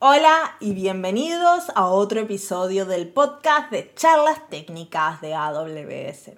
Hola 0.00 0.54
y 0.60 0.74
bienvenidos 0.74 1.72
a 1.74 1.88
otro 1.88 2.20
episodio 2.20 2.86
del 2.86 3.08
podcast 3.08 3.72
de 3.72 3.92
charlas 3.96 4.48
técnicas 4.48 5.20
de 5.20 5.34
AWS. 5.34 6.36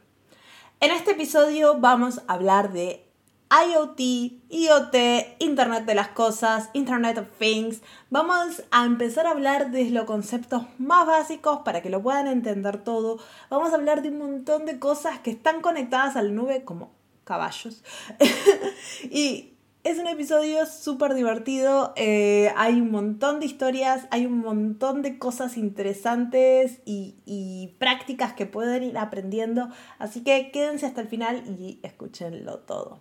En 0.81 0.91
este 0.91 1.11
episodio 1.11 1.79
vamos 1.79 2.23
a 2.27 2.33
hablar 2.33 2.73
de 2.73 3.05
IoT, 3.51 4.01
IoT, 4.49 4.97
Internet 5.41 5.85
de 5.85 5.95
las 5.95 6.09
Cosas, 6.09 6.71
Internet 6.73 7.19
of 7.19 7.27
Things. 7.39 7.83
Vamos 8.09 8.63
a 8.71 8.87
empezar 8.87 9.27
a 9.27 9.33
hablar 9.33 9.71
de 9.71 9.91
los 9.91 10.07
conceptos 10.07 10.63
más 10.79 11.07
básicos 11.07 11.59
para 11.63 11.83
que 11.83 11.91
lo 11.91 12.03
puedan 12.03 12.29
entender 12.29 12.83
todo. 12.83 13.19
Vamos 13.51 13.73
a 13.73 13.75
hablar 13.75 14.01
de 14.01 14.09
un 14.09 14.21
montón 14.21 14.65
de 14.65 14.79
cosas 14.79 15.19
que 15.19 15.33
están 15.33 15.61
conectadas 15.61 16.17
a 16.17 16.23
la 16.23 16.31
nube 16.31 16.65
como 16.65 16.93
caballos. 17.25 17.85
y 19.11 19.50
es 19.83 19.99
un 19.99 20.07
episodio 20.07 20.67
súper 20.67 21.15
divertido, 21.15 21.93
eh, 21.97 22.53
hay 22.57 22.75
un 22.75 22.91
montón 22.91 23.41
de 23.41 23.47
historias, 23.47 24.07
hay 24.11 24.27
un 24.27 24.39
montón 24.39 25.01
de 25.03 25.19
cosas 25.19 25.57
interesantes 25.57 26.81
y, 26.85 27.17
y, 27.25 27.75
prácticas 27.79 28.35
que 28.35 28.45
pueden 28.45 28.83
ir 28.83 28.99
aprendiendo, 28.99 29.69
así 29.99 30.23
que 30.23 30.51
quédense 30.51 30.87
hasta 30.87 31.01
el 31.01 31.09
final 31.09 31.43
y 31.59 31.81
escúchenlo 31.83 32.59
todo. 32.59 33.01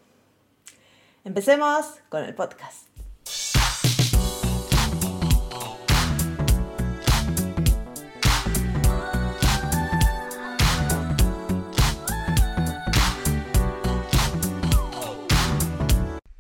Empecemos 1.26 1.86
con 2.08 2.24
el 2.24 2.34
podcast. 2.34 2.88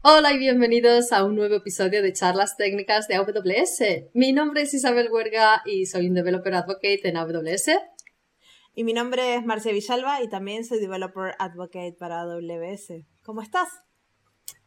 Hola 0.02 0.32
y 0.32 0.38
bienvenidos 0.38 1.12
a 1.12 1.26
un 1.26 1.36
nuevo 1.36 1.56
episodio 1.56 2.02
de 2.02 2.14
Charlas 2.14 2.56
Técnicas 2.56 3.10
de 3.10 3.16
AWS. 3.16 4.12
Mi 4.14 4.32
nombre 4.32 4.62
es 4.62 4.74
Isabel 4.74 5.10
Huerga 5.12 5.62
y 5.66 5.88
soy 5.88 6.08
un 6.08 6.14
Developer 6.14 6.54
Advocate 6.54 7.02
en 7.04 7.18
AWS. 7.18 7.72
Y 8.76 8.86
mi 8.86 8.94
nombre 8.94 9.36
es 9.36 9.44
Marcia 9.44 9.74
Villalba 9.74 10.24
y 10.24 10.30
también 10.30 10.64
soy 10.64 10.80
Developer 10.80 11.36
Advocate 11.38 11.98
para 12.00 12.22
AWS. 12.22 13.04
¿Cómo 13.24 13.42
estás? 13.42 13.68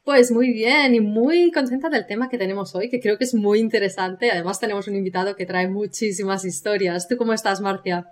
Pues 0.05 0.31
muy 0.31 0.53
bien 0.53 0.95
y 0.95 1.01
muy 1.01 1.51
contenta 1.51 1.89
del 1.89 2.07
tema 2.07 2.29
que 2.29 2.37
tenemos 2.37 2.75
hoy, 2.75 2.91
que 2.91 3.01
creo 3.01 3.17
que 3.17 3.25
es 3.25 3.35
muy 3.35 3.59
interesante. 3.59 4.31
Además 4.31 4.61
tenemos 4.61 4.87
un 4.87 4.97
invitado 4.97 5.35
que 5.35 5.47
trae 5.47 5.67
muchísimas 5.67 6.45
historias. 6.45 7.09
¿Tú 7.09 7.17
cómo 7.17 7.33
estás, 7.33 7.63
Marcia? 7.63 8.07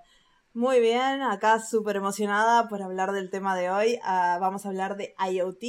Muy 0.54 0.80
bien, 0.80 1.20
acá 1.20 1.60
súper 1.60 1.96
emocionada 1.96 2.66
por 2.66 2.80
hablar 2.80 3.12
del 3.12 3.28
tema 3.28 3.54
de 3.56 3.68
hoy. 3.68 3.98
Uh, 4.02 4.40
vamos 4.40 4.64
a 4.64 4.70
hablar 4.70 4.96
de 4.96 5.14
IoT, 5.30 5.62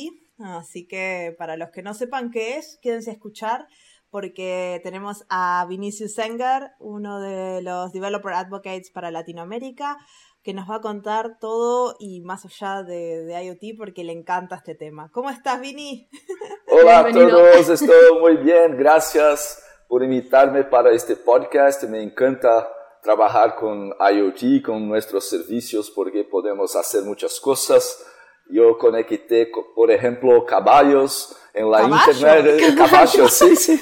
Así 0.44 0.88
que 0.88 1.36
para 1.38 1.58
los 1.58 1.70
que 1.70 1.82
no 1.82 1.94
sepan 1.94 2.32
qué 2.32 2.58
es, 2.58 2.80
quédense 2.82 3.10
a 3.10 3.14
escuchar 3.14 3.68
porque 4.12 4.82
tenemos 4.84 5.26
a 5.30 5.66
Vinicius 5.68 6.14
Senger, 6.14 6.72
uno 6.80 7.22
de 7.22 7.62
los 7.62 7.94
Developer 7.94 8.34
Advocates 8.34 8.92
para 8.92 9.10
Latinoamérica, 9.10 9.98
que 10.44 10.54
nos 10.54 10.70
va 10.70 10.76
a 10.76 10.82
contar 10.82 11.38
todo 11.40 11.96
y 11.98 12.20
más 12.22 12.46
allá 12.46 12.84
de, 12.84 13.24
de 13.24 13.44
IoT 13.46 13.78
porque 13.78 14.04
le 14.04 14.12
encanta 14.12 14.58
este 14.58 14.76
tema. 14.76 15.10
¿Cómo 15.14 15.30
estás, 15.30 15.62
Vini? 15.62 16.10
Hola 16.68 17.00
a 17.00 17.12
todos, 17.12 17.70
estoy 17.70 18.20
muy 18.20 18.38
bien, 18.38 18.78
gracias 18.78 19.64
por 19.88 20.04
invitarme 20.04 20.66
para 20.66 20.92
este 20.92 21.16
podcast. 21.16 21.84
Me 21.84 22.04
encanta 22.04 22.68
trabajar 23.02 23.56
con 23.56 23.94
IoT, 24.00 24.62
con 24.64 24.88
nuestros 24.90 25.30
servicios, 25.30 25.90
porque 25.90 26.26
podemos 26.26 26.76
hacer 26.76 27.04
muchas 27.04 27.40
cosas 27.40 28.04
yo 28.52 28.78
conecté, 28.78 29.50
por 29.76 29.90
ejemplo, 29.92 30.46
caballos 30.46 31.36
en 31.54 31.70
la 31.70 31.84
internet, 31.84 32.76
caballos, 32.78 33.34
sí, 33.34 33.56
sí. 33.56 33.82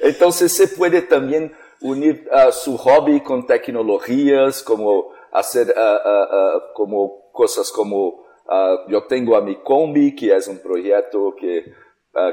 Entonces 0.00 0.52
se 0.52 0.68
puede 0.68 1.02
también 1.02 1.54
unir 1.80 2.28
uh, 2.30 2.52
su 2.52 2.76
hobby 2.76 3.20
con 3.20 3.46
tecnologías, 3.46 4.62
como 4.62 5.12
hacer 5.32 5.74
uh, 5.76 6.56
uh, 6.56 6.74
como 6.74 7.30
cosas 7.32 7.70
como 7.70 8.26
yo 8.88 9.04
tengo 9.04 9.36
a 9.36 9.42
mi 9.42 9.56
combi, 9.62 10.16
que 10.16 10.34
es 10.34 10.48
un 10.48 10.58
proyecto 10.60 11.36
que, 11.38 11.70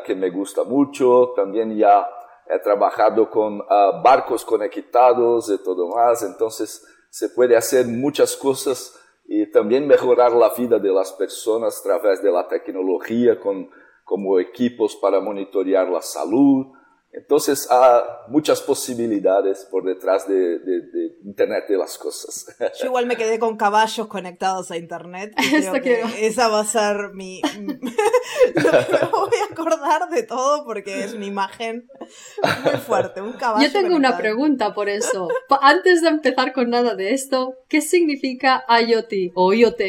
que 0.06 0.16
me 0.16 0.30
gusta 0.30 0.64
mucho. 0.64 1.34
También 1.36 1.76
ya 1.76 2.08
he 2.50 2.58
trabajado 2.60 3.30
con 3.30 3.60
barcos 4.02 4.46
conectados 4.46 5.50
y 5.50 5.62
todo 5.62 5.90
más. 5.90 6.24
Entonces 6.24 6.88
se 7.10 7.28
puede 7.28 7.58
hacer 7.58 7.86
muchas 7.88 8.38
cosas 8.38 8.98
y 9.28 9.50
también 9.52 9.88
mejorar 9.88 10.34
la 10.34 10.52
vida 10.56 10.80
de 10.80 10.92
las 10.92 11.12
personas 11.14 11.80
a 11.80 11.84
través 11.84 12.22
de 12.22 12.32
la 12.32 12.48
tecnología 12.48 13.40
como 14.04 14.40
equipos 14.40 14.96
para 14.96 15.20
monitorear 15.20 15.90
la 15.90 16.02
salud. 16.02 16.68
Entonces 17.16 17.70
hay 17.72 18.02
muchas 18.28 18.62
posibilidades 18.62 19.66
por 19.72 19.86
detrás 19.86 20.28
de, 20.28 20.60
de, 20.60 20.82
de, 20.82 21.16
Internet 21.24 21.66
de 21.70 21.78
las 21.78 21.98
cosas. 21.98 22.46
Yo 22.80 22.88
igual 22.88 23.06
me 23.06 23.16
quedé 23.16 23.40
con 23.40 23.56
caballos 23.56 24.08
conectados 24.08 24.70
a 24.70 24.78
Internet. 24.78 25.34
creo 25.62 25.82
que 25.82 26.28
esa 26.28 26.50
va 26.50 26.60
a 26.60 26.66
ser 26.66 27.12
mi... 27.14 27.42
Lo 28.56 28.62
que 28.62 28.92
me 28.92 29.10
voy 29.12 29.40
a 29.42 29.54
acordar 29.54 30.10
de 30.10 30.24
todo 30.24 30.66
porque 30.66 31.06
es 31.06 31.14
una 31.14 31.26
imagen 31.26 31.88
muy 32.64 32.80
fuerte. 32.82 33.22
Un 33.22 33.34
caballo 33.34 33.66
Yo 33.66 33.72
tengo 33.72 33.88
conectado. 33.88 34.14
una 34.14 34.18
pregunta 34.18 34.74
por 34.74 34.90
eso. 34.90 35.30
Antes 35.62 36.02
de 36.02 36.10
empezar 36.10 36.52
con 36.52 36.70
nada 36.70 36.96
de 36.96 37.14
esto, 37.14 37.56
¿qué 37.70 37.80
significa 37.80 38.66
IoT 38.68 39.32
o 39.36 39.54
IoT? 39.54 39.82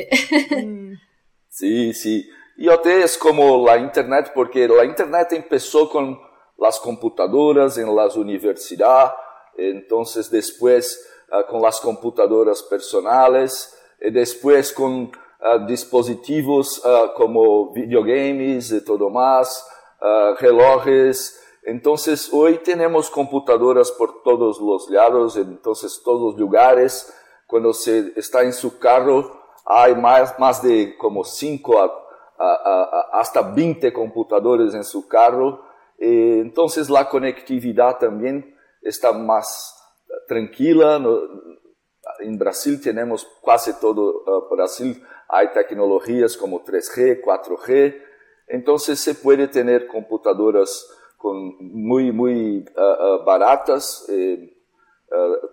Mm. 0.64 0.94
Sí, 1.48 1.92
sí. 1.92 2.28
IoT 2.58 2.86
es 2.86 3.18
como 3.18 3.66
la 3.66 3.78
Internet 3.78 4.30
porque 4.34 4.68
la 4.68 4.84
Internet 4.84 5.32
empezó 5.32 5.90
con 5.90 6.25
las 6.58 6.80
computadoras 6.80 7.78
en 7.78 7.94
las 7.94 8.16
universidades, 8.16 9.12
entonces 9.56 10.30
después 10.30 11.06
uh, 11.30 11.50
con 11.50 11.62
las 11.62 11.80
computadoras 11.80 12.62
personales, 12.62 13.72
y 14.00 14.10
después 14.10 14.72
con 14.72 15.04
uh, 15.04 15.66
dispositivos 15.66 16.84
uh, 16.84 17.14
como 17.14 17.72
videogames 17.72 18.72
y 18.72 18.84
todo 18.84 19.10
más, 19.10 19.66
relojes. 20.38 21.42
Entonces 21.64 22.30
hoy 22.32 22.58
tenemos 22.58 23.10
computadoras 23.10 23.90
por 23.90 24.22
todos 24.22 24.60
los 24.60 24.88
lados, 24.90 25.36
entonces 25.36 26.00
todos 26.04 26.32
los 26.32 26.40
lugares. 26.40 27.12
Cuando 27.46 27.72
se 27.72 28.12
está 28.14 28.42
en 28.42 28.52
su 28.52 28.78
carro 28.78 29.40
hay 29.64 29.96
más, 29.96 30.38
más 30.38 30.62
de 30.62 30.96
como 30.96 31.24
5 31.24 31.92
hasta 33.12 33.40
20 33.40 33.92
computadores 33.92 34.74
en 34.74 34.84
su 34.84 35.08
carro 35.08 35.65
eh, 35.98 36.38
entonces 36.40 36.90
la 36.90 37.08
conectividad 37.08 37.98
también 37.98 38.56
está 38.82 39.12
más 39.12 39.74
tranquila. 40.28 40.98
No, 40.98 41.20
en 42.20 42.38
Brasil 42.38 42.80
tenemos 42.80 43.26
casi 43.44 43.72
todo, 43.80 44.22
uh, 44.26 44.54
Brasil 44.54 45.02
hay 45.28 45.48
tecnologías 45.52 46.36
como 46.36 46.64
3G, 46.64 47.20
4G, 47.20 48.00
entonces 48.48 49.00
se 49.00 49.14
puede 49.14 49.48
tener 49.48 49.86
computadoras 49.86 50.88
con 51.16 51.56
muy, 51.58 52.12
muy 52.12 52.64
uh, 52.76 52.80
uh, 52.80 53.24
baratas, 53.24 54.06
eh, 54.08 54.52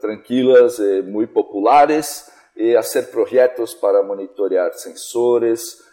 tranquilas, 0.01 0.79
eh, 0.79 1.01
muy 1.03 1.27
populares, 1.27 2.31
y 2.55 2.75
hacer 2.75 3.09
proyectos 3.09 3.75
para 3.75 4.03
monitorear 4.03 4.73
sensores, 4.73 5.83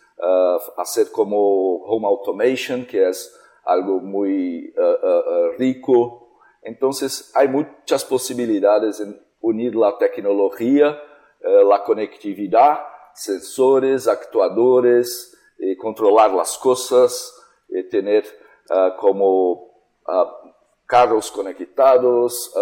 hacer 0.77 1.11
como 1.11 1.77
home 1.85 2.07
automation, 2.07 2.85
que 2.85 3.09
es 3.09 3.35
algo 3.65 4.01
muy 4.01 4.73
uh, 4.77 4.81
uh, 4.81 5.59
rico. 5.59 6.39
Entonces 6.63 7.33
hay 7.35 7.49
muchas 7.49 8.05
posibilidades 8.05 9.01
en 9.01 9.21
unir 9.41 9.75
la 9.75 9.97
tecnología, 9.99 10.99
uh, 11.43 11.69
la 11.69 11.83
conectividad, 11.83 12.81
sensores, 13.15 14.09
actuadores, 14.09 15.37
eh, 15.59 15.77
controlar 15.77 16.33
las 16.33 16.57
cosas, 16.57 17.35
eh, 17.69 17.85
tener 17.85 18.25
como 18.99 19.69
carros 20.87 21.31
conectados, 21.33 22.53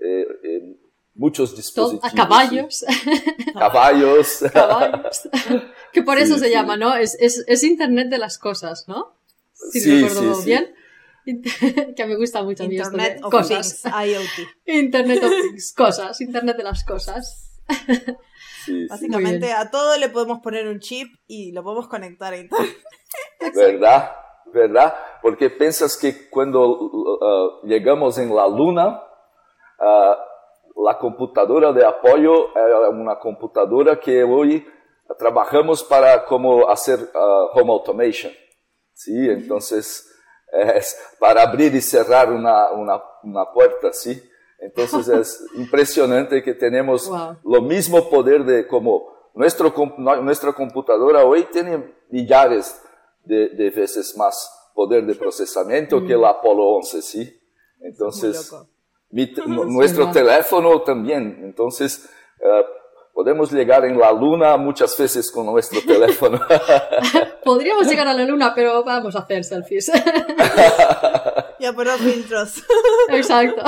eh, 0.00 0.76
muchos 1.14 1.56
dispositivos. 1.56 2.12
Caballos. 2.14 2.84
Caballos. 3.54 4.44
caballos. 4.52 5.28
que 5.92 6.02
por 6.02 6.18
eso 6.18 6.34
sí, 6.34 6.40
se 6.40 6.46
sí. 6.46 6.52
llama, 6.52 6.76
¿no? 6.76 6.94
Es, 6.94 7.16
es, 7.20 7.44
es 7.46 7.62
Internet 7.62 8.08
de 8.08 8.18
las 8.18 8.38
cosas, 8.38 8.86
¿no? 8.88 9.14
Si 9.72 9.80
sí, 9.80 10.02
recuerdo 10.02 10.34
sí, 10.34 10.46
bien. 10.46 10.74
que 11.96 12.06
me 12.06 12.16
gusta 12.16 12.42
mucho 12.42 12.64
Internet 12.64 13.16
esto 13.16 13.26
of 13.26 13.32
cosas. 13.32 13.82
Things, 13.82 13.94
IoT. 13.94 14.48
Internet 14.66 15.24
of 15.24 15.30
Things, 15.30 15.74
cosas, 15.74 16.20
Internet 16.20 16.56
de 16.56 16.64
las 16.64 16.84
cosas. 16.84 17.60
Sí, 18.64 18.86
Básicamente 18.88 19.54
a 19.54 19.70
todo 19.70 19.96
le 19.96 20.10
podemos 20.10 20.40
poner 20.40 20.68
un 20.68 20.80
chip 20.80 21.14
y 21.26 21.50
lo 21.50 21.62
podemos 21.62 21.88
conectar 21.88 22.34
a 22.34 22.36
Internet. 22.36 22.76
¿Verdad? 23.54 24.10
¿Verdad? 24.52 24.94
Porque 25.22 25.48
piensas 25.48 25.96
que 25.96 26.28
cuando 26.28 26.68
uh, 26.68 27.66
llegamos 27.66 28.18
en 28.18 28.36
la 28.36 28.46
luna, 28.46 29.02
uh, 29.78 30.84
la 30.84 30.98
computadora 30.98 31.72
de 31.72 31.86
apoyo 31.86 32.54
era 32.54 32.90
una 32.90 33.18
computadora 33.18 33.98
que 33.98 34.22
hoy 34.24 34.66
trabajamos 35.18 35.82
para 35.82 36.26
como 36.26 36.68
hacer 36.68 36.98
uh, 37.14 37.58
home 37.58 37.72
automation. 37.72 38.30
Sí, 39.02 39.30
entonces 39.30 40.06
es 40.52 40.94
para 41.18 41.42
abrir 41.42 41.74
y 41.74 41.80
cerrar 41.80 42.30
una, 42.30 42.70
una, 42.72 43.02
una 43.22 43.50
puerta, 43.50 43.94
¿sí? 43.94 44.22
Entonces 44.58 45.08
es 45.20 45.44
impresionante 45.54 46.42
que 46.42 46.52
tenemos 46.52 47.08
Wow. 47.08 47.38
lo 47.44 47.62
mismo 47.62 48.10
poder 48.10 48.44
de 48.44 48.66
como 48.66 49.08
nuestro, 49.34 49.72
nuestra 49.96 50.52
computadora 50.52 51.24
hoy 51.24 51.44
tiene 51.50 51.94
millares 52.10 52.78
de, 53.24 53.48
de 53.48 53.70
veces 53.70 54.14
más 54.18 54.70
poder 54.74 55.06
de 55.06 55.14
procesamiento 55.14 56.04
que 56.04 56.12
el 56.12 56.24
Apolo 56.26 56.64
11, 56.64 57.00
¿sí? 57.00 57.40
Entonces, 57.80 58.54
mi 59.08 59.32
nuestro 59.46 60.10
teléfono 60.10 60.82
también. 60.82 61.40
Entonces, 61.42 62.06
eh, 62.38 62.64
podemos 63.20 63.52
llegar 63.52 63.84
en 63.84 63.98
la 63.98 64.12
luna 64.12 64.56
muchas 64.56 64.96
veces 64.96 65.30
con 65.30 65.44
nuestro 65.44 65.82
teléfono. 65.82 66.40
Podríamos 67.44 67.86
llegar 67.86 68.08
a 68.08 68.14
la 68.14 68.24
luna, 68.24 68.54
pero 68.54 68.82
vamos 68.82 69.14
a 69.14 69.18
hacer 69.18 69.44
selfies. 69.44 69.92
Y 71.58 71.66
a 71.66 71.72
poner 71.74 71.98
filtros. 71.98 72.62
Exacto. 73.10 73.62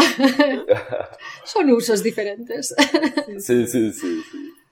Son 1.44 1.70
usos 1.70 2.02
diferentes. 2.02 2.74
sí, 3.40 3.66
sí, 3.66 3.92
sí, 3.92 4.22
sí. 4.22 4.22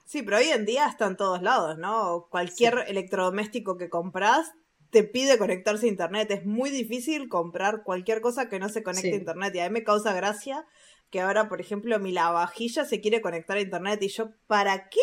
Sí, 0.07 0.23
pero 0.23 0.37
hoy 0.37 0.45
en 0.49 0.65
día 0.65 0.87
está 0.87 1.05
en 1.05 1.15
todos 1.15 1.43
lados, 1.43 1.77
¿no? 1.77 2.25
Cualquier 2.31 2.83
electrodoméstico 2.87 3.77
que 3.77 3.87
compras 3.87 4.51
te 4.89 5.03
pide 5.03 5.37
conectarse 5.37 5.85
a 5.85 5.89
internet. 5.89 6.31
Es 6.31 6.43
muy 6.45 6.71
difícil 6.71 7.29
comprar 7.29 7.83
cualquier 7.83 8.19
cosa 8.19 8.49
que 8.49 8.57
no 8.57 8.67
se 8.67 8.81
conecte 8.81 9.09
Sí. 9.09 9.13
a 9.13 9.17
internet. 9.19 9.53
Y 9.53 9.59
a 9.59 9.69
mí 9.69 9.73
me 9.73 9.83
causa 9.83 10.11
gracia 10.13 10.65
que 11.11 11.19
ahora, 11.19 11.49
por 11.49 11.59
ejemplo, 11.61 11.99
mi 11.99 12.11
lavavajilla 12.13 12.85
se 12.85 13.01
quiere 13.01 13.21
conectar 13.21 13.57
a 13.57 13.61
internet. 13.61 14.01
Y 14.01 14.07
yo, 14.07 14.29
¿para 14.47 14.87
qué 14.89 14.99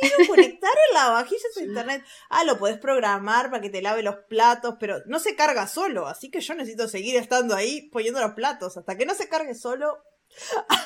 quiero 0.00 0.16
conectar 0.28 0.70
el 0.88 0.94
lavavajillas 0.94 1.56
a 1.58 1.62
internet? 1.62 2.02
Ah, 2.30 2.44
lo 2.44 2.58
podés 2.58 2.78
programar 2.78 3.50
para 3.50 3.60
que 3.60 3.68
te 3.70 3.82
lave 3.82 4.02
los 4.02 4.16
platos, 4.28 4.76
pero 4.80 5.02
no 5.06 5.18
se 5.18 5.36
carga 5.36 5.66
solo. 5.68 6.06
Así 6.06 6.30
que 6.30 6.40
yo 6.40 6.54
necesito 6.54 6.88
seguir 6.88 7.16
estando 7.16 7.54
ahí 7.54 7.90
poniendo 7.90 8.20
los 8.20 8.32
platos. 8.32 8.76
Hasta 8.78 8.96
que 8.96 9.04
no 9.06 9.14
se 9.14 9.28
cargue 9.28 9.54
solo. 9.54 9.98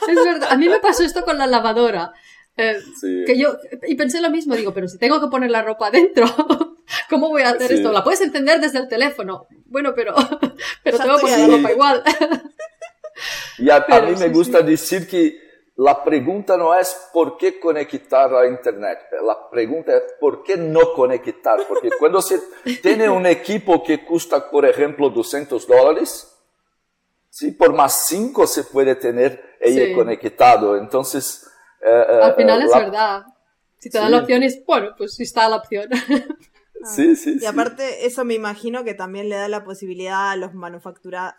Es 0.09 0.15
verdad. 0.25 0.49
A 0.50 0.56
mí 0.56 0.69
me 0.69 0.81
pasó 0.81 1.05
esto 1.05 1.25
con 1.25 1.38
la 1.38 1.47
lavadora. 1.47 2.12
Eh, 2.56 2.81
Sí. 3.00 3.25
que 3.26 3.37
yo 3.38 3.56
y 3.87 3.94
pensé 3.97 4.21
lo 4.21 4.31
mismo, 4.31 4.55
digo, 4.55 4.73
pero 4.73 4.87
si 4.88 4.97
tengo 4.99 5.21
que 5.21 5.26
poner 5.29 5.50
la 5.50 5.62
ropa 5.62 5.91
dentro, 5.91 6.25
¿cómo 7.11 7.29
voy 7.29 7.43
a 7.43 7.50
hacer 7.50 7.69
Sí. 7.69 7.75
esto? 7.75 7.91
La 7.93 8.05
puedes 8.05 8.21
encender 8.21 8.61
desde 8.61 8.79
el 8.79 8.88
teléfono. 8.88 9.47
Bueno, 9.67 9.93
pero 9.94 10.15
pero 10.85 10.99
Ya 10.99 11.05
tengo 11.05 11.17
que 11.17 11.23
poner 11.23 11.38
la 11.49 11.56
ropa 11.56 11.73
igual. 11.73 12.03
Y 13.58 13.70
a, 13.70 13.76
a 13.88 14.00
mí 14.02 14.14
me 14.19 14.28
gusta 14.28 14.61
decir 14.61 15.08
que 15.08 15.43
la 15.76 16.05
pregunta 16.05 16.56
no 16.56 16.75
es 16.75 17.08
por 17.12 17.37
qué 17.37 17.58
conectar 17.58 18.32
a 18.34 18.46
Internet, 18.46 18.99
la 19.25 19.50
pregunta 19.50 19.96
es 19.96 20.02
por 20.20 20.43
qué 20.44 20.56
no 20.56 20.93
conectar, 20.94 21.66
porque 21.69 21.90
cuando 21.99 22.22
se 22.22 22.40
tiene 22.82 23.08
un 23.08 23.26
equipo 23.26 23.82
que 23.82 24.05
cuesta, 24.05 24.50
por 24.50 24.64
ejemplo, 24.66 25.11
200 25.11 25.66
dólares, 25.66 26.32
¿sí? 27.28 27.50
por 27.52 27.72
más 27.72 28.06
5 28.06 28.46
se 28.46 28.64
puede 28.64 28.94
tener 28.94 29.56
ella 29.61 29.87
Sí. 29.87 29.94
conectado, 29.94 30.76
entonces... 30.76 31.49
eh, 31.84 32.05
eh, 32.08 32.20
Al 32.22 32.34
final 32.37 32.62
es 32.62 32.70
la- 32.70 32.78
verdad. 32.78 33.22
Si 33.78 33.90
te 33.90 33.99
dan 33.99 34.06
Sí. 34.08 34.12
la 34.12 34.20
opción 34.20 34.43
es, 34.43 34.64
bueno, 34.64 34.94
pues 34.96 35.19
está 35.20 35.49
la 35.49 35.56
opción. 35.56 35.88
Sí, 36.85 37.17
sí, 37.17 37.35
Y 37.37 37.39
sí. 37.41 37.47
aparte, 37.47 38.07
eso 38.07 38.25
me 38.25 38.35
imagino 38.35 38.85
que 38.85 38.95
también 38.95 39.29
le 39.29 39.37
da 39.37 39.49
la 39.49 39.65
posibilidad 39.65 40.31
a 40.31 40.37
los 40.37 40.55
manufactura 40.55 41.37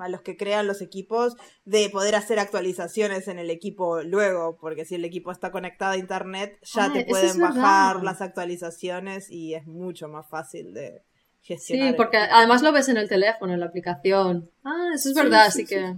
a 0.00 0.08
los 0.08 0.22
que 0.22 0.36
crean 0.38 0.66
los 0.66 0.80
equipos, 0.80 1.34
de 1.66 1.90
poder 1.90 2.14
hacer 2.14 2.38
actualizaciones 2.38 3.28
en 3.28 3.38
el 3.38 3.50
equipo 3.50 4.02
luego, 4.02 4.56
porque 4.58 4.86
si 4.86 4.94
el 4.94 5.04
equipo 5.04 5.30
está 5.30 5.52
conectado 5.52 5.92
a 5.92 5.96
internet, 5.98 6.58
ya 6.62 6.86
Ah, 6.86 6.92
te 6.92 7.04
pueden 7.04 7.38
bajar 7.38 7.96
verdad. 7.96 8.02
las 8.12 8.22
actualizaciones 8.22 9.30
y 9.30 9.54
es 9.54 9.66
mucho 9.66 10.08
más 10.08 10.26
fácil 10.28 10.72
de 10.72 11.02
Sí, 11.42 11.54
gestionar. 11.54 11.88
el 11.88 11.96
porque 11.96 12.16
además 12.16 12.62
lo 12.62 12.72
ves 12.72 12.88
en 12.88 12.96
el 12.96 13.08
teléfono, 13.10 13.52
en 13.52 13.60
la 13.60 13.66
aplicación. 13.66 14.50
Ah, 14.64 14.88
eso 14.94 15.10
es 15.10 15.14
Sí, 15.14 15.20
verdad, 15.22 15.44
sí, 15.50 15.62
así 15.62 15.66
que... 15.66 15.94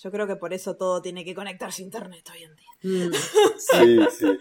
Yo 0.00 0.10
creo 0.10 0.26
que 0.26 0.36
por 0.36 0.52
eso 0.54 0.76
todo 0.76 1.02
tiene 1.02 1.24
que 1.24 1.34
conectarse 1.34 1.82
a 1.82 1.84
internet 1.84 2.24
hoy 2.32 2.44
en 2.44 2.56
día. 2.56 3.08
mm. 3.10 3.12
Sí, 3.58 3.98
sí. 4.18 4.38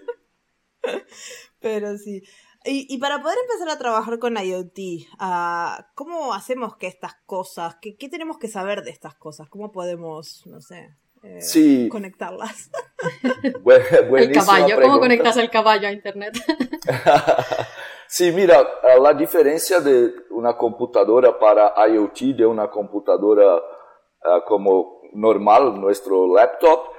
Pero 1.60 1.98
sí. 1.98 2.24
Y, 2.63 2.94
y 2.94 3.00
para 3.00 3.22
poder 3.22 3.38
empezar 3.42 3.69
a 3.69 3.80
trabajar 3.80 4.19
con 4.19 4.38
IoT, 4.38 5.08
ah, 5.19 5.88
¿cómo 5.96 6.34
hacemos 6.34 6.78
que 6.78 6.88
estas 6.88 7.16
cosas, 7.25 7.78
qué, 7.81 7.96
qué 7.96 8.08
tenemos 8.08 8.38
que 8.38 8.48
saber 8.48 8.84
de 8.84 8.92
estas 8.92 9.16
cosas? 9.16 9.50
¿Cómo 9.50 9.72
podemos, 9.72 10.44
no 10.46 10.62
sé, 10.62 10.96
eh, 11.24 11.42
Sí. 11.42 11.90
conectarlas? 11.90 12.69
El 13.44 14.31
caballo, 14.31 14.80
¿cómo 14.80 15.00
conectas 15.00 15.38
el 15.38 15.50
caballo 15.50 15.88
a 15.88 15.92
internet? 15.92 16.34
Sí, 18.13 18.30
mira, 18.34 18.62
la 19.00 19.13
diferencia 19.13 19.80
de 19.80 20.13
una 20.31 20.58
computadora 20.58 21.40
para 21.40 21.74
IoT 21.88 22.36
de 22.36 22.46
una 22.46 22.69
computadora 22.69 23.56
eh, 23.56 24.42
como 24.46 25.00
normal, 25.13 25.80
nuestro 25.80 26.28
laptop, 26.36 26.90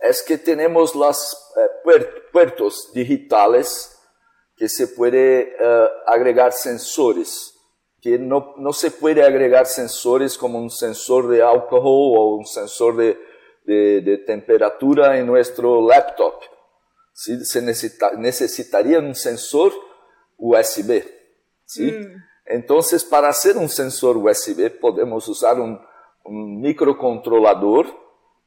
es 0.00 0.22
que 0.22 0.38
tenemos 0.38 0.94
los 0.94 1.52
puertos 2.32 2.90
digitales 2.94 3.91
que 4.56 4.68
se 4.68 4.88
puede 4.88 5.54
eh, 5.58 5.86
agregar 6.06 6.52
sensores, 6.52 7.54
que 8.00 8.18
no, 8.18 8.54
no 8.58 8.72
se 8.72 8.90
puede 8.90 9.22
agregar 9.24 9.66
sensores 9.66 10.36
como 10.36 10.58
un 10.58 10.70
sensor 10.70 11.28
de 11.28 11.42
alcohol 11.42 12.16
o 12.18 12.36
un 12.36 12.46
sensor 12.46 12.96
de, 12.96 13.18
de- 13.64 14.00
de 14.00 14.18
temperatura 14.18 15.18
en 15.18 15.26
nuestro 15.26 15.86
laptop. 15.88 16.34
¿sí? 17.14 17.44
Se 17.44 17.62
necesita- 17.62 18.12
necesitaría 18.16 18.98
un 18.98 19.14
sensor 19.14 19.72
USB. 20.36 21.04
¿sí? 21.64 21.92
Mm. 21.92 22.16
Entonces, 22.46 23.04
para 23.04 23.28
hacer 23.28 23.56
un 23.56 23.68
sensor 23.68 24.16
USB, 24.16 24.68
podemos 24.80 25.28
usar 25.28 25.60
un, 25.60 25.80
un 26.24 26.60
microcontrolador 26.60 27.86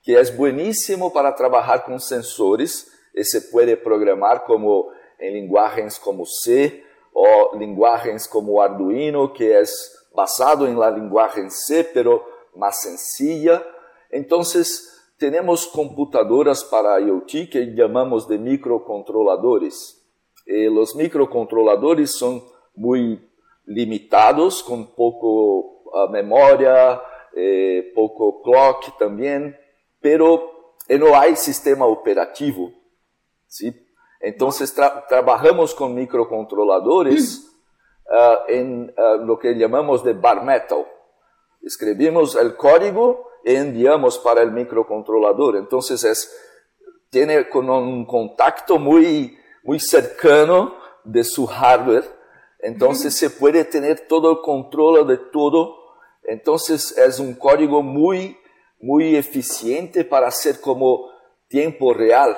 que 0.04 0.20
es 0.20 0.36
buenísimo 0.36 1.12
para 1.14 1.34
trabajar 1.36 1.84
con 1.86 2.00
sensores 2.00 2.92
y 3.14 3.24
se 3.24 3.42
puede 3.42 3.78
programar 3.78 4.44
como 4.44 4.90
en 5.20 5.34
lenguajes 5.34 6.00
como 6.00 6.26
C 6.26 6.84
o 7.14 7.58
lenguajes 7.58 8.28
como 8.28 8.62
Arduino, 8.62 9.34
que 9.34 9.60
es 9.60 10.08
basado 10.14 10.68
en 10.68 10.80
la 10.80 10.92
lenguaje 10.92 11.42
en 11.42 11.52
C, 11.52 11.90
pero 11.94 12.26
más 12.56 12.82
sencilla. 12.82 13.64
Entonces, 14.10 14.96
tenemos 15.18 15.68
computadoras 15.68 16.64
para 16.64 17.00
IoT 17.00 17.50
que 17.50 17.74
llamamos 17.74 18.28
de 18.28 18.38
microcontroladores. 18.38 20.02
Eh, 20.46 20.70
los 20.70 20.96
microcontroladores 20.96 22.12
son 22.12 22.44
muy 22.76 23.30
limitados, 23.66 24.62
con 24.62 24.94
poco 24.94 25.84
ah, 25.94 26.08
memoria, 26.12 27.02
eh, 27.36 27.92
poco 27.96 28.42
clock 28.42 28.98
también, 28.98 29.58
pero 30.00 30.76
eh, 30.88 30.98
no 30.98 31.16
hay 31.16 31.36
sistema 31.36 31.86
operativo. 31.86 32.72
¿sí? 33.48 33.74
Entonces 34.26 34.76
tra- 34.76 35.06
trabajamos 35.08 35.76
con 35.76 35.94
microcontroladores 35.94 37.48
ah, 38.12 38.40
en 38.48 38.92
ah, 38.98 39.18
lo 39.24 39.38
que 39.38 39.54
llamamos 39.54 40.04
de 40.04 40.14
bar 40.14 40.44
metal. 40.44 40.84
Escribimos 41.62 42.36
el 42.36 42.56
código 42.56 43.30
e 43.44 43.56
enviamos 43.56 44.18
para 44.18 44.42
el 44.42 44.52
microcontrolador. 44.52 45.58
Entonces 45.58 46.04
es, 46.04 46.36
tiene 47.12 47.48
con 47.50 47.70
un 47.70 48.04
contacto 48.08 48.80
muy, 48.80 49.38
muy 49.64 49.80
cercano 49.80 50.74
de 51.04 51.24
su 51.24 51.46
hardware. 51.46 52.06
Entonces 52.62 53.16
se 53.16 53.30
puede 53.30 53.64
tener 53.64 54.08
todo 54.08 54.32
el 54.32 54.42
control 54.42 55.06
de 55.06 55.18
todo. 55.18 55.76
Entonces 56.24 56.98
es 56.98 57.20
un 57.20 57.36
código 57.36 57.84
muy, 57.84 58.40
muy 58.80 59.16
eficiente 59.16 60.04
para 60.04 60.30
hacer 60.30 60.60
como 60.60 61.12
tiempo 61.48 61.94
real. 61.94 62.36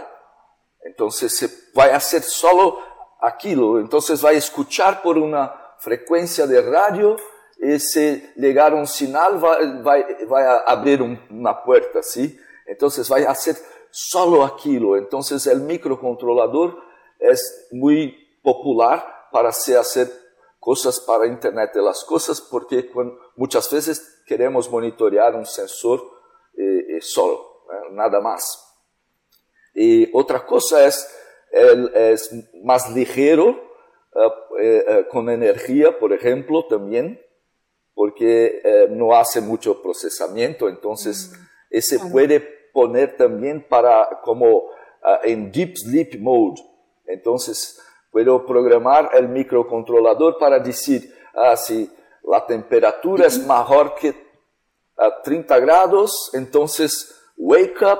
Entonces 0.84 1.36
se 1.36 1.50
va 1.78 1.86
a 1.86 1.96
hacer 1.98 2.22
solo 2.24 2.80
aquello. 3.22 3.80
Entonces 3.80 4.24
va 4.24 4.30
a 4.30 4.34
escuchar 4.34 5.02
por 5.02 5.18
una 5.18 5.54
frecuencia 5.80 6.48
de 6.48 6.62
radio 6.62 7.16
y 7.60 7.80
si 7.80 8.24
llegar 8.36 8.74
un 8.74 8.88
señal 8.88 9.44
va, 9.44 9.58
va- 9.82 10.06
va 10.32 10.52
a 10.52 10.58
abrir 10.72 11.02
un- 11.02 11.20
una 11.30 11.64
puerta, 11.64 12.02
¿sí? 12.04 12.38
Entonces 12.66 13.12
va 13.12 13.18
a 13.18 13.32
hacer 13.32 13.56
solo 13.90 14.44
aquello. 14.44 14.96
Entonces 14.98 15.46
el 15.48 15.62
microcontrolador 15.62 16.78
es 17.20 17.68
muy 17.72 18.40
popular 18.44 19.04
para 19.32 19.50
hacer, 19.50 20.12
cosas 20.60 21.00
para 21.00 21.26
Internet 21.28 21.72
de 21.74 21.82
las 21.82 22.04
cosas 22.04 22.42
porque 22.42 22.92
muchas 23.36 23.72
veces 23.72 24.22
queremos 24.26 24.70
monitorear 24.70 25.36
un 25.36 25.46
sensor 25.46 26.02
eh, 26.58 26.98
eh, 26.98 27.02
solo, 27.02 27.64
eh, 27.72 27.92
nada 27.92 28.20
más. 28.20 28.67
Y 29.80 30.10
otra 30.12 30.44
cosa 30.44 30.88
es, 30.88 31.08
es 31.52 32.32
más 32.64 32.90
ligero, 32.96 33.50
eh, 34.16 34.32
eh, 34.60 34.86
eh, 34.88 35.08
con 35.12 35.30
energía, 35.30 36.00
por 36.00 36.12
ejemplo, 36.12 36.66
también, 36.66 37.22
porque 37.94 38.60
eh, 38.64 38.88
no 38.90 39.16
hace 39.16 39.40
mucho 39.40 39.80
procesamiento, 39.84 40.68
entonces 40.68 41.32
ese 41.70 41.98
claro. 41.98 42.12
puede 42.12 42.40
poner 42.74 43.16
también 43.16 43.68
para 43.70 44.22
como 44.24 44.72
en 45.24 45.52
deep 45.52 45.76
sleep 45.78 46.20
mode. 46.20 46.60
Entonces 47.06 47.80
puedo 48.12 48.44
programar 48.44 49.12
el 49.14 49.28
microcontrolador 49.28 50.40
para 50.40 50.58
decir, 50.58 51.14
ah, 51.36 51.56
si 51.56 51.88
la 52.24 52.44
temperatura 52.44 53.28
es 53.28 53.38
mejor 53.46 53.94
que 53.94 54.16
a 54.98 55.22
30 55.22 55.60
grados, 55.60 56.32
entonces 56.34 57.16
wake 57.38 57.82
up 57.84 58.00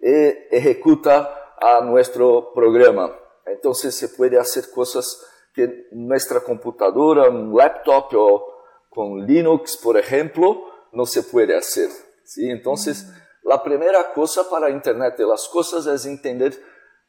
e 0.00 0.48
ejecuta 0.50 1.54
a 1.60 1.80
nuestro 1.80 2.52
programa. 2.52 3.12
Entonces 3.46 3.94
se 3.94 4.08
puede 4.08 4.38
hacer 4.38 4.70
cosas 4.70 5.24
que 5.54 5.86
nuestra 5.92 6.40
computadora, 6.40 7.28
un 7.30 7.56
laptop 7.56 8.14
o 8.14 8.46
con 8.90 9.26
Linux, 9.26 9.76
por 9.76 9.96
ejemplo, 9.96 10.64
no 10.92 11.06
se 11.06 11.22
puede 11.22 11.56
hacer. 11.56 11.90
¿sí? 12.24 12.50
Entonces, 12.50 13.06
la 13.42 13.62
primera 13.62 14.12
cosa 14.12 14.48
para 14.50 14.70
Internet 14.70 15.16
de 15.16 15.26
las 15.26 15.48
Cosas 15.48 15.86
es 15.86 16.06
entender 16.06 16.54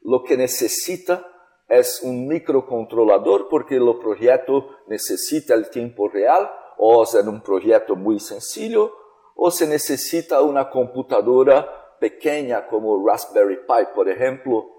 lo 0.02 0.24
que 0.24 0.38
necesita 0.38 1.26
es 1.68 2.02
un 2.02 2.28
microcontrolador 2.28 3.50
porque 3.50 3.76
el 3.76 3.98
proyecto 4.00 4.70
necesita 4.88 5.54
el 5.54 5.70
tiempo 5.70 6.08
real 6.08 6.50
o 6.78 7.04
es 7.04 7.14
un 7.16 7.42
proyecto 7.42 7.96
muy 7.96 8.20
sencillo 8.20 8.94
o 9.36 9.52
se 9.52 9.68
necesita 9.68 10.42
una 10.42 10.70
computadora 10.70 11.68
pequeña 12.00 12.68
como 12.68 13.06
Raspberry 13.06 13.58
Pi, 13.58 13.94
por 13.94 14.10
ejemplo, 14.10 14.70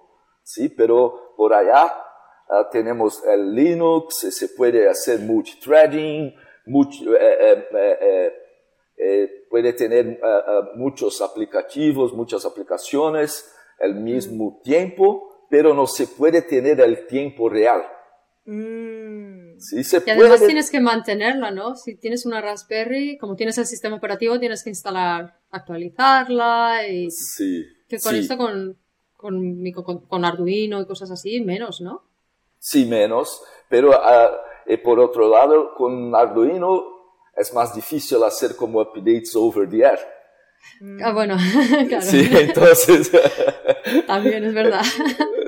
¿sí? 0.43 0.69
Pero 0.69 1.35
por 1.37 1.55
allá 1.55 1.87
uh, 2.49 2.71
tenemos 2.71 3.25
el 3.27 3.55
Linux, 3.55 4.19
se 4.31 4.49
puede 4.49 4.89
hacer 4.89 5.21
multithreading, 5.21 6.35
eh, 6.69 7.69
eh, 7.73 8.33
eh, 8.97 9.47
puede 9.49 9.73
tener 9.73 10.21
muchos 10.75 11.23
aplicativos, 11.23 12.13
muchas 12.13 12.45
aplicaciones 12.45 13.55
al 13.81 13.95
mismo 13.95 14.61
tiempo, 14.63 15.47
pero 15.49 15.73
no 15.73 15.87
se 15.87 16.07
puede 16.09 16.43
tener 16.43 16.81
el 16.81 17.07
tiempo 17.07 17.49
real. 17.49 17.83
Mm. 18.45 19.48
Sí, 19.59 19.85
se 19.85 20.03
y 20.07 20.11
además 20.11 20.45
tienes 20.45 20.71
que 20.71 20.81
mantenerla, 20.81 21.51
¿no? 21.51 21.75
Si 21.75 21.97
tienes 21.97 22.27
una 22.27 22.41
Raspberry, 22.41 23.19
como 23.19 23.37
tienes 23.37 23.59
el 23.59 23.67
sistema 23.67 23.97
operativo, 23.97 24.39
tienes 24.39 24.63
que 24.63 24.71
instalar, 24.71 25.39
actualizarla 25.51 26.87
y... 26.89 27.11
Sí. 27.11 27.65
Que 27.89 27.99
con 27.99 28.15
esto, 28.15 28.37
con, 28.37 28.77
con, 29.17 29.73
con, 30.07 30.25
Arduino 30.25 30.81
y 30.81 30.87
cosas 30.87 31.11
así, 31.11 31.41
menos, 31.41 31.81
¿no? 31.81 32.03
Sí, 32.59 32.87
menos. 32.87 33.43
Pero 33.69 33.91
uh, 33.91 34.83
por 34.83 35.01
otro 35.01 35.29
lado, 35.29 35.75
con 35.75 36.15
Arduino 36.15 36.85
es 37.37 37.53
más 37.55 37.75
difícil 37.75 38.23
hacer 38.25 38.57
como 38.57 38.81
updates 38.81 39.35
over 39.35 39.69
the 39.69 39.79
air. 39.79 39.99
Ah, 41.03 41.13
bueno, 41.13 41.37
claro. 41.89 42.05
Sí, 42.05 42.29
entonces... 42.31 43.11
También 44.07 44.45
es 44.45 44.55
verdad. 44.55 44.83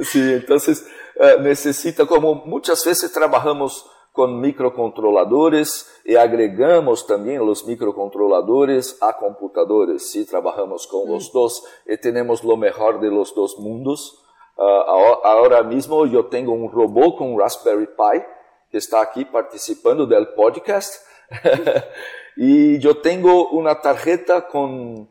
Sí, 0.03 0.21
entonces 0.21 0.87
eh, 1.21 1.37
necesita, 1.41 2.07
como 2.07 2.47
muchas 2.47 2.83
veces 2.85 3.13
trabajamos 3.13 3.87
con 4.13 4.41
microcontroladores 4.41 6.03
y 6.05 6.17
agregamos 6.17 7.07
también 7.07 7.47
los 7.47 7.65
microcontroladores 7.67 8.99
a 9.03 9.17
computadores. 9.17 10.11
Sí, 10.11 10.27
trabajamos 10.27 10.87
con 10.87 11.11
los 11.11 11.31
mm. 11.31 11.33
dos 11.33 11.65
y 11.87 11.97
tenemos 11.99 12.43
lo 12.45 12.57
mejor 12.57 13.01
de 13.01 13.11
los 13.11 13.35
dos 13.35 13.59
mundos. 13.59 14.25
Uh, 14.57 15.25
ahora 15.25 15.63
mismo 15.63 16.07
yo 16.07 16.27
tengo 16.27 16.53
un 16.53 16.71
robot 16.71 17.17
con 17.17 17.39
Raspberry 17.39 17.87
Pi 17.87 18.23
que 18.71 18.79
está 18.79 19.01
aquí 19.01 19.25
participando 19.25 20.07
del 20.07 20.29
podcast. 20.35 21.07
y 22.37 22.79
yo 22.79 22.99
tengo 22.99 23.51
una 23.51 23.81
tarjeta 23.81 24.49
con, 24.49 25.01
uh, 25.03 25.09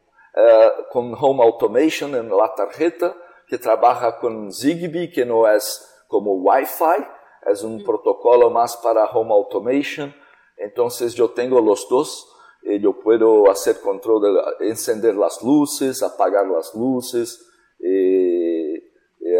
con 0.91 1.15
Home 1.19 1.43
Automation 1.43 2.15
en 2.15 2.29
la 2.29 2.53
tarjeta 2.53 3.15
que 3.47 3.57
trabaja 3.57 4.19
con 4.19 4.51
Zigbee, 4.51 5.11
que 5.11 5.25
no 5.25 5.47
es 5.47 6.03
como 6.07 6.33
Wi-Fi, 6.33 7.05
es 7.45 7.63
un 7.63 7.83
protocolo 7.83 8.49
más 8.49 8.77
para 8.77 9.05
Home 9.05 9.33
Automation. 9.33 10.13
Entonces 10.57 11.13
yo 11.13 11.31
tengo 11.31 11.61
los 11.61 11.87
dos. 11.89 12.35
Y 12.61 12.79
yo 12.81 12.99
puedo 12.99 13.49
hacer 13.49 13.79
control 13.79 14.21
de 14.59 14.69
encender 14.69 15.15
las 15.15 15.41
luces, 15.41 16.03
apagar 16.03 16.45
las 16.45 16.75
luces, 16.75 17.49
y, 17.79 18.75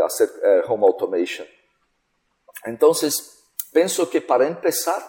hacer 0.06 0.29
eh, 0.41 0.62
Home 0.68 0.88
Automation. 0.88 1.46
Entonces, 2.63 3.39
Pienso 3.72 4.10
que 4.10 4.22
para 4.22 4.48
empezar 4.48 5.01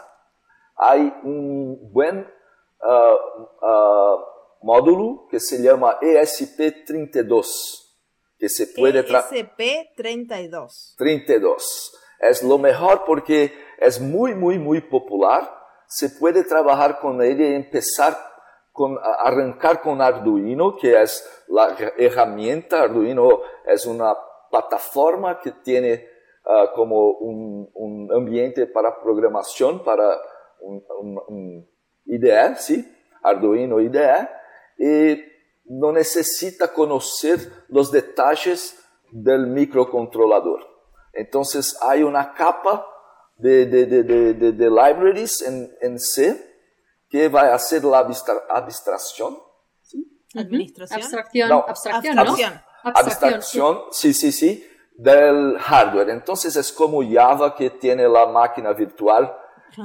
hay 0.76 1.12
un 1.22 1.92
buen 1.92 2.18
uh, 2.18 3.66
uh, 3.66 4.18
módulo 4.62 5.26
que 5.30 5.40
se 5.40 5.62
llama 5.62 5.98
ESP32, 6.00 7.46
que 8.38 8.48
se 8.48 8.66
puede 8.68 9.06
ESP32. 9.06 10.96
32. 10.96 11.99
Es 12.20 12.42
lo 12.42 12.58
mejor 12.58 13.04
porque 13.04 13.52
es 13.78 14.00
muy, 14.00 14.34
muy, 14.34 14.58
muy 14.58 14.80
popular. 14.82 15.50
Se 15.86 16.10
puede 16.10 16.44
trabajar 16.44 17.00
con 17.00 17.22
él 17.22 17.40
y 17.40 17.54
empezar 17.54 18.16
con 18.72 18.98
arrancar 19.02 19.80
con 19.80 20.00
Arduino, 20.00 20.76
que 20.76 21.00
es 21.00 21.44
la 21.48 21.76
herramienta. 21.96 22.82
Arduino 22.82 23.40
es 23.66 23.86
una 23.86 24.14
plataforma 24.50 25.40
que 25.40 25.52
tiene 25.62 26.06
uh, 26.44 26.74
como 26.74 27.10
un, 27.12 27.70
un, 27.74 28.12
ambiente 28.12 28.66
para 28.66 29.00
programación, 29.00 29.82
para 29.82 30.16
un, 30.60 30.84
un, 31.28 31.70
IDE, 32.06 32.56
¿sí? 32.56 32.84
Arduino 33.22 33.80
IDE, 33.80 34.28
y 34.78 35.22
no 35.66 35.92
necesita 35.92 36.72
conocer 36.72 37.38
los 37.68 37.92
detalles 37.92 38.76
del 39.10 39.46
microcontrolador. 39.46 40.69
Entonces 41.12 41.76
hay 41.82 42.02
una 42.02 42.34
capa 42.34 42.86
de, 43.36 43.66
de, 43.66 43.86
de, 43.86 44.02
de, 44.02 44.52
de 44.52 44.70
libraries 44.70 45.42
en, 45.42 45.74
en, 45.80 45.98
C 45.98 46.38
que 47.08 47.28
va 47.28 47.42
a 47.42 47.54
hacer 47.54 47.84
la 47.84 47.98
abstracción. 48.50 49.38
¿sí? 49.82 50.22
Administración. 50.34 51.02
Abstracción. 51.02 51.48
No, 51.48 51.64
abstracción, 51.66 52.18
abstracción. 52.18 52.54
¿no? 52.54 52.90
Abstracción, 52.94 53.80
sí, 53.90 54.14
sí, 54.14 54.32
sí 54.32 54.66
del 55.00 55.58
hardware. 55.58 56.10
Entonces 56.10 56.54
es 56.56 56.70
como 56.70 57.02
Java 57.02 57.54
que 57.54 57.70
tiene 57.70 58.06
la 58.06 58.26
máquina 58.26 58.72
virtual. 58.72 59.34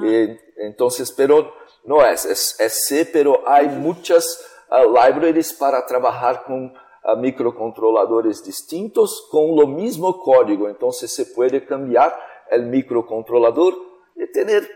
Eh, 0.03 0.37
entonces, 0.57 1.11
pero 1.11 1.53
no 1.85 2.05
es, 2.05 2.25
es, 2.25 2.59
es, 2.59 2.85
C, 2.87 3.05
pero 3.05 3.47
hay 3.47 3.67
muchas 3.67 4.25
uh, 4.69 4.91
libraries 4.91 5.53
para 5.53 5.85
trabajar 5.85 6.43
con 6.43 6.73
microcontroladores 7.13 8.43
distintos 8.43 9.27
con 9.29 9.55
lo 9.55 9.67
mismo 9.67 10.19
código. 10.19 10.67
Entonces 10.67 11.13
se 11.13 11.27
puede 11.27 11.65
cambiar 11.65 12.17
el 12.49 12.65
microcontrolador 12.65 13.75
y 14.15 14.31
tener 14.31 14.67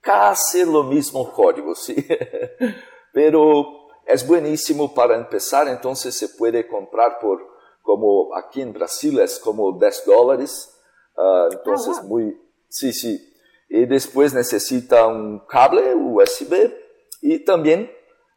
casi 0.00 0.64
lo 0.64 0.84
mismo 0.84 1.32
código, 1.32 1.74
¿sí? 1.74 1.94
pero 3.12 3.88
es 4.06 4.26
buenísimo 4.26 4.94
para 4.94 5.16
empezar, 5.16 5.68
entonces 5.68 6.14
se 6.14 6.28
puede 6.30 6.68
comprar 6.68 7.18
por 7.18 7.56
como 7.82 8.34
aquí 8.36 8.62
en 8.62 8.72
Brasil 8.72 9.18
es 9.20 9.38
como 9.38 9.78
10 9.78 10.04
dólares, 10.06 10.76
uh, 11.16 11.52
entonces 11.52 11.96
ah, 11.98 12.00
wow. 12.02 12.08
muy, 12.08 12.40
sí, 12.68 12.92
sí. 12.92 13.32
Y 13.68 13.86
después 13.86 14.34
necesita 14.34 15.06
un 15.06 15.44
cable 15.46 15.94
USB 15.94 16.72
y 17.22 17.44
también 17.44 17.90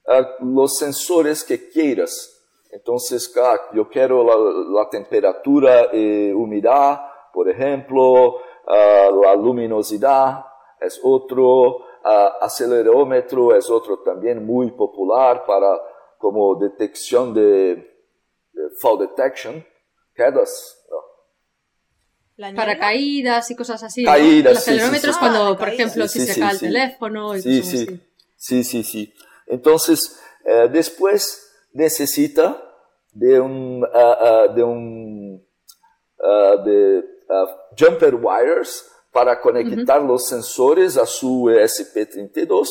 uh, 0.08 0.46
los 0.46 0.78
sensores 0.78 1.44
que 1.44 1.70
quieras. 1.70 2.39
Entonces, 2.72 3.34
yo 3.74 3.90
quiero 3.90 4.24
la, 4.24 4.82
la 4.82 4.90
temperatura 4.90 5.90
y 5.94 6.32
humedad, 6.32 7.02
por 7.34 7.50
ejemplo, 7.50 8.36
uh, 8.36 9.24
la 9.24 9.36
luminosidad 9.36 10.46
es 10.80 11.00
otro, 11.04 11.86
acelerómetro 12.42 13.56
es 13.56 13.70
otro 13.70 14.00
también 14.00 14.46
muy 14.46 14.72
popular 14.72 15.46
para 15.46 15.78
como 16.18 16.56
detección 16.56 17.34
de 17.34 17.90
fall 18.80 19.00
detection, 19.00 19.66
quedas. 20.16 20.76
Para 22.56 22.80
caídas 22.80 23.52
y 23.52 23.56
cosas 23.56 23.84
así. 23.84 24.06
Caídas, 24.06 24.54
Los 24.54 24.62
acelerómetros 24.62 25.18
cuando, 25.18 25.58
por 25.58 25.70
ejemplo, 25.70 26.08
si 26.08 26.22
se 26.22 26.40
cae 26.40 26.54
el 26.54 26.60
teléfono 26.60 27.36
y 27.36 27.42
sí, 27.42 27.64
sí. 27.64 27.84
Así. 27.84 28.02
Sí, 28.38 28.64
sí, 28.64 28.84
sí. 28.84 29.14
Entonces, 29.48 30.22
eh, 30.46 30.70
después 30.72 31.49
necesita 31.74 32.62
de 33.12 33.40
un, 33.40 33.84
uh, 33.84 33.88
uh, 33.88 34.54
de 34.54 34.64
un 34.64 35.48
uh, 36.20 36.64
de 36.64 37.04
jumper 37.78 38.16
wires 38.16 38.86
para 39.12 39.40
conectar 39.40 40.02
-huh. 40.02 40.08
los 40.08 40.28
sensores 40.28 40.98
a 40.98 41.06
su 41.06 41.50
ESP32. 41.50 42.68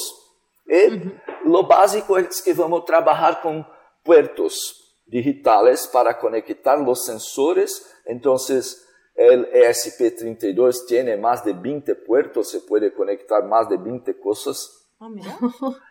Y 0.67 0.73
uh 0.73 0.91
-huh. 0.91 1.21
lo 1.45 1.67
básico 1.67 2.19
es 2.19 2.43
que 2.43 2.53
vamos 2.55 2.83
a 2.83 2.85
trabajar 2.85 3.41
con 3.41 3.67
puertos 4.05 5.03
digitales 5.07 5.89
para 5.93 6.19
conectar 6.19 6.79
los 6.79 7.05
sensores. 7.05 7.85
Entonces, 8.05 8.85
el 9.15 9.51
ESP32 9.51 10.87
tiene 10.87 11.17
más 11.17 11.45
de 11.45 11.53
20 11.53 11.95
puertos, 11.97 12.51
se 12.51 12.61
puede 12.61 12.93
conectar 12.93 13.45
más 13.45 13.69
de 13.69 13.77
20 13.77 14.21
cosas. 14.21 14.87
Oh, 15.01 15.09
mira. 15.09 15.39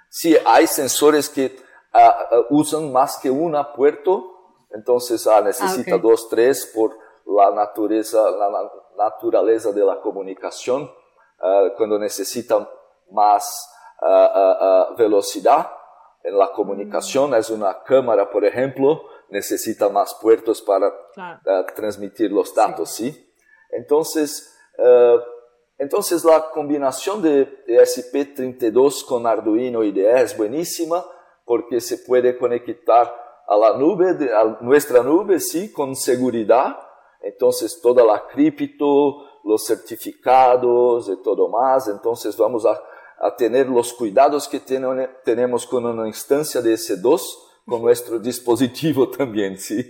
Sí, 0.10 0.38
hay 0.46 0.68
sensores 0.68 1.28
que 1.28 1.54
uh, 1.98 2.36
uh, 2.36 2.46
usan 2.50 2.92
más 2.92 3.18
que 3.18 3.30
una 3.30 3.74
puerto, 3.74 4.34
entonces 4.72 5.28
necesita 5.44 5.96
ah, 5.96 5.98
okay. 5.98 6.10
dos, 6.10 6.30
tres 6.30 6.72
por 6.74 6.98
la 7.26 7.52
naturaleza, 7.52 8.30
la 8.32 8.72
naturaleza 8.98 9.72
de 9.72 9.84
la 9.84 10.00
comunicación. 10.00 10.90
cuando 11.78 12.00
necesita 12.00 12.68
más 13.12 13.70
velocidad 14.98 15.72
en 16.24 16.38
la 16.38 16.52
comunicación. 16.52 17.34
Es 17.36 17.50
una 17.50 17.84
cámara, 17.84 18.30
por 18.30 18.44
ejemplo, 18.46 19.04
necesita 19.30 19.90
más 19.90 20.16
puertos 20.16 20.62
para 20.62 20.92
transmitir 21.76 22.32
los 22.32 22.54
datos, 22.54 22.90
¿sí? 22.90 23.32
Entonces, 23.72 24.56
entonces 25.78 26.24
la 26.24 26.50
combinación 26.50 27.22
de 27.22 27.66
ESP32 27.68 29.06
con 29.06 29.28
Arduino 29.28 29.84
IDE 29.84 30.22
es 30.22 30.36
buenísima 30.36 31.06
porque 31.48 31.80
se 31.80 32.00
puede 32.00 32.38
conectar 32.38 33.12
a 33.48 33.58
la 33.58 33.78
nube, 33.78 34.10
a 34.32 34.58
nuestra 34.62 35.02
nube, 35.02 35.40
sí, 35.40 35.72
con 35.72 35.96
seguridad. 35.96 36.78
Entonces 37.22 37.80
toda 37.82 38.04
la 38.04 38.28
cripto, 38.28 39.24
los 39.46 39.66
certificados 39.66 41.10
y 41.10 41.24
todo 41.24 41.48
más. 41.48 41.88
Entonces 41.88 42.38
vamos 42.38 42.66
a, 42.66 42.80
a 43.26 43.36
tener 43.36 43.68
los 43.70 43.94
cuidados 43.94 44.48
que 44.48 44.60
tenemos 44.60 45.66
con 45.66 45.86
una 45.86 46.06
instancia 46.06 46.62
de 46.62 46.74
S2 46.74 47.22
con 47.66 47.82
nuestro 47.82 48.20
dispositivo 48.20 49.10
también, 49.18 49.58
sí. 49.58 49.90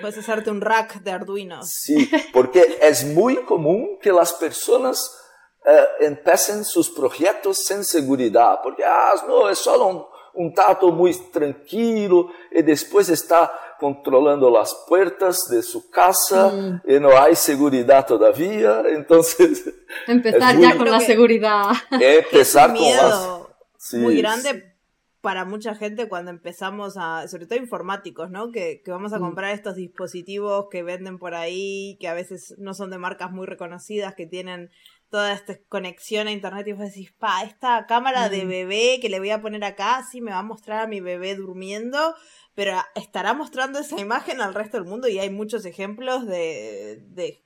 Puedes 0.00 0.18
hacerte 0.18 0.50
un 0.50 0.60
rack 0.60 1.02
de 1.02 1.10
Arduino. 1.10 1.62
Sí, 1.62 2.10
porque 2.32 2.78
es 2.80 3.04
muy 3.04 3.36
común 3.44 3.98
que 4.00 4.10
las 4.12 4.32
personas 4.32 5.20
eh, 5.66 5.84
empiecen 6.00 6.64
sus 6.64 6.90
proyectos 6.90 7.58
sin 7.66 7.84
seguridad, 7.84 8.60
porque, 8.62 8.82
ah, 8.84 9.12
no, 9.28 9.48
es 9.50 9.58
solo 9.58 9.86
un, 9.86 10.13
un 10.34 10.52
tato 10.52 10.90
muy 10.90 11.14
tranquilo 11.32 12.30
y 12.50 12.62
después 12.62 13.08
está 13.08 13.52
controlando 13.78 14.50
las 14.50 14.74
puertas 14.88 15.48
de 15.50 15.62
su 15.62 15.90
casa 15.90 16.50
mm. 16.50 16.82
y 16.90 17.00
no 17.00 17.10
hay 17.18 17.34
seguridad 17.34 18.06
todavía, 18.06 18.82
entonces... 18.88 19.72
Empezar 20.06 20.58
ya 20.58 20.76
con 20.76 20.90
la 20.90 21.00
seguridad. 21.00 21.72
Empezar 21.90 22.72
con 22.72 22.82
las... 22.82 23.94
muy 23.94 24.18
grande 24.18 24.74
para 25.20 25.46
mucha 25.46 25.74
gente 25.74 26.06
cuando 26.06 26.30
empezamos 26.30 26.98
a, 26.98 27.26
sobre 27.28 27.46
todo 27.46 27.58
informáticos, 27.58 28.30
¿no? 28.30 28.52
Que, 28.52 28.82
que 28.84 28.90
vamos 28.90 29.14
a 29.14 29.18
mm. 29.18 29.22
comprar 29.22 29.54
estos 29.54 29.74
dispositivos 29.74 30.66
que 30.70 30.82
venden 30.82 31.18
por 31.18 31.34
ahí, 31.34 31.96
que 31.98 32.08
a 32.08 32.14
veces 32.14 32.54
no 32.58 32.74
son 32.74 32.90
de 32.90 32.98
marcas 32.98 33.32
muy 33.32 33.46
reconocidas, 33.46 34.14
que 34.14 34.26
tienen 34.26 34.70
toda 35.14 35.32
esta 35.32 35.56
conexión 35.68 36.26
a 36.26 36.32
internet 36.32 36.66
y 36.66 36.72
vos 36.72 36.86
decís, 36.86 37.12
pa, 37.12 37.44
esta 37.44 37.86
cámara 37.86 38.28
de 38.28 38.44
bebé 38.46 38.98
que 39.00 39.08
le 39.08 39.20
voy 39.20 39.30
a 39.30 39.40
poner 39.40 39.62
acá, 39.62 40.04
sí 40.10 40.20
me 40.20 40.32
va 40.32 40.40
a 40.40 40.42
mostrar 40.42 40.80
a 40.80 40.88
mi 40.88 40.98
bebé 40.98 41.36
durmiendo, 41.36 42.16
pero 42.56 42.72
estará 42.96 43.32
mostrando 43.32 43.78
esa 43.78 44.00
imagen 44.00 44.40
al 44.40 44.54
resto 44.54 44.76
del 44.76 44.86
mundo 44.86 45.06
y 45.06 45.20
hay 45.20 45.30
muchos 45.30 45.66
ejemplos 45.66 46.26
de, 46.26 46.98
de 47.10 47.44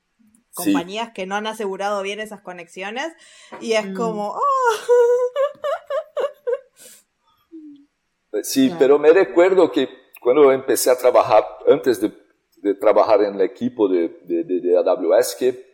compañías 0.54 1.10
que 1.12 1.26
no 1.26 1.34
han 1.34 1.46
asegurado 1.46 2.00
bien 2.00 2.20
esas 2.20 2.40
conexiones 2.40 3.12
y 3.60 3.74
es 3.74 3.84
mm. 3.84 3.94
como, 3.94 4.30
oh. 4.30 4.40
Sí, 8.44 8.72
pero 8.78 8.98
me 8.98 9.12
recuerdo 9.12 9.70
que 9.70 9.90
cuando 10.22 10.52
empecé 10.52 10.90
a 10.90 10.96
trabajar, 10.96 11.44
antes 11.66 12.00
de, 12.00 12.14
trabajar 12.80 13.24
en 13.24 13.34
el 13.34 13.42
equipo 13.42 13.90
de, 13.90 14.08
de, 14.24 14.78
AWS, 14.78 15.36
que 15.38 15.66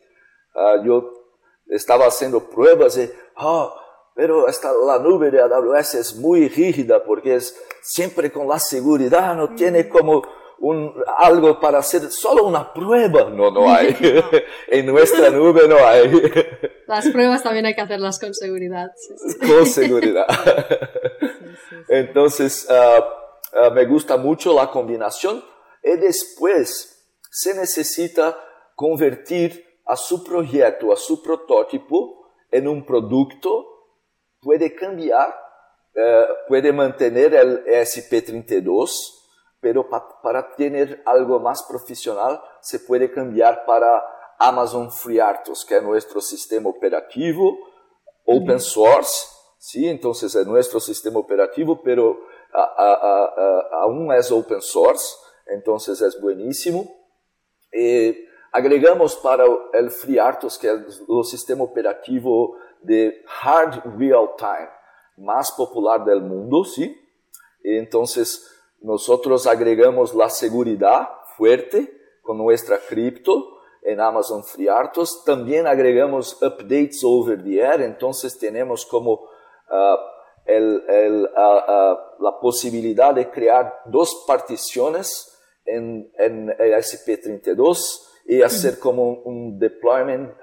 ah, 0.57 0.83
yo 0.85 1.24
estaba 1.67 2.07
haciendo 2.07 2.49
pruebas 2.49 2.97
de, 2.97 3.13
oh, 3.37 3.75
pero 4.15 4.49
esta, 4.49 4.73
la 4.87 4.99
nube 4.99 5.31
de 5.31 5.41
AWS 5.41 5.95
es 5.95 6.17
muy 6.17 6.49
rígida 6.49 7.03
porque 7.03 7.35
es 7.35 7.57
siempre 7.83 8.31
con 8.31 8.47
la 8.47 8.59
seguridad, 8.59 9.35
no 9.35 9.55
tiene 9.55 9.89
como 9.89 10.23
un, 10.59 10.95
algo 11.19 11.59
para 11.61 11.79
hacer 11.79 12.11
solo 12.11 12.45
una 12.45 12.73
prueba. 12.73 13.29
No, 13.31 13.51
no 13.51 13.69
hay. 13.73 13.97
en 14.69 14.87
nuestra 14.87 15.31
nube 15.31 15.67
no 15.69 15.77
hay. 15.77 16.11
Las 16.87 17.09
pruebas 17.09 17.43
también 17.43 17.67
hay 17.67 17.75
que 17.75 17.81
hacerlas 17.81 18.19
con 18.19 18.35
seguridad. 18.35 18.91
Con 19.41 19.67
seguridad. 19.67 20.27
Entonces, 21.89 22.69
ah, 22.71 23.05
ah, 23.55 23.71
me 23.71 23.85
gusta 23.87 24.17
mucho 24.17 24.55
la 24.55 24.71
combinación 24.71 25.43
y 25.83 25.97
después 25.97 27.05
se 27.31 27.55
necesita 27.55 28.39
convertir 28.75 29.74
a 29.87 29.97
su 29.97 30.25
proyecto, 30.25 30.93
a 30.93 30.97
su 30.97 31.23
prototipo 31.23 32.29
en 32.51 32.69
un 32.69 32.85
producto, 32.85 33.67
puede 34.41 34.75
cambiar, 34.75 35.35
eh, 35.95 36.27
puede 36.49 36.73
mantener 36.73 37.35
el 37.35 37.65
ESP32, 37.65 39.21
pero 39.61 39.89
para 40.23 40.55
tener 40.55 41.03
algo 41.07 41.41
más 41.41 41.63
profesional 41.63 42.41
se 42.61 42.81
puede 42.81 43.11
cambiar 43.11 43.65
para 43.65 44.03
Amazon 44.39 44.93
FreeRTOS, 44.93 45.65
que 45.65 45.77
es 45.77 45.83
nuestro 45.83 46.21
sistema 46.21 46.69
operativo 46.69 47.59
open 48.25 48.61
source, 48.61 49.27
¿sí? 49.59 49.89
Entonces 49.89 50.35
es 50.35 50.47
nuestro 50.47 50.81
sistema 50.81 51.19
operativo, 51.19 51.83
pero 51.83 52.19
aún 53.83 54.13
es 54.13 54.31
open 54.31 54.63
source, 54.63 55.17
entonces 55.47 56.01
es 56.01 56.21
buenísimo. 56.21 56.89
Eh, 57.73 58.29
agregamos 58.55 59.17
para 59.17 59.45
el 59.73 59.91
FreeRTOS, 59.91 60.59
que 60.59 60.69
es 60.69 61.03
el 61.09 61.25
sistema 61.25 61.65
operativo 61.65 62.57
de 62.83 63.25
hard 63.43 63.83
real 63.99 64.31
time 64.39 64.71
más 65.17 65.51
popular 65.51 66.05
del 66.05 66.21
mundo, 66.21 66.65
¿sí? 66.65 66.97
Entonces, 67.65 68.49
nosotros 68.81 69.49
agregamos 69.49 70.15
la 70.15 70.31
seguridad 70.31 71.09
fuerte 71.37 72.01
con 72.23 72.39
nuestra 72.39 72.79
cripto 72.79 73.59
en 73.83 74.01
Amazon 74.01 74.45
FreeRTOS. 74.45 75.25
También 75.25 75.67
agregamos 75.67 76.41
updates 76.41 77.03
over 77.03 77.43
the 77.43 77.59
air, 77.59 77.81
entonces 77.83 78.39
tenemos 78.39 78.87
como 78.87 79.29
el, 80.47 80.85
el, 80.89 81.25
uh, 81.25 82.23
la 82.23 82.39
posibilidad 82.41 83.13
de 83.15 83.31
crear 83.33 83.81
dos 83.87 84.25
particiones 84.29 85.37
en, 85.65 86.13
en 86.19 86.51
SP32 86.51 88.14
y 88.27 88.43
hacer 88.43 88.79
como 88.79 89.23
un, 89.25 89.59
deployment 89.59 90.35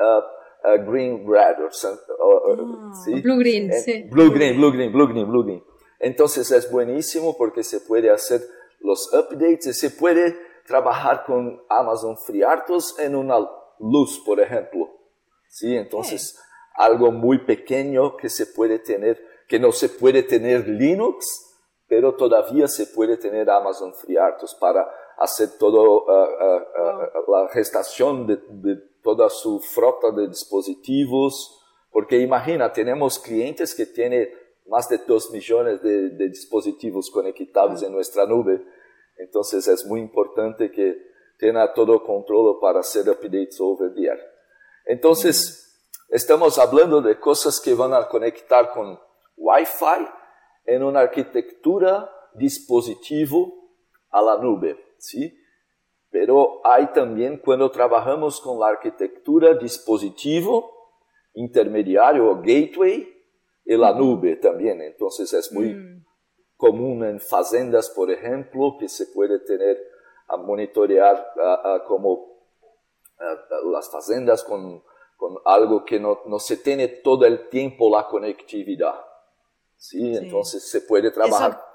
green 0.85 1.27
red 1.27 1.55
ah, 1.59 2.91
¿sí? 3.03 3.21
blue 3.21 3.39
green, 3.39 3.71
sí. 3.73 4.03
Blue 4.11 4.31
green, 4.31 4.57
blue 4.57 4.71
green, 4.71 4.91
blue 4.91 5.07
green, 5.07 5.27
blue 5.27 5.43
green. 5.43 5.63
Entonces 5.99 6.51
es 6.51 6.71
buenísimo 6.71 7.35
porque 7.37 7.63
se 7.63 7.81
puede 7.81 8.09
hacer 8.09 8.41
los 8.79 9.11
updates 9.13 9.67
y 9.67 9.73
se 9.73 9.91
puede 9.91 10.35
trabajar 10.65 11.23
con 11.25 11.61
Amazon 11.69 12.17
FreeRTOS 12.17 12.99
en 12.99 13.15
una 13.15 13.37
luz, 13.79 14.21
por 14.25 14.39
ejemplo. 14.39 14.89
¿Sí? 15.47 15.75
Entonces, 15.75 16.39
algo 16.75 17.11
muy 17.11 17.45
pequeño 17.45 18.15
que 18.15 18.29
se 18.29 18.47
puede 18.47 18.79
tener, 18.79 19.21
que 19.47 19.59
no 19.59 19.71
se 19.71 19.89
puede 19.89 20.23
tener 20.23 20.67
Linux, 20.67 21.25
pero 21.87 22.15
todavía 22.15 22.67
se 22.67 22.87
puede 22.87 23.17
tener 23.17 23.49
Amazon 23.49 23.93
FreeRTOS 23.93 24.55
para 24.55 24.87
hacer 25.21 25.57
toda 25.57 25.81
uh, 25.81 25.95
uh, 25.95 27.29
uh, 27.29 27.31
la 27.31 27.49
gestación 27.49 28.27
de, 28.27 28.37
de 28.49 28.75
toda 29.03 29.29
su 29.29 29.59
frota 29.59 30.11
de 30.11 30.27
dispositivos. 30.27 31.57
Porque 31.91 32.19
imagina, 32.19 32.71
tenemos 32.71 33.19
clientes 33.19 33.75
que 33.75 33.85
tienen 33.85 34.29
más 34.67 34.87
de 34.87 34.99
2 34.99 35.31
millones 35.31 35.81
de, 35.81 36.09
dispositivos 36.29 37.09
conectados 37.11 37.83
en 37.83 37.91
nuestra 37.91 38.25
nube. 38.25 38.65
Entonces 39.17 39.67
es 39.67 39.85
muy 39.85 39.99
importante 39.99 40.71
que 40.71 40.95
tenga 41.37 41.73
todo 41.73 42.03
control 42.03 42.57
para 42.59 42.79
hacer 42.79 43.09
updates 43.09 43.59
over 43.59 43.93
the 43.93 44.05
air. 44.05 44.19
Entonces, 44.85 45.93
estamos 46.09 46.57
hablando 46.57 47.01
de 47.01 47.19
cosas 47.19 47.59
que 47.59 47.73
van 47.73 47.93
a 47.93 48.07
conectar 48.07 48.71
con 48.71 48.99
Wi-Fi 49.35 50.07
en 50.65 50.83
una 50.83 51.01
arquitectura 51.01 52.09
dispositivo 52.33 53.53
a 54.09 54.21
la 54.21 54.37
nube, 54.37 54.77
¿sí? 55.01 55.37
Pero 56.09 56.61
hay 56.63 56.87
también 56.93 57.37
cuando 57.37 57.71
trabajamos 57.71 58.39
con 58.39 58.59
la 58.59 58.67
arquitectura 58.67 59.53
dispositivo 59.55 60.71
intermediario 61.33 62.29
o 62.29 62.35
gateway, 62.35 63.07
y 63.63 63.77
la 63.77 63.93
nube 63.93 64.35
también. 64.37 64.81
Entonces 64.81 65.31
es 65.33 65.51
muy 65.51 65.73
mm. 65.73 66.05
común 66.57 67.03
en 67.05 67.19
fazendas, 67.19 67.89
por 67.89 68.11
ejemplo, 68.11 68.75
que 68.79 68.89
se 68.89 69.07
puede 69.07 69.39
tener 69.39 69.77
a 70.27 70.37
monitorear 70.37 71.33
como 71.87 72.31
las 73.71 73.89
fazendas 73.91 74.43
con, 74.43 74.83
con 75.17 75.37
algo 75.45 75.85
que 75.85 75.99
no, 75.99 76.21
no, 76.25 76.39
se 76.39 76.57
tiene 76.57 76.87
todo 76.87 77.25
el 77.25 77.49
tiempo 77.49 77.89
la 77.95 78.07
conectividad. 78.07 78.95
¿sí? 79.77 80.15
Entonces 80.15 80.69
se 80.69 80.81
puede 80.81 81.11
trabajar. 81.11 81.51
Eso, 81.51 81.70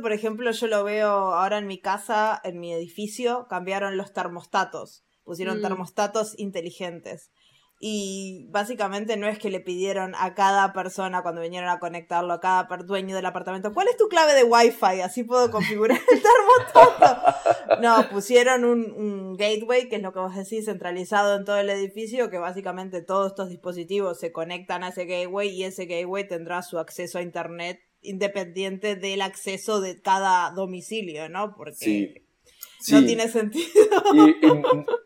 por 0.00 0.12
ejemplo, 0.12 0.50
yo 0.50 0.66
lo 0.68 0.84
veo 0.84 1.10
ahora 1.10 1.58
en 1.58 1.66
mi 1.66 1.80
casa, 1.80 2.40
en 2.44 2.60
mi 2.60 2.72
edificio, 2.72 3.46
cambiaron 3.48 3.96
los 3.96 4.12
termostatos, 4.12 5.04
pusieron 5.24 5.58
mm. 5.58 5.62
termostatos 5.62 6.38
inteligentes. 6.38 7.30
Y 7.84 8.46
básicamente 8.50 9.16
no 9.16 9.26
es 9.26 9.40
que 9.40 9.50
le 9.50 9.58
pidieron 9.58 10.14
a 10.16 10.34
cada 10.34 10.72
persona 10.72 11.22
cuando 11.22 11.40
vinieron 11.40 11.68
a 11.68 11.80
conectarlo, 11.80 12.32
a 12.32 12.40
cada 12.40 12.68
dueño 12.76 13.16
del 13.16 13.26
apartamento, 13.26 13.74
¿cuál 13.74 13.88
es 13.88 13.96
tu 13.96 14.06
clave 14.06 14.34
de 14.34 14.44
Wi-Fi? 14.44 15.00
Así 15.00 15.24
puedo 15.24 15.50
configurar 15.50 15.98
el 16.12 16.22
termostato. 16.22 17.80
No, 17.80 18.08
pusieron 18.10 18.64
un, 18.64 19.36
gateway, 19.36 19.88
que 19.88 19.96
es 19.96 20.02
lo 20.02 20.12
que 20.12 20.20
vos 20.20 20.36
decís, 20.36 20.66
centralizado 20.66 21.34
en 21.34 21.44
todo 21.44 21.56
el 21.56 21.70
edificio, 21.70 22.30
que 22.30 22.38
básicamente 22.38 23.02
todos 23.02 23.32
estos 23.32 23.48
dispositivos 23.48 24.20
se 24.20 24.30
conectan 24.30 24.84
a 24.84 24.90
ese 24.90 25.04
gateway 25.04 25.48
y 25.48 25.64
ese 25.64 25.86
gateway 25.86 26.28
tendrá 26.28 26.62
su 26.62 26.78
acceso 26.78 27.18
a 27.18 27.22
Internet 27.22 27.80
independiente 28.02 28.96
del 28.96 29.22
acceso 29.22 29.80
de 29.80 30.00
cada 30.00 30.50
domicilio, 30.50 31.28
¿no? 31.28 31.54
Porque 31.56 32.22
no 32.90 33.04
tiene 33.04 33.28
sentido. 33.28 33.66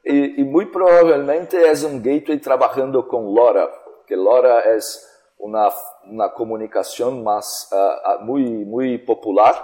Y, 0.05 0.45
muy 0.45 0.67
probablemente 0.67 1.69
es 1.69 1.83
un 1.83 2.03
gateway 2.03 2.41
trabajando 2.41 3.07
con 3.09 3.35
LoRa, 3.35 3.69
que 4.07 4.17
LoRa 4.17 4.61
es 4.77 5.07
una, 5.39 5.69
una 6.05 6.33
comunicación 6.33 7.23
más, 7.23 7.69
uh, 7.73 8.25
muy, 8.25 8.43
muy 8.65 8.99
popular. 8.99 9.55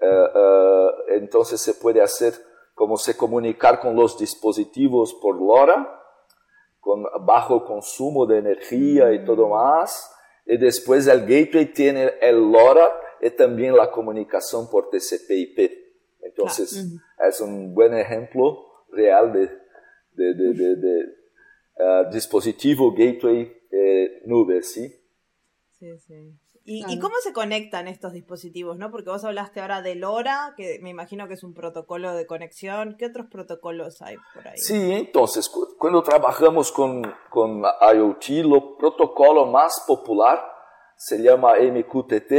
Uh, 0.00 0.38
uh, 0.38 0.90
entonces 1.08 1.60
se 1.60 1.74
puede 1.74 2.00
hacer 2.00 2.34
como 2.74 2.96
se 2.96 3.16
comunicar 3.16 3.80
con 3.80 3.94
los 3.94 4.18
dispositivos 4.18 5.12
por 5.20 5.36
LoRa, 5.36 6.00
con 6.80 7.04
bajo 7.26 7.64
consumo 7.66 8.24
de 8.24 8.38
energía 8.38 9.12
y 9.12 9.24
todo 9.24 9.48
mm. 9.48 9.50
más. 9.50 10.16
Y 10.50 10.56
después 10.56 11.06
el 11.06 11.20
gateway 11.20 11.72
tiene 11.72 12.14
el 12.20 12.50
LoRa 12.50 12.88
y 13.22 13.30
también 13.30 13.76
la 13.76 13.88
comunicación 13.92 14.68
por 14.68 14.90
TCP/IP. 14.90 15.70
Entonces 16.22 16.86
es 17.28 17.40
un 17.40 17.72
buen 17.72 17.94
ejemplo 17.94 18.66
real 18.90 19.32
de, 19.32 19.48
de, 20.12 20.34
de, 20.34 20.76
de 20.76 22.10
dispositivo 22.12 22.92
gateway 22.92 23.60
eh, 23.70 24.22
nube, 24.26 24.60
¿sí? 24.62 24.92
Sí, 25.78 25.96
sí. 25.98 26.34
¿Y, 26.72 27.00
cómo 27.00 27.16
se 27.20 27.32
conectan 27.32 27.88
estos 27.88 28.12
dispositivos? 28.12 28.78
¿no? 28.78 28.92
Porque 28.92 29.10
vos 29.10 29.24
hablaste 29.24 29.60
ahora 29.60 29.82
de 29.82 29.96
LoRa, 29.96 30.54
que 30.56 30.78
me 30.80 30.90
imagino 30.90 31.26
que 31.26 31.34
es 31.34 31.42
un 31.42 31.52
protocolo 31.52 32.14
de 32.14 32.26
conexión. 32.26 32.94
¿Qué 32.96 33.06
otros 33.06 33.26
protocolos 33.26 34.00
hay 34.02 34.16
por 34.32 34.46
ahí? 34.46 34.56
Sí, 34.56 34.92
entonces, 34.92 35.50
cuando 35.76 36.00
trabajamos 36.04 36.70
con, 36.70 37.02
con 37.28 37.62
IoT, 37.62 38.44
lo 38.44 38.76
protocolo 38.76 39.46
más 39.46 39.82
popular 39.84 40.40
se 40.94 41.20
llama 41.20 41.54
MQTT. 41.60 42.32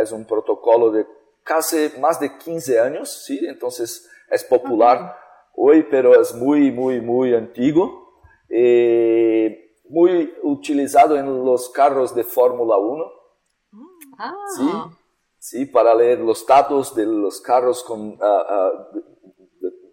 Es 0.00 0.12
un 0.12 0.26
protocolo 0.26 0.92
de 0.92 1.04
casi 1.42 1.90
más 1.98 2.20
de 2.20 2.38
15 2.38 2.78
años, 2.78 3.24
¿sí? 3.26 3.40
Entonces, 3.48 4.08
es 4.30 4.44
popular 4.44 5.16
hoy, 5.56 5.84
pero 5.90 6.20
es 6.20 6.32
muy, 6.36 6.70
muy, 6.70 7.00
muy 7.00 7.34
antiguo. 7.34 8.20
Eh, 8.48 9.80
muy 9.88 10.32
utilizado 10.44 11.16
en 11.16 11.44
los 11.44 11.70
carros 11.70 12.14
de 12.14 12.22
Fórmula 12.22 12.76
1. 12.76 13.23
Ah. 14.18 14.32
¿Sí? 14.56 14.70
sí, 15.38 15.66
para 15.66 15.94
leer 15.94 16.20
los 16.20 16.46
datos 16.46 16.94
de 16.94 17.06
los 17.06 17.40
carros 17.40 17.82
con, 17.84 18.18
ah, 18.20 18.46
ah, 18.48 18.70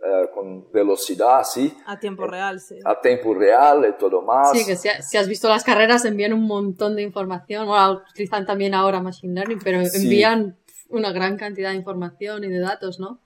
ah, 0.05 0.25
con 0.33 0.71
velocidad, 0.71 1.43
sí. 1.43 1.75
A 1.85 1.99
tiempo 1.99 2.25
real, 2.25 2.59
sí. 2.59 2.79
A 2.85 2.99
tiempo 2.99 3.33
real 3.33 3.85
y 3.89 3.97
todo 3.97 4.21
más. 4.21 4.51
Sí, 4.51 4.65
que 4.65 4.75
si, 4.75 5.17
has 5.17 5.27
visto 5.27 5.49
las 5.49 5.63
carreras 5.63 6.05
envían 6.05 6.33
un 6.33 6.47
montón 6.47 6.95
de 6.95 7.01
información. 7.01 7.67
Bueno, 7.67 8.01
utilizan 8.09 8.45
también 8.45 8.73
ahora 8.73 9.01
Machine 9.01 9.33
Learning, 9.33 9.59
pero 9.63 9.81
envían 9.81 10.57
una 10.89 11.11
gran 11.11 11.37
cantidad 11.37 11.71
de 11.71 11.77
información 11.77 12.43
y 12.43 12.47
de 12.47 12.59
datos, 12.59 12.99
¿no? 12.99 13.19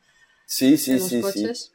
Sí, 0.45 0.77
sí, 0.77 0.99
sí, 0.99 1.21
sí 1.21 1.71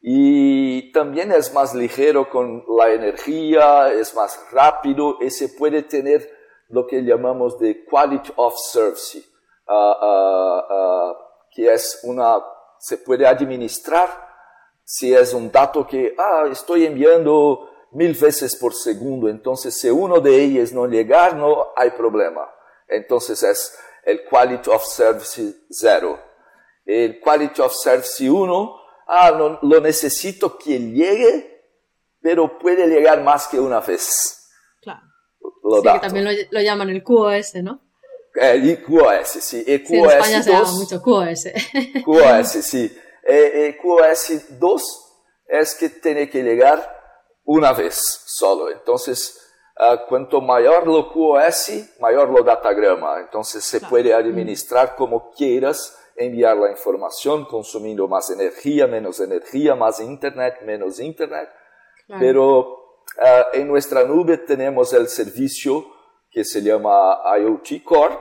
y 0.00 0.92
también 0.92 1.32
es 1.32 1.52
más 1.52 1.74
ligero 1.74 2.30
con 2.30 2.64
la 2.76 2.92
energía, 2.92 3.92
es 3.92 4.14
más 4.14 4.38
rápido 4.52 5.18
y 5.20 5.30
se 5.30 5.48
puede 5.48 5.82
tener 5.82 6.37
lo 6.68 6.86
que 6.86 7.02
llamamos 7.02 7.58
de 7.58 7.84
quality 7.84 8.32
of 8.36 8.54
service, 8.58 9.22
ah, 9.66 9.96
ah, 10.00 10.66
ah, 10.70 11.18
que 11.50 11.72
es 11.72 12.00
una, 12.04 12.42
se 12.78 12.98
puede 12.98 13.26
administrar 13.26 14.08
si 14.84 15.14
es 15.14 15.34
un 15.34 15.50
dato 15.50 15.86
que, 15.86 16.14
ah, 16.18 16.44
estoy 16.50 16.86
enviando 16.86 17.68
mil 17.92 18.14
veces 18.14 18.56
por 18.56 18.74
segundo, 18.74 19.28
entonces 19.28 19.78
si 19.78 19.88
uno 19.90 20.20
de 20.20 20.42
ellos 20.42 20.72
no 20.72 20.86
llegar, 20.86 21.36
no 21.36 21.68
hay 21.76 21.90
problema. 21.90 22.48
Entonces 22.86 23.42
es 23.42 23.78
el 24.04 24.24
quality 24.24 24.70
of 24.70 24.84
service 24.84 25.54
cero. 25.70 26.18
El 26.84 27.20
quality 27.20 27.60
of 27.60 27.74
service 27.74 28.28
1 28.28 28.80
ah, 29.08 29.58
lo 29.62 29.80
necesito 29.80 30.56
que 30.56 30.78
llegue, 30.78 31.64
pero 32.20 32.58
puede 32.58 32.86
llegar 32.86 33.22
más 33.22 33.48
que 33.48 33.58
una 33.58 33.80
vez. 33.80 34.37
Claro. 35.68 35.82
Lo 35.84 35.92
sí, 35.92 36.00
que 36.00 36.06
también 36.06 36.48
lo, 36.50 36.60
llaman 36.60 36.90
el 36.90 37.02
QoS, 37.02 37.54
¿no? 37.62 37.80
El 38.34 38.82
QoS, 38.82 39.28
sí. 39.28 39.64
El 39.66 39.82
QoS 39.82 39.88
sí, 39.88 39.96
en 39.96 40.04
España 40.10 40.42
se 40.42 40.50
llama 40.50 40.72
mucho 40.72 41.02
QoS. 41.02 41.48
QoS, 42.04 42.48
sí. 42.64 42.98
El 43.22 43.76
QoS 43.76 44.58
2 44.58 45.08
es 45.48 45.74
que 45.74 45.88
tiene 45.90 46.30
que 46.30 46.42
llegar 46.42 46.96
una 47.44 47.72
vez 47.72 47.96
solo. 48.26 48.70
Entonces, 48.70 49.52
uh, 49.78 50.08
cuanto 50.08 50.40
mayor 50.40 50.86
lo 50.86 51.12
QoS, 51.12 51.96
mayor 52.00 52.30
lo 52.30 52.42
datagrama. 52.42 53.20
Entonces, 53.20 53.64
se 53.64 53.80
claro. 53.80 53.90
puede 53.90 54.14
administrar 54.14 54.96
como 54.96 55.30
quieras 55.30 55.98
enviar 56.16 56.56
la 56.56 56.70
información 56.70 57.44
consumiendo 57.44 58.08
más 58.08 58.30
energía, 58.30 58.86
menos 58.86 59.20
energía, 59.20 59.74
más 59.74 60.00
internet, 60.00 60.56
menos 60.64 60.98
internet. 61.00 61.48
Pero 62.18 62.87
uh, 63.16 63.56
en 63.56 63.68
nuestra 63.68 64.04
nube 64.04 64.38
tenemos 64.38 64.92
el 64.92 65.08
servicio 65.08 65.86
que 66.30 66.44
se 66.44 66.62
llama 66.62 67.18
IoT 67.38 67.82
Core, 67.82 68.18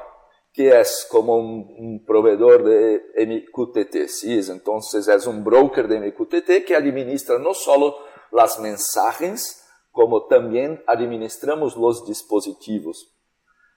que 0.53 0.79
es 0.79 1.07
como 1.09 1.37
un, 1.37 1.75
un 1.77 2.05
proveedor 2.05 2.63
de 2.63 3.01
MQTT. 3.15 4.07
¿sí? 4.07 4.39
Entonces 4.49 5.07
es 5.07 5.27
un 5.27 5.43
broker 5.43 5.87
de 5.87 5.99
MQTT 5.99 6.65
que 6.65 6.75
administra 6.75 7.37
no 7.37 7.53
solo 7.53 7.97
las 8.31 8.59
mensajes, 8.59 9.63
como 9.91 10.27
también 10.27 10.83
administramos 10.87 11.75
los 11.75 12.05
dispositivos. 12.05 13.13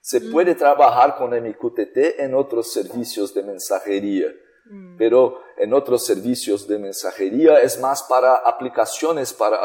Se 0.00 0.20
mm. 0.20 0.32
puede 0.32 0.54
trabajar 0.54 1.16
con 1.16 1.30
MQTT 1.30 2.20
en 2.20 2.34
otros 2.34 2.72
servicios 2.72 3.34
de 3.34 3.42
mensajería, 3.42 4.28
mm. 4.66 4.96
pero 4.96 5.40
en 5.58 5.74
otros 5.74 6.04
servicios 6.04 6.66
de 6.66 6.78
mensajería 6.78 7.60
es 7.60 7.78
más 7.80 8.02
para 8.04 8.36
aplicaciones, 8.36 9.32
para 9.32 9.58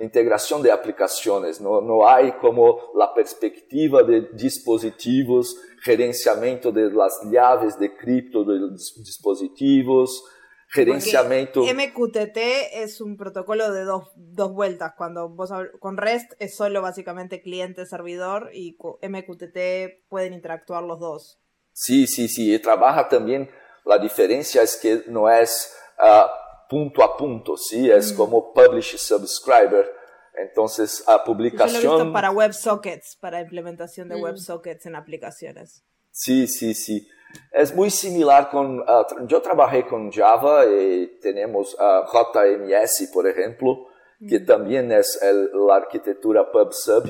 integración 0.00 0.62
de 0.62 0.72
aplicaciones. 0.72 1.60
No, 1.60 1.80
no 1.80 2.08
hay 2.08 2.32
como 2.32 2.92
la 2.94 3.12
perspectiva 3.14 4.02
de 4.02 4.28
dispositivos, 4.32 5.56
gerenciamiento 5.82 6.72
de 6.72 6.90
las 6.90 7.20
llaves 7.30 7.78
de 7.78 7.96
cripto 7.96 8.44
de 8.44 8.58
los 8.58 8.94
dispositivos, 8.98 10.24
gerenciamiento. 10.68 11.62
MQTT 11.62 12.38
es 12.74 13.00
un 13.00 13.16
protocolo 13.16 13.72
de 13.72 13.84
dos, 13.84 14.10
dos 14.16 14.52
vueltas. 14.52 14.92
Cuando 14.96 15.28
vos 15.28 15.50
con 15.80 15.96
REST 15.96 16.32
es 16.38 16.56
solo 16.56 16.82
básicamente 16.82 17.42
cliente-servidor 17.42 18.50
y 18.52 18.76
MQTT 19.02 20.08
pueden 20.08 20.34
interactuar 20.34 20.82
los 20.82 21.00
dos. 21.00 21.40
Sí, 21.72 22.06
sí, 22.06 22.28
sí. 22.28 22.54
Y 22.54 22.58
trabaja 22.58 23.08
también. 23.08 23.50
La 23.84 23.98
diferencia 23.98 24.62
es 24.62 24.76
que 24.76 25.04
no 25.06 25.30
es 25.30 25.74
uh, 25.98 26.26
punto 26.68 27.02
a 27.02 27.16
punto, 27.16 27.56
sí, 27.56 27.90
es 27.90 28.12
mm. 28.12 28.16
como 28.16 28.52
publish 28.52 28.96
subscriber. 28.96 29.98
Entonces, 30.34 31.02
a 31.08 31.24
publicación. 31.24 31.82
Yo 31.82 31.88
lo 31.88 31.96
he 31.96 32.02
visto 32.02 32.12
para 32.12 32.30
WebSockets, 32.30 33.16
para 33.20 33.40
implementación 33.40 34.08
de 34.08 34.16
mm. 34.16 34.22
WebSockets 34.22 34.86
en 34.86 34.94
aplicaciones. 34.94 35.84
Sí, 36.10 36.46
sí, 36.46 36.74
sí. 36.74 37.08
Es 37.52 37.74
muy 37.74 37.90
similar 37.90 38.48
con, 38.50 38.80
uh, 38.80 39.26
yo 39.26 39.42
trabajé 39.42 39.86
con 39.86 40.10
Java 40.10 40.64
y 40.66 41.18
tenemos 41.20 41.74
uh, 41.74 42.06
JMS, 42.06 43.10
por 43.12 43.28
ejemplo, 43.28 43.86
que 44.28 44.40
mm. 44.40 44.46
también 44.46 44.92
es 44.92 45.20
el, 45.22 45.50
la 45.66 45.76
arquitectura 45.76 46.50
PubSub. 46.50 47.04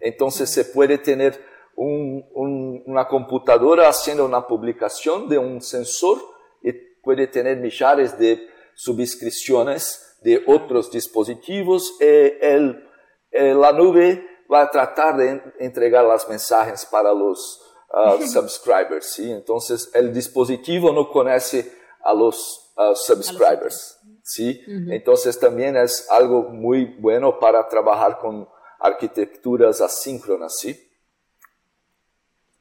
Entonces 0.00 0.50
se 0.50 0.66
puede 0.66 0.98
tener 0.98 1.40
un, 1.76 2.24
un, 2.34 2.82
una 2.86 3.08
computadora 3.08 3.88
haciendo 3.88 4.24
una 4.24 4.46
publicación 4.46 5.28
de 5.28 5.38
un 5.38 5.60
sensor 5.60 6.18
y 6.62 6.72
puede 7.02 7.26
tener 7.26 7.56
millares 7.58 8.18
de 8.18 8.53
subscripciones 8.74 10.16
de 10.22 10.42
otros 10.46 10.90
dispositivos 10.90 11.96
y 12.00 12.04
el, 12.04 12.88
la 13.32 13.72
nube 13.72 14.26
va 14.50 14.62
a 14.62 14.70
tratar 14.70 15.16
de 15.16 15.42
entregar 15.58 16.04
las 16.04 16.28
mensajes 16.28 16.86
para 16.86 17.12
los 17.12 17.60
uh, 17.92 18.22
subscribers, 18.26 19.06
¿sí? 19.12 19.30
Entonces, 19.30 19.90
el 19.94 20.12
dispositivo 20.12 20.92
no 20.92 21.10
conoce 21.10 21.72
a 22.02 22.14
los 22.14 22.72
uh, 22.76 22.94
subscribers, 22.94 23.98
¿sí? 24.22 24.60
Entonces, 24.66 25.38
también 25.38 25.76
es 25.76 26.10
algo 26.10 26.42
muy 26.42 26.96
bueno 26.98 27.38
para 27.38 27.66
trabajar 27.68 28.18
con 28.18 28.48
arquitecturas 28.80 29.80
asíncronas, 29.80 30.56
¿sí? 30.58 30.90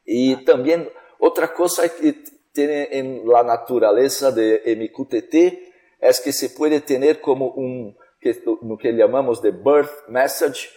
Y 0.06 0.34
ah. 0.34 0.42
también 0.46 0.90
otra 1.20 1.54
cosa 1.54 1.88
que 1.90 2.24
tiene 2.52 2.90
en 2.92 3.28
la 3.28 3.44
naturaleza 3.44 4.32
de 4.32 4.62
MQTT 4.78 5.73
es 6.10 6.20
que 6.20 6.32
se 6.34 6.50
puede 6.50 6.82
tener 6.82 7.22
como 7.22 7.48
un, 7.48 7.98
que, 8.20 8.42
lo 8.62 8.78
que 8.78 8.92
llamamos 8.94 9.42
de 9.42 9.52
birth 9.52 10.08
message 10.08 10.70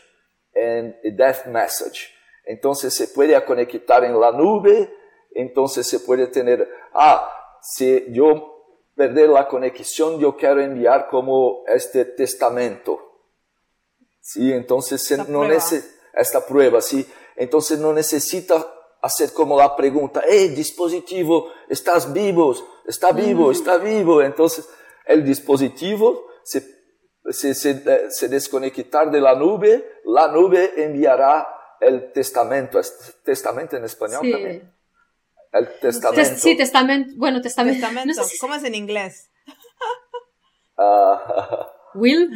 and 0.55 0.95
death 1.17 1.47
message. 1.47 2.09
Entonces 2.45 2.95
se 2.95 3.09
puede 3.09 3.43
conectar 3.45 4.05
en 4.05 4.19
la 4.21 4.31
nube, 4.33 4.91
entonces 5.33 5.87
se 5.87 6.01
puede 6.01 6.29
tener, 6.29 6.69
ah, 6.95 7.31
si 7.61 8.05
yo 8.11 8.53
perder 8.95 9.29
la 9.29 9.47
conexión, 9.49 10.19
yo 10.21 10.37
quiero 10.37 10.63
enviar 10.63 11.09
como 11.09 11.65
este 11.67 12.05
testamento. 12.05 13.01
Sí, 14.21 14.53
entonces 14.53 15.11
Esta 15.11 15.25
no 15.25 15.41
prueba. 15.41 15.55
nece- 15.55 15.85
esta 16.15 16.47
prueba, 16.47 16.81
sí. 16.81 17.07
Entonces 17.37 17.79
no 17.79 17.93
necesita 17.93 18.67
hacer 19.03 19.33
como 19.33 19.59
la 19.59 19.77
pregunta, 19.77 20.23
hey, 20.27 20.49
dispositivo, 20.49 21.51
estás 21.69 22.13
vivo, 22.13 22.55
está 22.87 23.13
vivo, 23.13 23.51
está 23.53 23.77
vivo. 23.77 24.23
Entonces 24.23 24.69
el 25.07 25.25
dispositivo 25.25 26.27
se, 26.45 26.63
se, 27.31 27.55
se, 27.55 27.71
eh, 27.71 28.07
se 28.11 28.29
desconectar 28.29 29.11
de 29.11 29.21
la 29.21 29.35
nube, 29.35 30.01
la 30.05 30.29
nube 30.29 30.73
enviará 30.85 31.47
el 31.81 32.13
testamento. 32.13 32.79
¿Es 32.79 33.17
testamento 33.25 33.77
en 33.77 33.85
español 33.85 34.21
Sí. 34.23 34.33
también? 34.33 34.73
El 35.53 35.69
testamento. 35.81 36.29
Tes- 36.29 36.41
sí, 36.41 36.57
testamento. 36.57 37.13
Bueno, 37.17 37.41
testamento. 37.41 37.81
Testamento. 37.81 38.15
No 38.17 38.25
sé 38.25 38.31
si 38.31 38.39
¿Cómo 38.39 38.55
es 38.55 38.65
en 38.65 38.75
inglés? 38.75 39.31
Ah, 40.79 41.71
Will, 41.95 42.31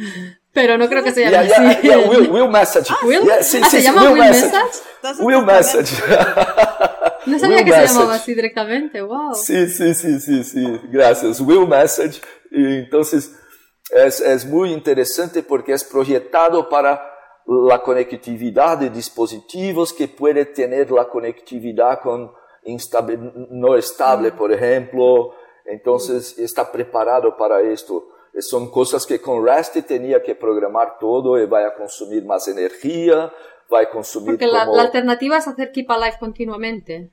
pero 0.53 0.77
no 0.77 0.87
creo 0.89 1.03
que 1.03 1.11
se 1.11 1.21
llame 1.29 1.47
yeah, 1.47 1.59
yeah, 1.59 1.69
así. 1.69 1.87
yeah, 1.87 1.97
will, 2.09 2.29
will 2.31 2.49
message. 2.49 2.89
Will? 3.03 3.21
Yeah, 3.23 3.43
sí, 3.43 3.59
ah, 3.61 3.65
sí, 3.65 3.69
¿se 3.69 3.77
sí, 3.77 3.83
llama 3.83 4.01
will 4.03 4.11
Will 4.13 4.19
message. 4.21 4.51
Message? 5.03 5.23
Will 5.23 5.45
message. 5.45 5.91
No 7.27 7.37
sabía 7.37 7.57
Will 7.57 7.65
que 7.65 7.71
se 7.71 7.77
message. 7.81 7.93
llamaba 7.99 8.15
así 8.15 8.33
directamente. 8.33 9.01
Wow. 9.03 9.35
Sí, 9.35 9.67
sí, 9.67 9.93
sí, 9.93 10.19
sí, 10.19 10.43
sí, 10.43 10.81
gracias. 10.85 11.39
Will 11.39 11.67
Message. 11.67 12.19
Y 12.51 12.79
entonces 12.79 13.35
es, 13.91 14.21
es 14.21 14.45
muy 14.45 14.71
interesante 14.71 15.41
porque 15.41 15.73
es 15.73 15.83
proyectado 15.83 16.69
para 16.69 17.11
la 17.47 17.81
conectividad 17.81 18.77
de 18.77 18.89
dispositivos 18.89 19.93
que 19.93 20.07
puede 20.07 20.45
tener 20.45 20.91
la 20.91 21.07
conectividad 21.07 22.01
con 22.01 22.31
instable, 22.63 23.17
no 23.49 23.75
estable, 23.75 24.31
por 24.31 24.51
ejemplo. 24.51 25.33
Entonces 25.65 26.37
está 26.37 26.71
preparado 26.71 27.35
para 27.35 27.61
esto. 27.61 28.09
Son 28.39 28.69
cosas 28.69 29.05
que 29.05 29.19
con 29.19 29.45
REST 29.45 29.85
tenía 29.85 30.21
que 30.21 30.35
programar 30.35 30.97
todo 30.99 31.41
y 31.41 31.45
va 31.45 31.67
a 31.67 31.75
consumir 31.75 32.23
más 32.25 32.47
energía, 32.47 33.31
va 33.73 33.81
a 33.81 33.89
consumir 33.89 34.31
Porque 34.31 34.47
la, 34.47 34.65
como... 34.65 34.77
la 34.77 34.83
alternativa 34.83 35.37
es 35.37 35.47
hacer 35.47 35.71
Keep 35.71 35.89
Alive 35.89 36.17
continuamente. 36.19 37.11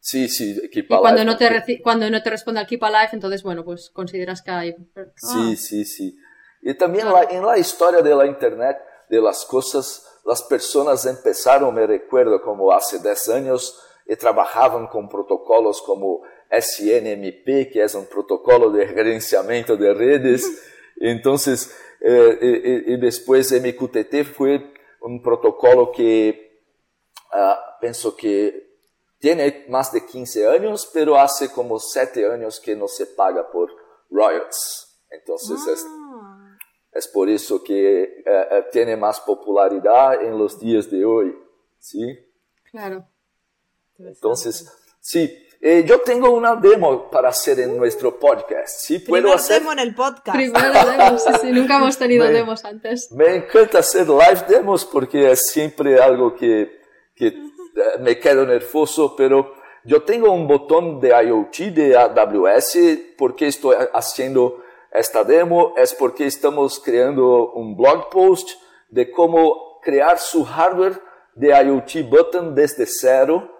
Sí, 0.00 0.28
sí, 0.28 0.56
Y 0.62 0.66
equipa 0.66 1.00
cuando 1.00 1.22
live, 1.22 1.32
no, 1.32 1.36
te 1.36 1.82
cuando 1.82 2.08
no 2.10 2.22
te 2.22 2.30
responde 2.30 2.60
al 2.60 2.66
Keep 2.66 2.82
Alive, 2.84 3.10
entonces, 3.12 3.42
bueno, 3.42 3.64
pues 3.64 3.90
consideras 3.90 4.42
que 4.42 4.50
hay... 4.50 4.76
Sí, 5.16 5.56
sí, 5.56 5.84
sí. 5.84 6.16
Y 6.62 6.74
también 6.74 7.06
la- 7.12 7.24
en 7.24 7.44
la 7.44 7.58
historia 7.58 8.00
de 8.00 8.14
la 8.14 8.26
Internet, 8.26 8.78
de 9.08 9.20
las 9.20 9.44
cosas, 9.44 10.06
las 10.24 10.42
personas 10.42 11.04
empezaron, 11.06 11.74
me 11.74 11.86
recuerdo, 11.86 12.40
como 12.42 12.72
hace 12.72 12.98
10 13.00 13.28
años, 13.28 13.80
y 14.06 14.16
trabajaban 14.16 14.86
con 14.86 15.08
protocolos 15.08 15.82
como 15.82 16.22
SNMP, 16.50 17.70
que 17.70 17.82
es 17.82 17.94
un 17.94 18.06
protocolo 18.06 18.70
de 18.70 18.86
gerenciamiento 18.86 19.76
de 19.76 19.92
redes. 19.94 20.46
Entonces, 21.00 21.74
eh, 22.00 22.38
y, 22.86 22.92
y- 22.92 22.94
y 22.94 22.96
después 22.98 23.52
MQTT 23.52 24.24
fue 24.24 24.72
un 25.00 25.22
protocolo 25.22 25.92
que 25.92 26.62
ah, 27.32 27.76
pienso 27.80 28.16
que 28.16 28.67
tiene 29.18 29.66
más 29.68 29.92
de 29.92 30.04
15 30.06 30.48
años, 30.48 30.88
pero 30.92 31.18
hace 31.18 31.50
como 31.50 31.78
7 31.78 32.30
años 32.32 32.60
que 32.60 32.76
no 32.76 32.86
se 32.88 33.06
paga 33.06 33.50
por 33.50 33.70
royalties. 34.10 35.00
Entonces 35.10 35.58
es, 35.66 35.84
Ah. 35.88 36.56
es 36.92 37.08
por 37.08 37.28
eso 37.28 37.62
que 37.64 38.02
eh, 38.02 38.22
eh, 38.26 38.64
tiene 38.72 38.96
más 38.96 39.20
popularidad 39.20 40.22
en 40.22 40.38
los 40.38 40.58
días 40.60 40.90
de 40.90 41.04
hoy. 41.04 41.34
¿sí? 41.78 42.00
Claro. 42.70 43.06
Entonces, 43.98 44.70
sí, 45.00 45.32
eh, 45.60 45.84
yo 45.86 46.00
tengo 46.02 46.30
una 46.30 46.54
demo 46.56 47.10
para 47.10 47.30
hacer 47.30 47.58
en 47.60 47.76
nuestro 47.76 48.18
podcast. 48.18 48.80
¿sí? 48.80 49.00
¿Puedo 49.00 49.22
Primer 49.24 49.38
hacer? 49.38 49.58
demo 49.60 49.72
en 49.72 49.78
el 49.80 49.94
podcast. 49.94 50.36
Primero 50.36 50.72
demos, 50.90 51.24
sí, 51.24 51.32
sí, 51.40 51.52
nunca 51.52 51.76
hemos 51.78 51.98
tenido 51.98 52.26
Me- 52.26 52.32
demos 52.32 52.64
antes. 52.64 53.10
Me 53.12 53.36
encanta 53.36 53.78
hacer 53.80 54.08
live 54.08 54.44
demos 54.48 54.84
porque 54.84 55.32
es 55.32 55.46
siempre 55.50 56.00
algo 56.00 56.34
que, 56.36 56.70
que 57.16 57.26
eh, 57.28 57.47
me 58.00 58.18
quedo 58.18 58.44
nervioso, 58.46 59.14
pero 59.16 59.52
yo 59.84 60.02
tengo 60.02 60.32
un 60.32 60.46
botón 60.46 61.00
de 61.00 61.08
IoT 61.10 61.56
de 61.74 61.96
AWS. 61.96 62.78
porque 63.16 63.46
estoy 63.48 63.76
haciendo 63.92 64.62
esta 64.92 65.24
demo? 65.24 65.74
Es 65.76 65.94
porque 65.94 66.26
estamos 66.26 66.80
creando 66.80 67.52
un 67.52 67.76
blog 67.76 68.08
post 68.10 68.50
de 68.90 69.10
cómo 69.10 69.80
crear 69.82 70.18
su 70.18 70.44
hardware 70.44 71.00
de 71.34 71.48
IoT 71.48 72.08
button 72.08 72.54
desde 72.54 72.86
cero. 72.86 73.50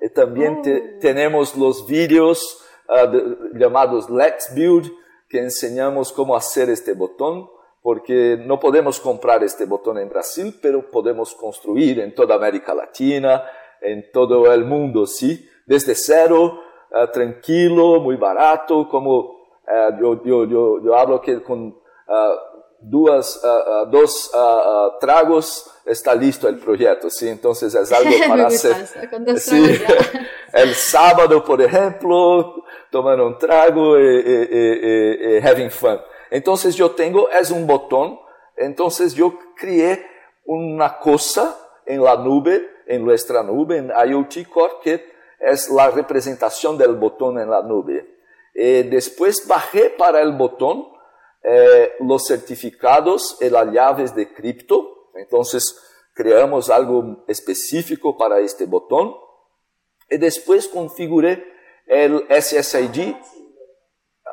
Y 0.00 0.08
también 0.10 0.62
te- 0.62 0.80
tenemos 1.00 1.56
los 1.56 1.86
vídeos 1.86 2.62
ah, 2.88 3.06
de- 3.06 3.36
llamados 3.54 4.08
Let's 4.10 4.54
Build 4.54 4.90
que 5.28 5.38
enseñamos 5.40 6.12
cómo 6.12 6.36
hacer 6.36 6.70
este 6.70 6.92
botón 6.92 7.48
porque 7.82 8.36
no 8.44 8.58
podemos 8.60 8.98
comprar 9.00 9.42
este 9.44 9.64
botón 9.64 9.98
en 9.98 10.08
Brasil, 10.08 10.58
pero 10.60 10.90
podemos 10.90 11.34
construir 11.34 12.00
en 12.00 12.14
toda 12.14 12.34
América 12.34 12.74
Latina, 12.74 13.44
en 13.86 14.10
todo 14.12 14.52
el 14.52 14.64
mundo, 14.64 15.06
¿sí? 15.06 15.48
Desde 15.66 15.94
cero, 15.94 16.60
ah, 16.92 17.10
tranquilo, 17.10 18.00
muy 18.00 18.16
barato, 18.16 18.88
como 18.88 19.36
ah, 19.66 19.90
yo, 20.00 20.22
yo, 20.24 20.44
yo, 20.44 20.82
yo 20.84 20.94
hablo 20.94 21.20
que 21.20 21.42
con 21.42 21.78
ah, 22.08 22.34
dos 22.80 23.40
tragos 25.00 25.70
está 25.84 26.14
listo 26.14 26.48
el 26.48 26.58
proyecto, 26.58 27.10
¿sí? 27.10 27.28
Entonces 27.28 27.74
es 27.74 27.92
algo 27.92 28.10
para 28.28 28.46
hacer. 28.48 28.74
Sí. 29.38 29.80
El 30.52 30.74
sábado, 30.74 31.44
por 31.44 31.60
ejemplo, 31.60 32.62
tomando 32.90 33.26
un 33.26 33.38
trago 33.38 33.98
y, 33.98 34.02
y- 34.02 34.48
y- 34.50 35.34
y- 35.34 35.36
y 35.38 35.46
having 35.46 35.70
fun. 35.70 35.98
Entonces 36.30 36.74
yo 36.76 36.90
tengo, 36.92 37.28
es 37.30 37.50
un 37.50 37.66
botón, 37.66 38.18
entonces 38.56 39.14
yo 39.14 39.38
creé 39.56 40.04
una 40.44 40.98
cosa 40.98 41.56
en 41.84 42.02
la 42.02 42.16
nube, 42.16 42.66
en 42.86 43.04
nuestra 43.04 43.42
nube, 43.42 43.78
en 43.78 43.90
IoT 43.90 44.48
Core, 44.52 44.74
que 44.82 45.12
es 45.40 45.68
la 45.70 45.90
representación 45.90 46.78
del 46.78 46.94
botón 46.94 47.38
en 47.38 47.50
la 47.50 47.62
nube. 47.62 48.14
Y 48.54 48.82
después 48.84 49.46
bajé 49.46 49.90
para 49.90 50.20
el 50.22 50.32
botón 50.32 50.88
eh, 51.42 51.92
los 52.00 52.26
certificados 52.26 53.36
y 53.40 53.50
las 53.50 53.70
llaves 53.70 54.14
de 54.14 54.32
cripto. 54.32 55.10
Entonces 55.14 55.78
creamos 56.14 56.70
algo 56.70 57.24
específico 57.28 58.16
para 58.16 58.38
este 58.40 58.64
botón. 58.66 59.14
Y 60.08 60.16
después 60.18 60.68
configuré 60.68 61.44
el 61.86 62.26
SSID. 62.30 63.14
Ah, 64.24 64.30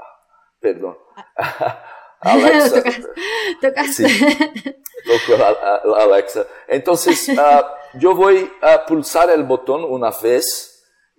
perdón. 0.60 0.98
Alexa. 2.22 2.82
Tocas- 2.82 3.10
Tocaste. 3.62 4.08
Sí. 4.08 4.26
Toco 5.06 5.44
a- 5.44 5.50
a- 5.50 6.00
a 6.00 6.04
Alexa. 6.04 6.48
Entonces, 6.68 7.30
ah, 7.38 7.76
yo 8.00 8.16
voy 8.16 8.52
a 8.62 8.86
pulsar 8.86 9.30
el 9.30 9.44
botón 9.44 9.84
una 9.84 10.12
vez. 10.12 10.70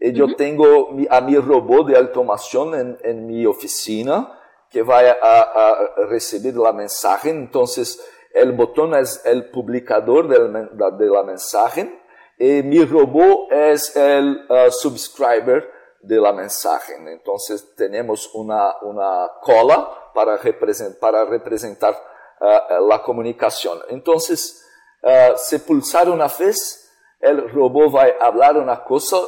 Y 0.00 0.12
yo 0.12 0.34
tengo 0.36 0.90
mi- 0.90 1.06
a 1.08 1.20
mi 1.22 1.36
robot 1.38 1.86
de 1.86 1.96
automación 1.96 2.74
en, 2.74 2.98
en 3.02 3.26
mi 3.26 3.46
oficina 3.46 4.38
que 4.68 4.82
va 4.82 4.98
a, 5.00 5.40
a 5.42 5.76
recibir 6.08 6.54
la 6.56 6.72
mensaje. 6.72 7.30
Entonces, 7.30 8.04
el 8.34 8.52
botón 8.52 8.94
es 8.94 9.22
el 9.24 9.50
publicador 9.50 10.28
del 10.28 10.52
de 10.98 11.06
la 11.06 11.22
mensaje 11.22 12.00
y 12.38 12.62
mi 12.64 12.84
robot 12.84 13.52
es 13.52 13.94
el 13.96 14.44
ah, 14.50 14.66
subscriber 14.70 15.70
de 16.02 16.16
la 16.20 16.32
mensaje. 16.32 16.94
Entonces, 17.06 17.74
tenemos 17.76 18.34
una, 18.34 18.74
una 18.82 19.30
cola 19.40 20.10
para, 20.12 20.36
represent- 20.38 20.98
para 20.98 21.24
representar 21.24 21.96
ah, 22.40 22.78
la 22.86 23.00
comunicación. 23.02 23.78
Entonces, 23.88 24.63
ah, 25.04 25.32
se 25.36 25.60
pulsar 25.60 26.08
una 26.08 26.26
vez, 26.28 26.90
el 27.20 27.48
robot 27.50 27.94
va 27.94 28.02
a 28.04 28.26
hablar 28.26 28.56
una 28.56 28.82
cosa. 28.84 29.18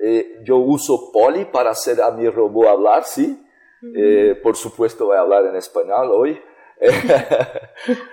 eh, 0.00 0.40
yo 0.44 0.58
uso 0.58 1.10
Poly 1.12 1.46
para 1.46 1.70
hacer 1.70 2.00
a 2.00 2.10
mi 2.12 2.28
robot 2.28 2.68
hablar, 2.68 3.04
¿sí? 3.04 3.44
Eh, 3.96 4.38
por 4.42 4.56
supuesto, 4.56 5.06
voy 5.06 5.16
a 5.16 5.20
hablar 5.20 5.46
en 5.46 5.56
español 5.56 6.10
hoy. 6.12 6.40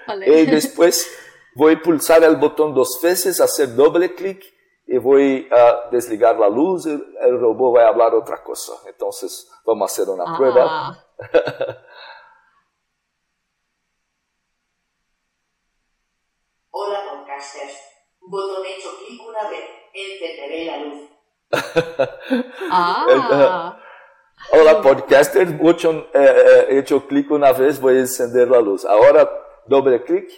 Vale. 0.07 0.25
Y 0.41 0.45
después 0.45 1.07
voy 1.55 1.75
a 1.75 1.81
pulsar 1.81 2.23
el 2.23 2.35
botón 2.37 2.73
dos 2.73 2.99
veces, 3.01 3.39
hacer 3.39 3.75
doble 3.75 4.13
clic 4.13 4.43
y 4.87 4.97
voy 4.97 5.47
a 5.51 5.89
desligar 5.91 6.37
la 6.37 6.47
luz 6.47 6.85
el 6.85 7.39
robot 7.39 7.75
va 7.77 7.85
a 7.85 7.87
hablar 7.89 8.13
otra 8.13 8.43
cosa. 8.43 8.73
Entonces, 8.87 9.49
vamos 9.65 9.89
a 9.89 9.93
hacer 9.93 10.13
una 10.13 10.37
prueba. 10.37 10.65
Ah, 10.67 11.05
Hola 11.17 11.77
podcasters. 17.35 17.73
Botón 18.21 18.65
hecho 18.65 18.89
clic 19.05 19.21
una 19.21 19.49
vez. 19.49 19.63
Encenderé 19.93 20.65
la 20.65 20.77
luz. 20.77 21.09
ah. 22.71 23.79
Hola, 24.51 24.81
podcaster. 24.81 25.47
Mucho, 25.47 25.91
eh, 25.91 26.09
eh, 26.13 26.65
he 26.69 26.79
hecho 26.79 27.07
clic 27.07 27.31
una 27.31 27.51
vez, 27.53 27.79
voy 27.79 27.95
a 27.95 27.99
encender 27.99 28.49
la 28.49 28.59
luz. 28.59 28.85
Ahora, 28.85 29.29
doble 29.65 30.03
clic. 30.03 30.29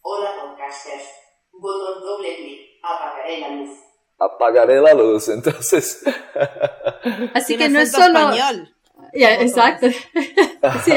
Hola 0.00 0.30
podcasters. 0.40 1.08
Botón 1.52 2.02
doble 2.02 2.36
clic. 2.36 2.60
Apagaré 2.82 3.40
la 3.40 3.48
luz. 3.50 3.70
apagaré 4.18 4.80
la 4.80 4.94
luz. 4.94 5.28
Entonces, 5.36 6.04
Así 7.34 7.56
que 7.56 7.68
no 7.68 7.80
es 7.80 7.92
solo... 7.92 8.30
español. 8.30 8.73
Botones. 9.30 9.50
exacto. 9.50 9.86
sí, 10.84 10.92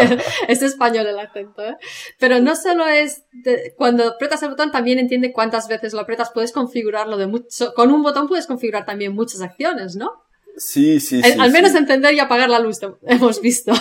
es 0.47 0.61
español 0.61 1.07
el 1.07 1.19
acento, 1.19 1.63
¿eh? 1.63 1.75
Pero 2.19 2.39
no 2.39 2.55
solo 2.55 2.87
es, 2.87 3.23
de- 3.31 3.73
cuando 3.77 4.07
apretas 4.09 4.41
el 4.43 4.49
botón 4.49 4.71
también 4.71 4.99
entiende 4.99 5.31
cuántas 5.33 5.67
veces 5.67 5.93
lo 5.93 6.01
apretas, 6.01 6.31
puedes 6.33 6.51
configurarlo 6.51 7.17
de 7.17 7.27
mucho, 7.27 7.73
con 7.75 7.91
un 7.91 8.01
botón 8.03 8.27
puedes 8.27 8.47
configurar 8.47 8.85
también 8.85 9.13
muchas 9.13 9.41
acciones, 9.41 9.95
¿no? 9.95 10.11
sí, 10.57 10.99
sí, 10.99 11.21
El- 11.23 11.33
sí. 11.33 11.39
al 11.39 11.51
menos 11.51 11.71
sí. 11.71 11.77
encender 11.77 12.13
y 12.15 12.19
apagar 12.19 12.49
la 12.49 12.59
luz, 12.59 12.79
hemos 13.03 13.39
visto. 13.41 13.71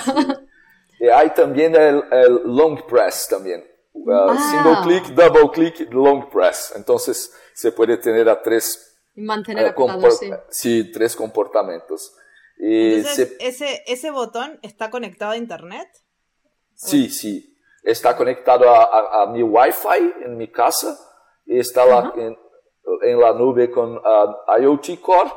Y 1.01 1.09
hay 1.09 1.31
también 1.31 1.75
el, 1.75 2.03
el 2.11 2.41
long 2.45 2.87
press 2.87 3.27
también. 3.29 3.65
Uh, 3.93 4.11
Ah. 4.13 4.37
Single 4.51 4.77
click, 5.01 5.15
double 5.17 5.51
click, 5.53 5.93
long 5.93 6.29
press. 6.31 6.73
Entonces 6.77 7.33
se 7.55 7.73
puede 7.73 7.97
tener 7.97 8.29
a 8.29 8.41
tres, 8.43 8.95
y 9.15 9.23
mantener 9.23 9.65
eh, 9.65 9.69
apretado, 9.71 10.11
sí. 10.11 10.31
sí, 10.51 10.91
tres 10.93 11.17
comportamientos. 11.17 12.15
Entonces, 12.59 13.37
se- 13.39 13.47
ese, 13.49 13.83
ese 13.87 14.11
botón 14.11 14.59
está 14.63 14.91
conectado 14.91 15.33
a 15.33 15.37
internet. 15.37 15.89
Sí, 16.75 17.09
sí. 17.09 17.57
Está 17.83 18.17
conectado 18.17 18.69
a, 18.71 18.85
a- 18.85 19.23
a 19.23 19.27
mi 19.27 19.43
Wi-Fi 19.43 20.25
en 20.25 20.37
mi 20.37 20.49
casa 20.51 20.99
y 21.45 21.59
está 21.59 21.85
en, 22.17 22.37
en 23.03 23.21
la 23.21 23.33
nube 23.33 23.71
con 23.71 24.01
ah, 24.05 24.37
IoT 24.61 25.01
Core. 25.01 25.31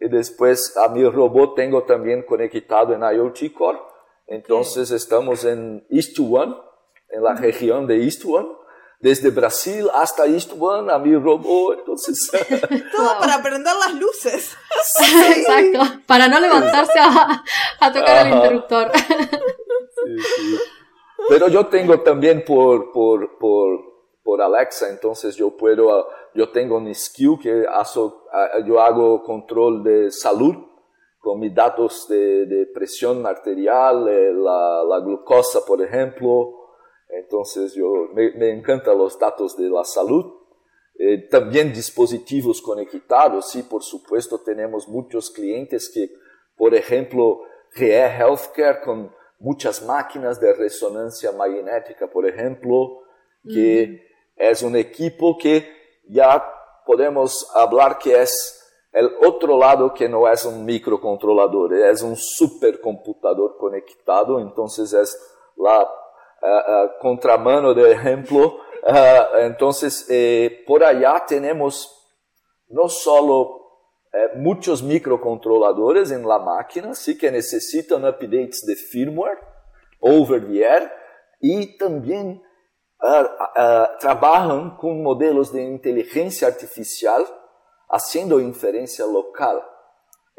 Y 0.00 0.08
después 0.08 0.76
a 0.76 0.88
mi 0.88 1.08
robot 1.08 1.54
tengo 1.54 1.84
también 1.84 2.22
conectado 2.24 2.94
en 2.94 3.02
IoT 3.02 3.52
Core. 3.52 3.78
Entonces 4.26 4.90
estamos 4.90 5.44
en 5.44 5.86
East 5.90 6.18
One, 6.18 6.54
en 7.10 7.22
la 7.22 7.34
región 7.34 7.86
de 7.86 8.02
East 8.04 8.24
One. 8.24 8.48
Desde 9.04 9.28
Brasil 9.28 9.86
hasta 9.94 10.24
East 10.24 10.52
One 10.58 10.90
a 10.90 10.98
mi 10.98 11.14
robot. 11.14 11.80
Entonces, 11.80 12.16
Todo 12.96 13.04
Wow. 13.04 13.20
para 13.20 13.42
prender 13.42 13.74
las 13.84 13.94
luces. 13.94 14.56
Exacto. 15.36 16.00
Para 16.06 16.26
no 16.28 16.40
levantarse 16.40 16.98
a, 16.98 17.44
a 17.80 17.92
tocar 17.92 18.26
el 18.26 18.32
Ajá. 18.32 18.36
interruptor. 18.36 18.90
Sí, 18.96 20.16
sí. 20.36 20.58
Pero 21.28 21.48
yo 21.48 21.66
tengo 21.66 22.00
también 22.00 22.44
por, 22.46 22.92
por, 22.92 23.36
por, 23.38 23.80
por 24.22 24.40
Alexa, 24.40 24.88
entonces 24.88 25.36
yo 25.36 25.54
puedo, 25.56 25.92
ah, 25.92 26.06
yo 26.34 26.50
tengo 26.50 26.78
un 26.78 26.94
skill 26.94 27.38
que 27.42 27.64
hago, 27.68 28.24
ah, 28.32 28.58
yo 28.66 28.80
hago 28.80 29.22
control 29.22 29.82
de 29.84 30.10
salud 30.10 30.54
con 31.18 31.40
mis 31.40 31.54
datos 31.54 32.06
de, 32.08 32.46
de 32.46 32.66
presión 32.74 33.26
arterial, 33.26 34.08
eh, 34.08 34.32
la, 34.32 34.82
la 34.88 34.98
glucosa, 35.00 35.60
por 35.66 35.82
ejemplo. 35.82 36.60
Entonces 37.16 37.74
yo, 37.74 38.08
me, 38.12 38.32
me 38.32 38.50
encantan 38.50 38.98
los 38.98 39.18
datos 39.18 39.56
de 39.56 39.68
la 39.68 39.84
salud. 39.84 40.32
Eh, 40.96 41.28
también 41.28 41.72
dispositivos 41.72 42.62
conectados, 42.62 43.50
sí, 43.50 43.62
por 43.64 43.82
supuesto, 43.82 44.40
tenemos 44.40 44.86
muchos 44.88 45.30
clientes 45.30 45.90
que, 45.92 46.10
por 46.56 46.74
ejemplo, 46.74 47.42
GE 47.70 47.92
Healthcare 47.92 48.80
con 48.80 49.12
muchas 49.40 49.84
máquinas 49.84 50.40
de 50.40 50.52
resonancia 50.52 51.32
magnética, 51.32 52.06
por 52.06 52.26
ejemplo, 52.26 53.02
que 53.44 54.06
es 54.36 54.62
un 54.62 54.76
equipo 54.76 55.36
que 55.36 55.66
ya 56.08 56.42
podemos 56.86 57.50
hablar 57.54 57.98
que 57.98 58.22
es 58.22 58.60
el 58.92 59.10
otro 59.26 59.58
lado 59.58 59.92
que 59.92 60.08
no 60.08 60.28
es 60.28 60.44
un 60.44 60.64
microcontrolador, 60.64 61.74
es 61.74 62.02
un 62.02 62.16
supercomputador 62.16 63.56
conectado, 63.58 64.38
entonces 64.38 64.92
es 64.92 65.18
la 65.56 65.90
ah, 66.44 66.64
ah, 66.66 66.92
contramano 67.00 67.72
de 67.74 67.92
ejemplo. 67.92 68.58
Ah, 68.86 69.28
entonces, 69.40 70.06
eh, 70.10 70.62
por 70.66 70.84
allá 70.84 71.24
tenemos 71.26 71.90
no 72.68 72.88
solo 72.88 73.64
eh, 74.12 74.36
muchos 74.36 74.82
microcontroladores 74.82 76.10
en 76.10 76.26
la 76.28 76.38
máquina, 76.38 76.94
sí 76.94 77.16
que 77.16 77.30
necesitan 77.30 78.04
updates 78.04 78.64
de 78.66 78.76
firmware, 78.76 79.38
over 80.00 80.46
the 80.46 80.62
air, 80.62 80.92
ah, 83.00 83.50
ah, 83.56 83.90
trabajan 83.98 84.76
con 84.76 85.02
modelos 85.02 85.52
de 85.52 85.62
inteligencia 85.62 86.48
artificial 86.48 87.26
haciendo 87.88 88.38
inferencia 88.38 89.06
local. 89.06 89.62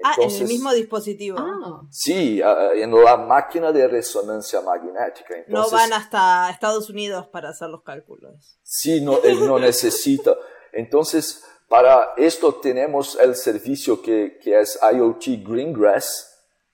Ah, 0.04 0.14
en 0.20 0.30
el 0.30 0.48
mismo 0.48 0.74
dispositivo. 0.74 1.38
Ah, 1.40 1.82
Sí, 1.90 2.42
en 2.76 2.92
la 3.04 3.16
máquina 3.18 3.72
de 3.72 3.88
resonancia 3.88 4.60
magnética. 4.62 5.36
no 5.48 5.70
van 5.70 5.94
hasta 5.94 6.50
Estados 6.50 6.90
Unidos 6.90 7.28
para 7.28 7.50
hacer 7.50 7.70
los 7.70 7.82
cálculos. 7.84 8.58
Sí, 8.62 9.00
no, 9.02 9.20
él 9.24 9.46
no 9.48 9.58
necesita. 9.58 10.36
Entonces, 10.74 11.44
para 11.70 12.10
esto 12.18 12.56
tenemos 12.56 13.18
el 13.20 13.36
servicio 13.36 14.02
que, 14.02 14.38
que 14.42 14.60
es 14.60 14.78
IoT 14.94 15.48
Greengrass, 15.48 16.32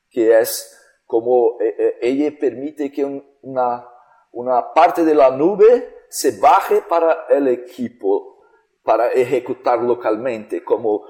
que 0.10 0.39
es 0.39 0.77
como 1.05 1.57
eh, 1.62 1.75
eh, 1.77 1.97
ella 2.01 2.31
permite 2.39 2.91
que 2.91 3.05
un- 3.05 3.23
una, 3.43 3.88
una 4.31 4.73
parte 4.73 5.05
de 5.05 5.13
la 5.13 5.29
nube 5.31 6.05
se 6.10 6.39
baje 6.39 6.81
para 6.81 7.27
el 7.29 7.47
equipo, 7.47 8.43
para 8.84 9.10
ejecutar 9.10 9.79
localmente, 9.84 10.63
como 10.63 11.05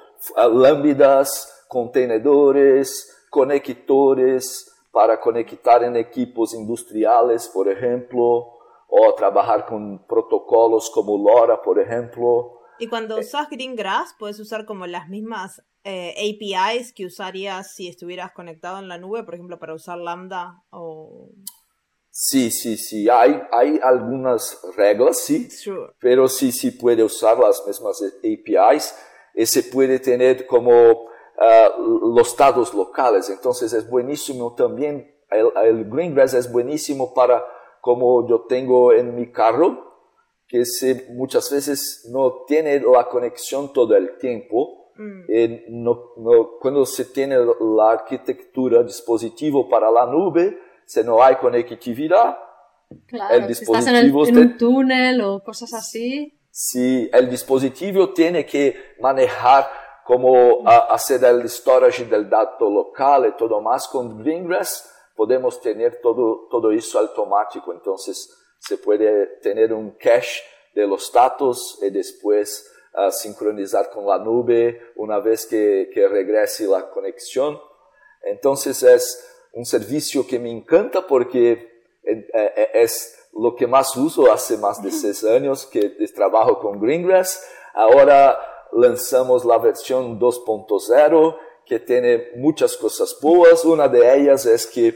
lámparas, 0.62 1.61
contenedores, 1.72 3.26
conectores, 3.30 4.68
para 4.92 5.22
conectar 5.22 5.84
en 5.86 5.96
equipos 5.96 6.54
industriales, 6.54 7.48
por 7.48 7.70
ejemplo, 7.70 8.20
o 8.90 9.16
trabajar 9.16 9.66
con 9.66 10.06
protocolos 10.06 10.92
como 10.94 11.18
LoRa, 11.18 11.62
por 11.62 11.80
ejemplo. 11.80 12.60
Y 12.78 12.88
cuando 12.88 13.18
usas 13.18 13.50
Greengrass, 13.50 14.14
puedes 14.20 14.38
usar 14.42 14.66
como 14.66 14.86
las 14.86 15.08
mismas 15.08 15.64
eh, 15.86 16.14
APIs 16.18 16.92
que 16.94 17.06
usarías 17.06 17.74
si 17.74 17.88
estuvieras 17.88 18.34
conectado 18.34 18.80
en 18.80 18.90
la 18.90 18.98
nube, 18.98 19.24
por 19.24 19.36
ejemplo, 19.36 19.58
para 19.58 19.74
usar 19.74 19.98
Lambda 19.98 20.62
o... 20.72 21.30
Sí, 22.10 22.52
sí, 22.52 22.76
sí, 22.76 23.08
hay, 23.08 23.42
hay 23.54 23.80
algunas 23.82 24.60
reglas, 24.76 25.22
sí, 25.22 25.50
Sure. 25.50 25.94
pero 26.02 26.28
sí, 26.28 26.52
sí 26.52 26.72
puede 26.72 27.02
usar 27.02 27.40
las 27.40 27.66
mismas 27.66 28.04
APIs 28.04 28.94
y 29.34 29.46
se 29.46 29.64
puede 29.64 29.98
tener 30.00 30.46
como 30.46 31.11
ah, 31.42 31.70
los 31.80 32.36
datos 32.38 32.74
locales. 32.74 33.30
Entonces 33.30 33.74
es 33.74 33.90
buenísimo 33.90 34.54
también, 34.56 35.12
el, 35.30 35.48
el 35.66 35.90
Greengrass 35.90 36.34
es 36.36 36.52
buenísimo 36.52 37.14
para 37.14 37.44
como 37.82 38.28
yo 38.30 38.42
tengo 38.48 38.94
en 38.94 39.16
mi 39.16 39.32
carro, 39.32 39.90
que 40.48 40.66
se, 40.66 41.08
muchas 41.14 41.50
veces 41.52 42.08
no 42.12 42.44
tiene 42.46 42.80
la 42.80 43.08
conexión 43.10 43.72
todo 43.74 43.96
el 43.96 44.18
tiempo. 44.18 44.92
Mm. 44.98 45.22
Eh, 45.30 45.66
no- 45.70 46.12
no- 46.18 46.50
cuando 46.60 46.86
se 46.86 47.06
tiene 47.06 47.38
la 47.38 47.92
arquitectura 47.92 48.84
dispositivo 48.84 49.68
para 49.70 49.90
la 49.90 50.06
nube, 50.06 50.60
si 50.86 51.02
no 51.04 51.24
hay 51.24 51.38
conectividad, 51.38 52.38
claro. 53.08 53.34
El 53.48 53.56
si 53.56 53.64
estás 53.64 53.88
en, 53.88 53.96
el- 53.96 54.04
dispositivo 54.08 54.42
en 54.42 54.48
te- 54.50 54.54
un 54.54 54.58
túnel 54.58 55.22
o 55.22 55.42
cosas 55.44 55.74
así. 55.74 56.38
si 56.52 57.10
el 57.14 57.30
dispositivo 57.30 58.10
tiene 58.12 58.46
que 58.46 58.76
manejar 59.00 59.66
como 60.06 60.68
a- 60.68 60.94
hacer 60.94 61.24
el 61.24 61.48
storage 61.50 62.06
del 62.06 62.30
dato 62.30 62.70
local 62.70 63.28
y 63.28 63.38
todo 63.38 63.62
más 63.62 63.88
con 63.88 64.22
Greengrass, 64.24 64.90
podemos 65.16 65.62
tener 65.62 66.00
todo, 66.02 66.48
todo 66.50 66.72
eso 66.72 67.00
automático. 67.00 67.72
Entonces 67.72 68.36
se 68.60 68.78
puede 68.78 69.28
tener 69.42 69.74
un 69.74 69.92
cache 69.92 70.42
de 70.74 70.88
los 70.88 71.12
datos 71.12 71.80
y 71.82 71.90
después 71.90 72.72
ah, 72.94 73.12
sincronizar 73.12 73.90
con 73.90 74.06
la 74.06 74.18
nube 74.18 74.80
una 74.96 75.20
vez 75.20 75.46
que, 75.46 75.90
que 75.94 76.08
regrese 76.08 76.66
la 76.68 76.90
conexión. 76.90 77.60
Entonces 78.24 78.82
es 78.84 79.28
un 79.54 79.66
servicio 79.66 80.26
que 80.26 80.40
me 80.40 80.50
encanta 80.52 81.06
porque 81.06 81.52
eh, 82.04 82.28
eh, 82.34 82.70
es 82.74 83.18
lo 83.34 83.56
que 83.56 83.68
más 83.68 83.96
uso 83.96 84.32
hace 84.32 84.58
más 84.58 84.82
de 84.84 84.92
seis 84.92 85.24
años 85.24 85.66
que 85.66 85.90
trabajo 86.14 86.60
con 86.60 86.80
Greengrass. 86.82 87.44
Ahora 87.74 88.38
lanzamos 88.74 89.46
la 89.46 89.58
versión 89.58 90.20
2.0 90.20 91.38
que 91.66 91.80
tiene 91.80 92.30
muchas 92.36 92.76
cosas 92.78 93.18
buenas. 93.22 93.64
Una 93.66 93.88
de 93.88 94.16
ellas 94.22 94.46
es 94.46 94.68
que 94.68 94.94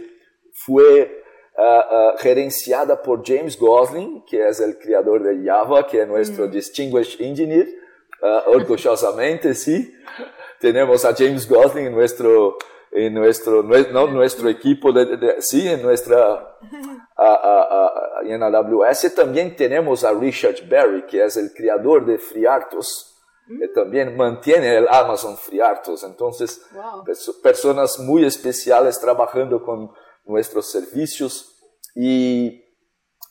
fue 0.54 1.24
ah, 1.58 2.16
gerenciada 2.18 3.02
por 3.02 3.24
James 3.26 3.58
Gosling, 3.60 4.26
que 4.26 4.48
es 4.48 4.60
el 4.60 4.78
creador 4.80 5.24
de 5.24 5.44
Java, 5.48 5.86
que 5.88 6.02
es 6.02 6.08
nuestro 6.08 6.48
Distinguished 6.48 7.22
Engineer. 7.22 7.68
Ah, 8.22 8.44
orgullosamente, 8.48 9.54
sí. 9.54 9.94
Tenemos 10.60 11.06
a 11.06 11.14
James 11.16 11.48
Gosling 11.48 11.88
en 11.88 11.94
nuestro, 11.94 12.58
en 12.92 13.14
nuestro, 13.14 13.62
nue- 13.64 13.92
no, 13.92 14.08
nuestro 14.08 14.50
equipo, 14.50 14.92
de, 14.92 15.06
de- 15.06 15.18
de- 15.18 15.42
sí, 15.42 15.68
en 15.68 15.82
nuestra, 15.82 16.58
en 18.24 18.42
AWS. 18.44 19.14
También 19.16 19.56
tenemos 19.56 20.04
a 20.04 20.12
Richard 20.14 20.68
Berry, 20.68 21.06
que 21.06 21.24
es 21.24 21.38
el 21.38 21.54
creador 21.54 22.06
de 22.06 22.18
FreeRTOS, 22.18 23.15
que 23.48 23.68
también 23.70 24.16
mantiene 24.18 24.76
el 24.78 24.88
Amazon 24.88 25.38
FreeRTOS. 25.38 26.04
Entonces, 26.04 26.62
Wow. 26.72 27.04
perso- 27.04 27.42
personas 27.42 28.00
muy 28.00 28.26
especiales 28.26 29.00
trabajando 29.00 29.64
con 29.64 29.92
nuestros 30.26 30.72
servicios 30.72 31.52
y 31.96 32.64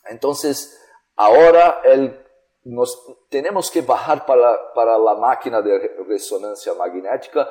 entonces 0.08 0.78
ahora 1.16 1.80
el 1.84 2.20
nos 2.66 2.96
tenemos 3.28 3.70
que 3.70 3.82
bajar 3.82 4.24
para, 4.24 4.72
para 4.74 4.96
la 4.96 5.14
máquina 5.16 5.60
de 5.60 5.96
resonancia 6.08 6.72
magnética 6.74 7.46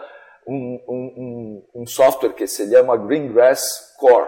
un, 0.46 0.82
un, 0.88 1.68
un 1.72 1.88
software 1.88 2.34
que 2.34 2.48
se 2.48 2.66
llama 2.68 2.98
Greengrass 2.98 3.96
Core, 4.00 4.28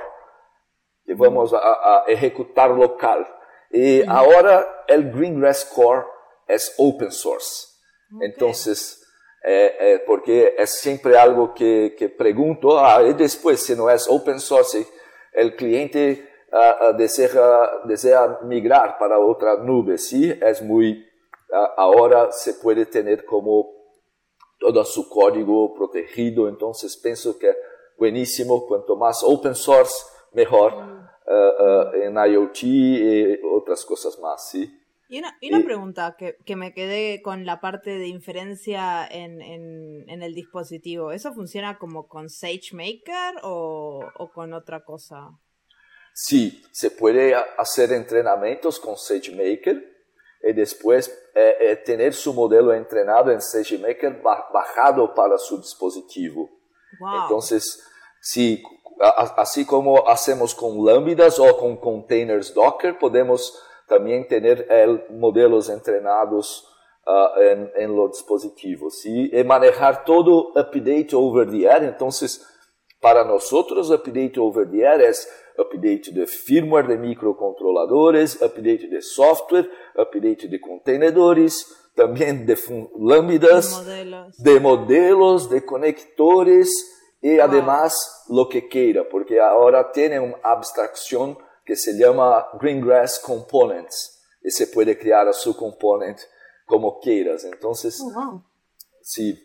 que 1.05 1.15
vamos 1.15 1.53
a, 1.53 1.57
a 1.57 2.03
ejecutar 2.07 2.69
local. 2.69 3.27
Y 3.71 4.03
ahora 4.07 4.83
el 4.87 5.11
Greengrass 5.11 5.65
Core 5.65 6.05
es 6.47 6.73
open 6.77 7.11
source. 7.11 7.67
Okay. 8.13 8.27
Entonces, 8.27 9.05
eh, 9.47 9.77
eh, 9.79 10.03
porque 10.07 10.55
es 10.57 10.79
siempre 10.79 11.15
algo 11.15 11.53
que, 11.53 11.95
que 11.95 12.09
pregunto, 12.09 12.79
ah, 12.79 13.03
y 13.03 13.13
después 13.13 13.61
si 13.61 13.75
no 13.75 13.91
es 13.91 14.07
open 14.09 14.39
source, 14.39 14.87
el 15.33 15.55
cliente 15.55 16.27
uh, 16.51 16.89
uh, 16.89 16.97
desea, 17.87 18.39
migrar 18.41 18.97
para 18.97 19.19
otra 19.19 19.57
nube, 19.57 19.99
sí, 19.99 20.33
es 20.41 20.63
muy, 20.63 21.05
uh, 21.51 21.79
ahora 21.79 22.31
se 22.31 22.55
puede 22.55 22.87
tener 22.87 23.23
como 23.23 23.69
todo 24.57 24.83
su 24.83 25.07
código 25.07 25.75
protegido, 25.75 26.49
entonces 26.49 26.97
pienso 26.97 27.37
que 27.37 27.53
buenísimo, 27.99 28.65
cuanto 28.65 28.95
más 28.95 29.21
open 29.23 29.53
source, 29.53 29.93
mejor 30.31 30.73
mm. 30.75 32.01
en 32.01 32.17
IoT 32.17 32.63
y 32.63 33.39
otras 33.43 33.85
cosas 33.85 34.17
más, 34.19 34.49
sí. 34.49 34.84
Y 35.07 35.19
una, 35.19 35.37
y 35.39 35.53
una 35.53 35.63
pregunta 35.63 36.15
que, 36.17 36.37
que, 36.45 36.55
me 36.55 36.73
quedé 36.73 37.21
con 37.21 37.45
la 37.45 37.61
parte 37.61 37.91
de 37.99 38.07
inferencia 38.07 39.05
en, 39.05 39.41
en, 39.41 40.09
en, 40.09 40.23
el 40.23 40.33
dispositivo. 40.33 41.11
¿Eso 41.11 41.31
funciona 41.33 41.77
como 41.77 42.07
con 42.07 42.29
SageMaker 42.29 43.35
o, 43.43 44.03
o 44.17 44.31
con 44.31 44.53
otra 44.53 44.83
cosa? 44.83 45.37
Sí, 46.13 46.63
se 46.71 46.91
puede 46.91 47.35
hacer 47.35 47.91
entrenamientos 47.91 48.79
con 48.79 48.97
SageMaker 48.97 49.95
y 50.41 50.53
después 50.53 51.09
eh, 51.35 51.55
eh, 51.59 51.75
tener 51.77 52.13
su 52.13 52.33
modelo 52.33 52.73
entrenado 52.73 53.31
en 53.31 53.41
SageMaker 53.41 54.21
bajado 54.21 55.13
para 55.13 55.37
su 55.37 55.57
dispositivo. 55.57 56.49
Wow. 56.99 57.23
Entonces, 57.23 57.83
sí, 58.21 58.63
así 59.37 59.65
como 59.65 60.07
hacemos 60.07 60.55
con 60.55 60.85
lambdas 60.85 61.39
o 61.39 61.57
con 61.57 61.77
containers 61.77 62.53
Docker, 62.53 62.97
podemos 62.97 63.61
también 63.87 64.27
tener 64.27 64.67
el, 64.69 65.03
modelos 65.11 65.69
entrenados 65.69 66.67
uh, 67.05 67.39
en, 67.39 67.71
en, 67.75 67.95
los 67.95 68.11
dispositivos 68.11 68.99
¿sí? 68.99 69.29
y 69.31 69.43
manejar 69.43 70.03
todo 70.03 70.49
update 70.49 71.09
over 71.13 71.49
the 71.49 71.65
air. 71.65 71.83
Entonces, 71.83 72.45
para 72.99 73.23
nosotros, 73.23 73.89
update 73.89 74.33
over 74.39 74.69
the 74.69 74.81
air 74.81 75.01
es 75.01 75.29
update 75.57 76.11
de 76.11 76.27
firmware 76.27 76.87
de 76.87 76.97
microcontroladores, 76.97 78.41
update 78.41 78.87
de 78.89 79.01
software, 79.01 79.69
update 79.95 80.47
de 80.47 80.59
contenedores, 80.59 81.91
también 81.95 82.45
de 82.45 82.57
lambdas, 82.97 83.85
de 83.85 83.85
modelos, 83.85 84.37
de, 84.37 84.59
modelos, 84.59 85.49
de 85.49 85.65
conectores 85.65 87.17
y 87.21 87.37
wow. 87.37 87.45
además 87.45 88.25
lo 88.29 88.49
que 88.49 88.67
quiera, 88.67 89.07
porque 89.09 89.39
ahora 89.39 89.91
tiene 89.91 90.19
una 90.19 90.37
abstracción 90.43 91.37
que 91.65 91.75
se 91.75 91.97
llama 91.97 92.47
Greengrass 92.59 93.19
Components 93.19 94.21
y 94.43 94.51
se 94.51 94.67
puede 94.67 94.97
crear 94.97 95.27
a 95.27 95.33
su 95.33 95.55
component 95.57 96.19
como 96.65 96.99
quieras. 96.99 97.43
Entonces, 97.45 97.99
oh, 98.01 98.13
wow. 98.13 98.43
sí. 99.01 99.41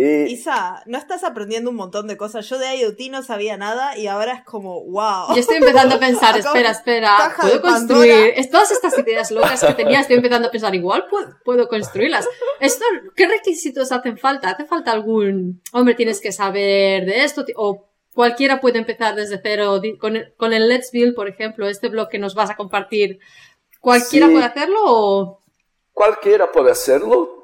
Eh, 0.00 0.26
Isa, 0.28 0.82
no 0.86 0.96
estás 0.96 1.24
aprendiendo 1.24 1.70
un 1.70 1.76
montón 1.76 2.06
de 2.06 2.16
cosas. 2.16 2.48
Yo 2.48 2.58
de 2.58 2.76
IoT 2.76 3.10
no 3.10 3.22
sabía 3.24 3.56
nada 3.56 3.98
y 3.98 4.06
ahora 4.06 4.32
es 4.34 4.44
como, 4.44 4.84
wow. 4.84 5.34
Yo 5.34 5.40
estoy 5.40 5.56
empezando 5.56 5.96
a 5.96 5.98
pensar, 5.98 6.38
espera, 6.38 6.70
espera, 6.70 7.34
puedo 7.40 7.60
construir. 7.60 8.32
Todas 8.48 8.70
estas 8.70 8.96
ideas 8.96 9.30
locas 9.32 9.64
que 9.64 9.74
tenía, 9.74 10.00
estoy 10.00 10.16
empezando 10.16 10.48
a 10.48 10.50
pensar, 10.52 10.72
igual 10.74 11.06
puedo, 11.10 11.36
puedo 11.44 11.68
construirlas. 11.68 12.28
Esto, 12.60 12.84
¿Qué 13.16 13.26
requisitos 13.26 13.90
hacen 13.90 14.18
falta? 14.18 14.50
¿Hace 14.50 14.66
falta 14.66 14.92
algún, 14.92 15.62
hombre, 15.72 15.96
tienes 15.96 16.20
que 16.20 16.30
saber 16.30 17.04
de 17.04 17.24
esto? 17.24 17.44
O 17.56 17.87
cualquiera 18.14 18.60
puede 18.60 18.78
empezar 18.78 19.14
desde 19.14 19.40
cero 19.42 19.80
con 20.00 20.16
el, 20.16 20.34
con 20.36 20.52
el 20.52 20.68
Let's 20.68 20.90
Build, 20.92 21.14
por 21.14 21.28
ejemplo, 21.28 21.68
este 21.68 21.88
blog 21.88 22.08
que 22.08 22.18
nos 22.18 22.34
vas 22.34 22.50
a 22.50 22.56
compartir. 22.56 23.18
¿Cualquiera 23.80 24.26
Sí. 24.26 24.32
puede 24.32 24.44
hacerlo 24.44 24.78
o...? 24.84 25.40
Cualquiera 25.92 26.50
puede 26.50 26.70
hacerlo. 26.72 27.34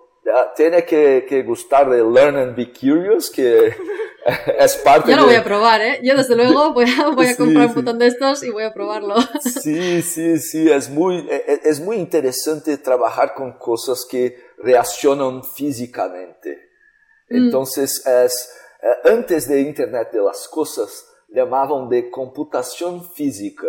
Tiene 0.56 0.84
que, 0.84 1.26
que 1.28 1.42
gustar 1.42 1.88
de 1.90 1.98
Learn 1.98 2.36
and 2.36 2.56
Be 2.56 2.72
Curious, 2.72 3.30
que 3.30 3.74
es 4.58 4.76
parte 4.78 5.10
Yo 5.10 5.16
lo 5.16 5.22
de... 5.24 5.28
voy 5.28 5.36
a 5.36 5.44
probar, 5.44 5.80
¿eh? 5.82 6.00
Yo 6.02 6.16
desde 6.16 6.34
luego 6.34 6.72
voy 6.74 6.86
a, 6.98 7.08
voy 7.10 7.26
a 7.26 7.30
Sí, 7.30 7.36
comprar 7.36 7.66
un 7.66 7.70
sí. 7.72 7.76
montón 7.76 7.98
de 7.98 8.06
estos 8.06 8.42
y 8.42 8.50
voy 8.50 8.64
a 8.64 8.72
probarlo. 8.72 9.16
Sí, 9.42 10.00
sí, 10.02 10.38
sí, 10.38 10.70
es 10.70 10.88
muy, 10.88 11.18
e- 11.30 11.60
es 11.64 11.78
muy 11.80 11.96
interesante 11.96 12.78
trabajar 12.78 13.34
con 13.34 13.52
cosas 13.58 14.06
que 14.10 14.36
reaccionan 14.58 15.44
físicamente. 15.44 16.70
Mm. 17.28 17.36
Entonces, 17.36 18.04
es, 18.06 18.50
antes 19.04 19.48
de 19.48 19.60
Internet 19.60 20.10
de 20.12 20.20
las 20.20 20.48
Cosas, 20.48 21.08
llamaban 21.28 21.88
de 21.88 22.10
computación 22.10 23.02
física, 23.12 23.66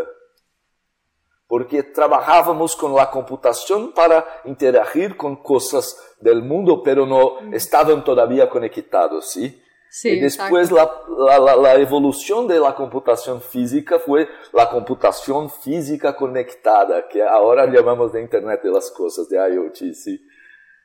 porque 1.48 1.84
trabajábamos 1.84 2.76
con 2.76 2.94
la 2.96 3.10
computación 3.12 3.94
para 3.94 4.26
interagir 4.46 5.16
con 5.16 5.42
cosas 5.44 5.98
del 6.20 6.42
mundo, 6.42 6.82
pero 6.84 7.06
no 7.06 7.40
estaban 7.54 8.04
todavía 8.04 8.50
conectados, 8.50 9.32
¿sí? 9.32 9.62
Sí, 9.92 10.10
y 10.10 10.20
después 10.20 10.72
la, 10.72 10.92
la, 11.18 11.40
la, 11.40 11.56
la 11.56 11.76
evolución 11.76 12.48
de 12.48 12.60
la 12.60 12.76
computación 12.76 13.40
física 13.40 13.98
fue 14.00 14.28
la 14.52 14.70
computación 14.70 15.50
física 15.50 16.16
conectada, 16.18 17.08
que 17.08 17.24
ahora 17.24 17.66
llamamos 17.68 18.12
de 18.12 18.22
Internet 18.22 18.62
de 18.64 18.72
las 18.72 18.92
Cosas, 18.92 19.30
de 19.30 19.38
IoT, 19.38 19.94
¿sí? 19.94 20.20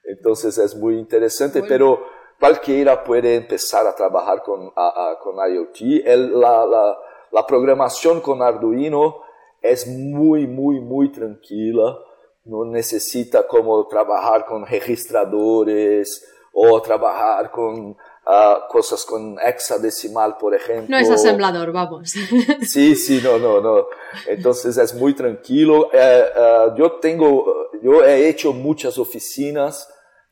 Entonces 0.05 0.57
es 0.59 0.77
muy 0.77 0.97
interesante, 0.99 1.61
Bueno. 1.61 1.69
pero 1.69 2.20
cualquiera 2.41 3.05
puede 3.05 3.37
empezar 3.37 3.87
a 3.87 3.95
trabajar 3.95 4.43
con, 4.43 4.73
a- 4.75 5.11
a- 5.13 5.19
con 5.21 5.37
IoT. 5.37 6.03
El- 6.05 6.41
la, 6.41 6.65
la, 6.67 6.99
la 7.31 7.47
programación 7.47 8.21
con 8.21 8.43
Arduino 8.43 9.21
es 9.63 9.87
muy, 9.87 10.47
muy, 10.47 10.81
muy 10.81 11.13
tranquila. 11.13 11.99
No 12.47 12.65
necesita 12.65 13.47
como 13.47 13.87
trabajar 13.87 14.47
con 14.47 14.65
registradores 14.67 16.27
o 16.53 16.81
trabajar 16.83 17.51
con 17.51 17.97
ah, 18.27 18.67
cosas 18.69 19.05
con 19.05 19.37
hexadecimal, 19.39 20.37
por 20.39 20.55
ejemplo. 20.55 20.87
No 20.89 20.99
es 20.99 21.11
asemblador, 21.11 21.73
vamos. 21.73 22.13
Sí, 22.63 22.97
sí, 22.97 23.21
no, 23.23 23.39
no, 23.39 23.61
no. 23.61 23.87
Entonces 24.27 24.77
es 24.79 24.95
muy 24.95 25.15
tranquilo. 25.15 25.91
Eh, 25.93 26.25
eh, 26.37 26.67
yo 26.77 26.93
tengo, 26.93 27.69
yo 27.83 28.03
he 28.05 28.29
hecho 28.29 28.53
muchas 28.53 28.99
oficinas 28.99 29.89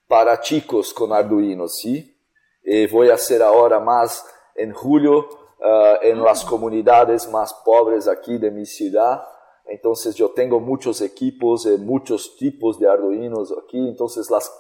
para 0.09 0.41
chicos 0.41 0.93
con 0.93 1.13
Arduino, 1.13 1.69
¿sí? 1.69 2.19
Y 2.65 2.87
voy 2.89 3.11
a 3.11 3.15
hacer 3.15 3.43
ahora 3.43 3.79
más 3.79 4.25
en 4.57 4.73
julio 4.73 5.29
eh, 5.65 5.99
en 6.11 6.23
las 6.23 6.45
comunidades 6.45 7.29
más 7.31 7.55
pobres 7.65 8.09
aquí 8.09 8.39
de 8.39 8.51
mi 8.51 8.67
ciudad. 8.67 9.23
Entonces 9.67 10.15
yo 10.15 10.31
tengo 10.31 10.61
muchos 10.61 11.01
equipos, 11.03 11.67
eh, 11.67 11.77
muchos 11.79 12.37
tipos 12.37 12.79
de 12.79 12.89
Arduinos 12.91 13.53
aquí. 13.65 13.79
Entonces 13.79 14.31
las, 14.31 14.51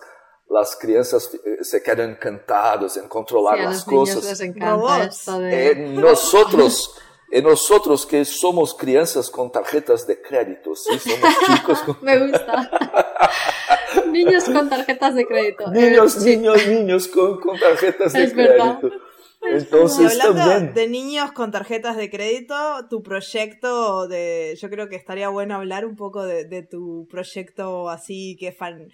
las 0.51 0.77
crianzas 0.77 1.33
eh, 1.35 1.65
se 1.65 1.83
quedan 1.83 2.11
encantadas 2.11 2.97
en 2.99 3.09
controlar 3.09 3.57
Sí, 3.57 3.63
a 3.63 3.65
las 3.65 3.77
los 3.77 3.87
niños 3.89 4.09
cosas. 4.17 4.25
les 4.31 4.41
encanta 4.41 5.05
esto 5.05 5.39
de... 5.39 5.71
Eh, 5.71 5.75
nosotros, 5.95 6.95
eh, 7.31 7.41
nosotros 7.43 8.05
que 8.07 8.25
somos 8.25 8.75
crianças 8.75 9.31
con 9.31 9.51
tarjetas 9.51 10.07
de 10.07 10.21
crédito, 10.21 10.75
¿sí? 10.75 10.99
Somos 10.99 11.35
chicos 11.47 11.79
con... 11.81 11.97
Me 12.03 12.19
gusta. 12.27 12.71
Niños 14.11 14.45
con 14.45 14.69
tarjetas 14.69 15.15
de 15.15 15.27
crédito. 15.27 15.71
Niños, 15.71 16.17
Eh, 16.17 16.21
sí. 16.21 16.37
niños, 16.37 16.67
niños 16.67 17.09
con, 17.09 17.41
con 17.41 17.59
tarjetas 17.59 18.13
de 18.13 18.23
Es 18.25 18.35
verdad. 18.35 18.79
crédito. 18.81 18.97
Y 19.41 19.55
Entonces 19.57 20.21
hablando 20.21 20.51
también... 20.51 20.75
de 20.75 20.89
niños 20.89 21.31
con 21.31 21.53
tarjetas 21.53 21.97
de 21.97 22.11
crédito, 22.11 22.55
tu 22.91 23.03
proyecto 23.05 24.09
de. 24.09 24.57
Yo 24.61 24.69
creo 24.69 24.89
que 24.89 24.97
estaría 24.97 25.29
bueno 25.29 25.55
hablar 25.55 25.87
un 25.87 25.95
poco 25.95 26.25
de, 26.25 26.45
de 26.45 26.63
tu 26.65 27.07
proyecto 27.09 27.89
así 27.89 28.37
que 28.41 28.51
fan. 28.51 28.89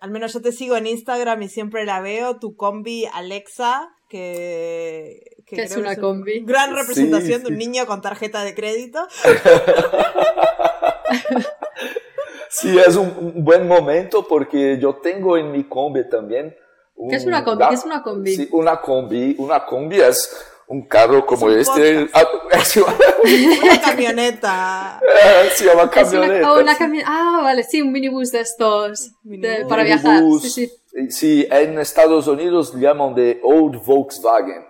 Al 0.00 0.10
menos 0.12 0.32
yo 0.34 0.40
te 0.40 0.52
sigo 0.52 0.76
en 0.76 0.86
Instagram 0.86 1.42
y 1.42 1.48
siempre 1.48 1.84
la 1.84 2.00
veo, 2.00 2.38
tu 2.38 2.54
combi 2.54 3.06
Alexa, 3.12 3.88
que. 4.08 5.20
que 5.46 5.56
Que 5.56 5.62
es 5.62 5.76
una 5.76 5.90
un- 5.90 5.96
combi. 5.96 6.44
Gran 6.44 6.76
representación 6.76 7.40
Sí, 7.40 7.46
de 7.46 7.52
un 7.52 7.58
niño 7.58 7.84
con 7.86 8.00
tarjeta 8.00 8.44
de 8.44 8.54
crédito. 8.54 9.00
Sí, 12.60 12.78
es 12.78 12.96
un, 12.96 13.06
un 13.34 13.44
buen 13.44 13.66
momento 13.68 14.26
porque 14.26 14.78
yo 14.80 14.96
tengo 14.96 15.36
en 15.36 15.50
mi 15.52 15.64
combi 15.64 16.08
también... 16.08 16.54
Un 16.96 17.10
¿Qué 17.10 17.16
es 17.16 17.24
una 17.26 17.44
combi? 17.44 17.64
¿Qué 17.68 17.74
es 17.74 17.84
una 17.84 18.02
combi? 18.02 18.34
Sí, 18.34 18.48
una 18.50 18.80
combi. 18.80 19.36
Una 19.38 19.64
combi 19.64 20.00
es 20.00 20.36
un 20.66 20.82
carro 20.86 21.24
como 21.24 21.46
un 21.46 21.56
este. 21.58 22.08
Ah, 22.12 22.24
es 22.52 22.76
una, 22.76 22.94
Una 23.62 23.80
camioneta. 23.80 25.00
se 25.54 25.64
llama 25.64 25.84
Es 25.84 25.90
camioneta. 25.90 26.34
una, 26.40 26.52
oh, 26.52 26.60
una 26.60 26.74
sí. 26.74 26.82
cami- 26.84 27.02
Ah, 27.06 27.40
vale, 27.42 27.62
sí, 27.62 27.80
un 27.82 27.92
minibús 27.92 28.32
de 28.32 28.40
estos. 28.40 29.10
de- 29.22 29.38
Minibús. 29.38 29.68
para 29.68 29.84
viajar. 29.84 30.16
Minibús. 30.22 30.42
Sí, 30.52 30.66
sí. 30.66 31.10
Sí, 31.10 31.46
en 31.50 31.78
Estados 31.78 32.26
Unidos 32.26 32.74
llaman 32.74 33.14
de 33.14 33.40
Old 33.44 33.80
Volkswagen. 33.84 34.64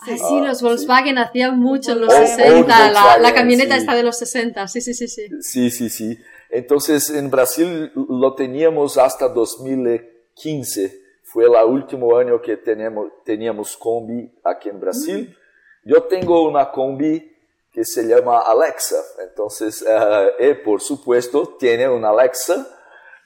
Ah, 0.00 0.06
sí, 0.16 0.40
los 0.40 0.62
Volkswagen 0.62 1.18
hacían 1.18 1.58
mucho 1.58 1.92
en 1.92 2.00
los 2.02 2.14
Old- 2.14 2.26
60. 2.26 2.58
old 2.58 2.68
la, 2.94 3.18
la 3.18 3.34
camioneta 3.34 3.74
sí. 3.74 3.80
esta 3.80 3.94
de 3.94 4.02
los 4.02 4.18
60. 4.18 4.66
Sí, 4.68 4.80
sí, 4.80 4.94
sí, 4.94 5.08
sí. 5.08 5.28
Sí, 5.42 5.70
sí, 5.70 5.90
sí. 5.90 6.18
Entonces, 6.50 7.10
en 7.10 7.30
Brasil 7.30 7.92
lo 7.94 8.34
teníamos 8.34 8.98
hasta 8.98 9.28
2015. 9.28 11.02
Fue 11.24 11.44
el 11.44 11.52
último 11.66 12.16
año 12.16 12.40
que 12.40 12.56
teníamos, 12.56 13.08
teníamos 13.24 13.76
combi 13.76 14.32
aquí 14.44 14.68
en 14.68 14.80
Brasil. 14.80 15.36
Yo 15.84 16.04
tengo 16.04 16.48
una 16.48 16.70
combi 16.70 17.32
que 17.72 17.84
se 17.84 18.04
llama 18.04 18.40
Alexa. 18.40 18.96
Entonces, 19.28 19.82
uh, 19.82 20.64
por 20.64 20.80
supuesto, 20.80 21.56
tiene 21.58 21.88
una 21.88 22.10
Alexa. 22.10 22.66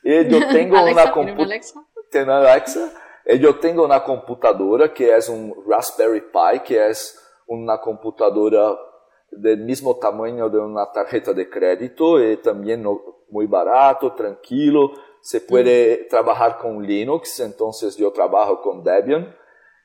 Y 0.02 0.28
yo 0.28 0.40
tengo 0.52 0.76
Alexa, 0.76 1.14
una 1.14 1.32
Alexa? 1.44 1.86
Tiene 2.10 2.32
Alexa. 2.32 2.92
Y 3.26 3.38
yo 3.38 3.58
tengo 3.58 3.84
una 3.84 4.02
computadora 4.02 4.92
que 4.92 5.14
es 5.14 5.28
un 5.28 5.54
Raspberry 5.68 6.22
Pi, 6.22 6.60
que 6.64 6.88
es 6.88 7.16
una 7.46 7.80
computadora 7.80 8.76
del 9.30 9.60
mismo 9.60 9.98
tamaño 9.98 10.48
de 10.48 10.58
una 10.58 10.90
tarjeta 10.90 11.32
de 11.32 11.48
crédito 11.48 12.22
y 12.22 12.36
también 12.38 12.84
muy 13.30 13.46
barato, 13.46 14.12
tranquilo. 14.14 14.92
Se 15.20 15.40
puede 15.40 16.04
mm. 16.04 16.08
trabajar 16.08 16.58
con 16.58 16.82
Linux, 16.82 17.40
entonces 17.40 17.96
yo 17.96 18.12
trabajo 18.12 18.60
con 18.60 18.82
Debian. 18.82 19.34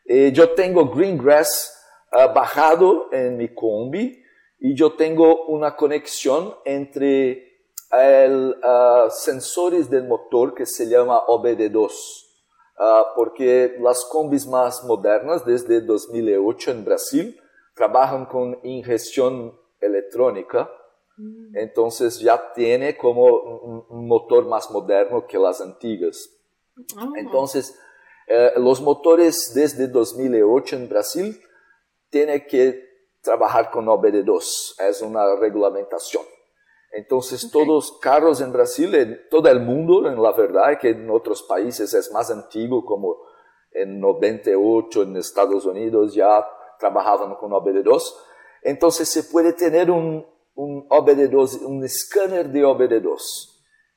Y 0.05 0.31
yo 0.31 0.51
tengo 0.51 0.89
Greengrass 0.89 1.75
uh, 2.11 2.33
bajado 2.33 3.11
en 3.11 3.37
mi 3.37 3.53
combi 3.53 4.23
y 4.59 4.75
yo 4.75 4.93
tengo 4.93 5.45
una 5.47 5.75
conexión 5.75 6.55
entre 6.63 7.55
el 7.91 8.55
uh, 8.63 9.09
sensores 9.09 9.89
del 9.89 10.07
motor 10.07 10.53
que 10.53 10.65
se 10.65 10.87
llama 10.87 11.25
OBD2, 11.25 11.89
uh, 12.79 13.15
porque 13.15 13.77
las 13.79 14.05
combis 14.05 14.47
más 14.47 14.83
modernas 14.83 15.45
desde 15.45 15.81
2008 15.81 16.71
en 16.71 16.85
Brasil 16.85 17.41
trabajan 17.75 18.25
con 18.25 18.59
ingestión 18.63 19.53
electrónica, 19.79 20.69
mm. 21.17 21.57
entonces 21.57 22.19
ya 22.19 22.53
tiene 22.53 22.97
como 22.97 23.25
un, 23.89 24.07
motor 24.07 24.45
más 24.47 24.71
moderno 24.71 25.27
que 25.27 25.37
las 25.37 25.61
antiguas. 25.61 26.29
Ah. 26.97 27.09
Entonces, 27.17 27.77
eh, 28.27 28.53
los 28.57 28.81
motores 28.81 29.51
desde 29.53 29.87
2008 29.87 30.75
en 30.77 30.89
Brasil 30.89 31.41
tienen 32.09 32.45
que 32.47 32.83
trabajar 33.21 33.71
con 33.71 33.85
OBD2, 33.85 34.81
es 34.87 35.01
una 35.01 35.35
regulamentación. 35.35 36.23
Entonces, 36.91 37.49
todos 37.51 37.67
los 37.67 37.99
carros 37.99 38.39
en 38.39 38.53
Brasil, 38.53 38.95
en 38.95 39.19
todo 39.29 39.49
el 39.49 39.59
mundo, 39.59 40.07
en 40.07 40.21
la 40.21 40.31
verdad, 40.31 40.79
que 40.79 40.91
en 40.91 41.09
otros 41.09 41.43
países 41.43 41.93
es 41.93 42.09
más 42.13 42.31
antiguo, 42.31 42.85
como 42.85 43.17
en 43.71 43.99
98 43.99 45.03
en 45.03 45.17
Estados 45.17 45.65
Unidos 45.65 46.13
ya 46.13 46.45
trabajaban 46.79 47.35
con 47.35 47.51
OBD2. 47.51 48.01
Entonces, 48.63 49.09
se 49.09 49.23
puede 49.23 49.53
tener 49.53 49.91
un, 49.91 50.25
un 50.55 50.87
OBD2, 50.89 51.65
un 51.65 51.83
escáner 51.83 52.49
de 52.49 52.63
OBD2. 52.63 53.19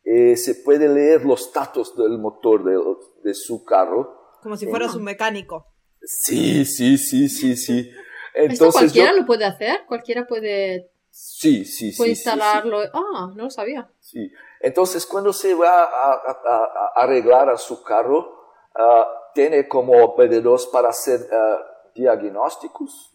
Eh, 0.04 0.36
se 0.36 0.56
puede 0.56 0.88
leer 0.88 1.24
los 1.24 1.52
datos 1.52 1.96
del 1.96 2.18
motor 2.18 2.64
de, 2.64 2.78
de 3.24 3.34
su 3.34 3.64
carro. 3.64 4.38
Como 4.42 4.56
si 4.56 4.66
fueras 4.66 4.94
un 4.94 5.04
mecánico. 5.04 5.66
Sí, 6.02 6.64
sí, 6.64 6.96
sí, 6.96 7.28
sí, 7.28 7.56
sí. 7.56 7.90
Entonces, 8.34 8.60
¿Esto 8.60 8.72
cualquiera 8.72 9.12
lo 9.12 9.26
puede 9.26 9.44
hacer? 9.44 9.80
¿Cualquiera 9.86 10.26
puede 10.26 10.90
Sí, 11.20 11.64
sí, 11.64 11.92
sí. 11.92 12.10
instalarlo. 12.10 12.80
Ah, 12.92 13.32
no 13.34 13.44
lo 13.44 13.50
sabía. 13.50 13.90
Sí. 13.98 14.30
Entonces, 14.60 15.04
cuando 15.04 15.32
se 15.32 15.52
va 15.52 15.82
a, 15.82 16.92
arreglar 16.94 17.50
a 17.50 17.56
su 17.56 17.82
carro, 17.82 18.34
ah, 18.76 19.06
tiene 19.34 19.66
como 19.66 19.94
OBD2 19.94 20.70
para 20.70 20.90
hacer 20.90 21.20
uh, 21.20 21.77
diagnósticos. 22.02 23.14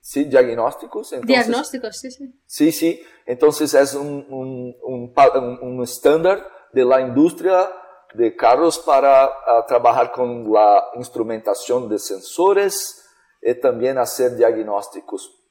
Sí, 0.00 0.24
diagnósticos. 0.24 1.14
diagnósticos, 1.22 1.96
sí, 1.96 2.10
sí. 2.10 2.24
Sí, 2.46 2.72
sí. 2.72 3.00
Entonces 3.24 3.72
es 3.74 3.94
un, 3.94 4.26
un, 4.28 4.76
un, 4.82 5.58
un 5.62 5.82
estándar 5.82 6.46
de 6.72 6.84
la 6.84 7.00
industria 7.00 7.68
de 8.14 8.36
carros 8.36 8.78
para 8.78 9.30
trabajar 9.66 10.12
con 10.12 10.52
la 10.52 10.84
instrumentación 10.96 11.88
de 11.88 11.98
sensores 11.98 13.08
y 13.40 13.54
también 13.54 13.98
hacer 13.98 14.36
diagnósticos 14.36 15.42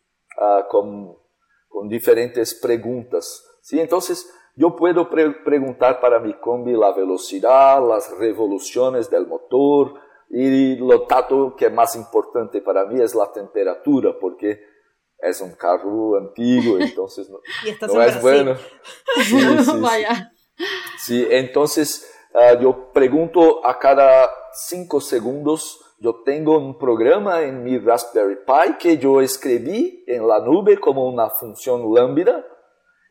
con 0.70 1.16
con 1.76 1.90
diferentes 1.90 2.58
preguntas. 2.62 3.46
¿sí? 3.62 3.82
Entonces, 3.82 4.34
yo 4.56 4.78
puedo 4.78 5.10
preguntar 5.10 6.00
para 6.00 6.22
mi 6.22 6.34
combi 6.40 6.72
la 6.72 6.94
velocidad, 6.94 7.86
las 7.86 8.18
revoluciones 8.18 9.10
del 9.10 9.28
motor 9.28 9.96
y 10.30 10.76
lo 10.76 11.06
dato 11.08 11.56
que 11.56 11.66
es 11.66 11.72
más 11.72 11.96
importante 11.96 12.62
para 12.62 12.86
mí 12.86 13.02
es 13.02 13.14
la 13.16 13.32
temperatura, 13.32 14.12
porque 14.20 14.60
es 15.20 15.42
un 15.42 15.52
carro 15.56 16.18
antiguo, 16.18 16.78
entonces 16.80 17.30
no, 17.30 17.40
es 18.02 18.22
bueno. 18.22 18.56
Sí, 19.24 19.40
sí, 19.64 19.80
Vaya. 19.80 20.34
sí, 20.98 21.28
entonces 21.30 22.12
uh, 22.34 22.60
yo 22.62 22.92
pregunto 22.92 23.66
a 23.66 23.80
cada 23.80 24.30
cinco 24.54 25.00
segundos 25.02 25.82
yo 26.00 26.22
tengo 26.24 26.58
un 26.58 26.78
programa 26.78 27.42
en 27.44 27.64
mi 27.64 27.80
Raspberry 27.80 28.38
Pi 28.46 28.76
que 28.80 28.98
yo 28.98 29.22
escribí 29.22 30.04
en 30.08 30.28
la 30.28 30.40
nube 30.40 30.78
como 30.78 31.08
una 31.08 31.30
función 31.30 31.94
lambda 31.94 32.46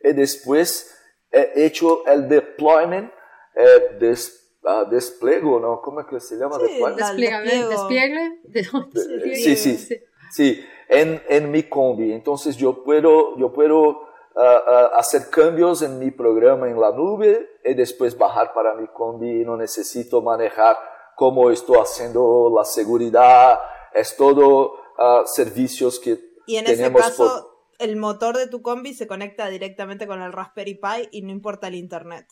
y 0.03 0.13
después 0.13 0.95
he 1.31 1.65
hecho 1.65 2.07
el 2.07 2.29
deployment, 2.29 3.11
eh, 3.57 3.97
des, 3.99 4.44
uh, 4.65 4.89
despliego, 4.89 5.61
¿no? 5.61 5.81
¿Cómo 5.81 6.01
es 6.01 6.07
que 6.07 6.21
se 6.21 6.37
llama? 6.37 6.59
Sí, 6.59 6.81
despliegue. 6.97 7.67
despliegue. 7.69 8.41
Sí, 9.35 9.57
sí, 9.57 10.01
sí, 10.31 10.65
en, 10.89 11.23
en 11.29 11.51
mi 11.51 11.65
combi. 11.65 12.13
Entonces 12.13 12.57
yo 12.57 12.83
puedo, 12.83 13.37
yo 13.37 13.53
puedo 13.53 13.89
uh, 13.89 14.41
uh, 14.41 14.97
hacer 14.97 15.31
cambios 15.31 15.83
en 15.83 15.99
mi 15.99 16.11
programa 16.11 16.69
en 16.69 16.81
la 16.81 16.93
nube 16.93 17.59
y 17.65 17.75
después 17.75 18.17
bajar 18.17 18.53
para 18.53 18.75
mi 18.75 18.87
combi 18.89 19.43
y 19.43 19.45
no 19.45 19.57
necesito 19.57 20.23
manejar 20.23 20.77
cómo 21.17 21.51
estoy 21.51 21.79
haciendo 21.79 22.53
la 22.55 22.65
seguridad, 22.65 23.61
es 23.93 24.17
todo 24.17 24.75
uh, 24.99 25.27
servicios 25.27 26.01
que 26.01 26.35
y 26.47 26.57
en 26.57 26.67
ese 26.67 26.93
caso, 26.93 27.55
el 27.79 27.97
motor 27.97 28.37
de 28.37 28.49
tu 28.49 28.63
combi 28.63 28.95
se 28.95 29.07
conecta 29.07 29.49
directamente 29.49 30.07
con 30.07 30.21
el 30.21 30.33
Raspberry 30.33 30.75
Pi 30.75 31.09
y 31.11 31.23
no 31.23 31.31
importa 31.31 31.69
el 31.69 31.75
internet. 31.75 32.27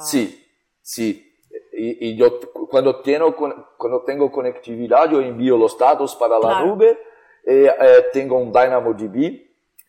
Sí, 0.00 0.44
sí. 0.80 1.35
Y, 1.78 2.08
y, 2.08 2.16
yo 2.16 2.40
cuando 2.70 3.00
tengo, 3.00 3.36
cuando 3.76 4.02
tengo 4.04 4.32
conectividad, 4.32 5.10
yo 5.10 5.20
envío 5.20 5.58
los 5.58 5.76
datos 5.76 6.16
para 6.16 6.38
la 6.38 6.64
nube. 6.64 6.98
Eh, 7.44 7.70
eh, 7.80 8.06
tengo 8.12 8.38
un 8.38 8.50
DynamoDB. 8.50 9.16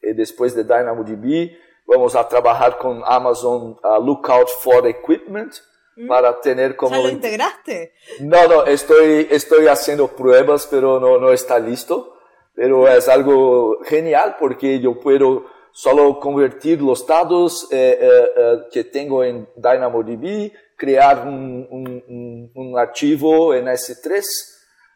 Y 0.01 0.13
después 0.13 0.53
de 0.53 0.63
DynamoDB, 0.63 1.51
vamos 1.85 2.15
a 2.15 2.27
trabajar 2.27 2.77
con 2.77 3.01
Amazon 3.05 3.79
uh, 3.83 4.03
Lookout 4.03 4.49
for 4.61 4.85
Equipment 4.85 5.53
Mm. 5.97 6.07
para 6.07 6.39
tener 6.39 6.75
como... 6.75 6.95
¿Ya 6.95 7.01
lo 7.01 7.09
integraste? 7.09 7.93
No, 8.19 8.47
no, 8.47 8.65
estoy, 8.65 9.27
estoy 9.31 9.65
haciendo 9.65 10.07
pruebas, 10.07 10.67
pero 10.69 10.99
no, 10.99 11.17
no 11.17 11.31
está 11.31 11.57
listo. 11.57 12.13
Pero 12.53 12.87
es 12.87 13.09
algo 13.09 13.79
genial 13.83 14.35
porque 14.39 14.79
yo 14.79 14.99
puedo 14.99 15.45
solo 15.71 16.19
convertir 16.19 16.81
los 16.81 17.05
datos 17.05 17.67
eh, 17.71 17.97
eh, 17.99 18.29
eh, 18.35 18.57
que 18.71 18.83
tengo 18.83 19.23
en 19.23 19.47
DynamoDB, 19.55 20.51
crear 20.77 21.27
un, 21.27 21.67
un, 21.69 22.51
un, 22.53 22.79
archivo 22.79 23.53
en 23.53 23.65
S3, 23.65 24.23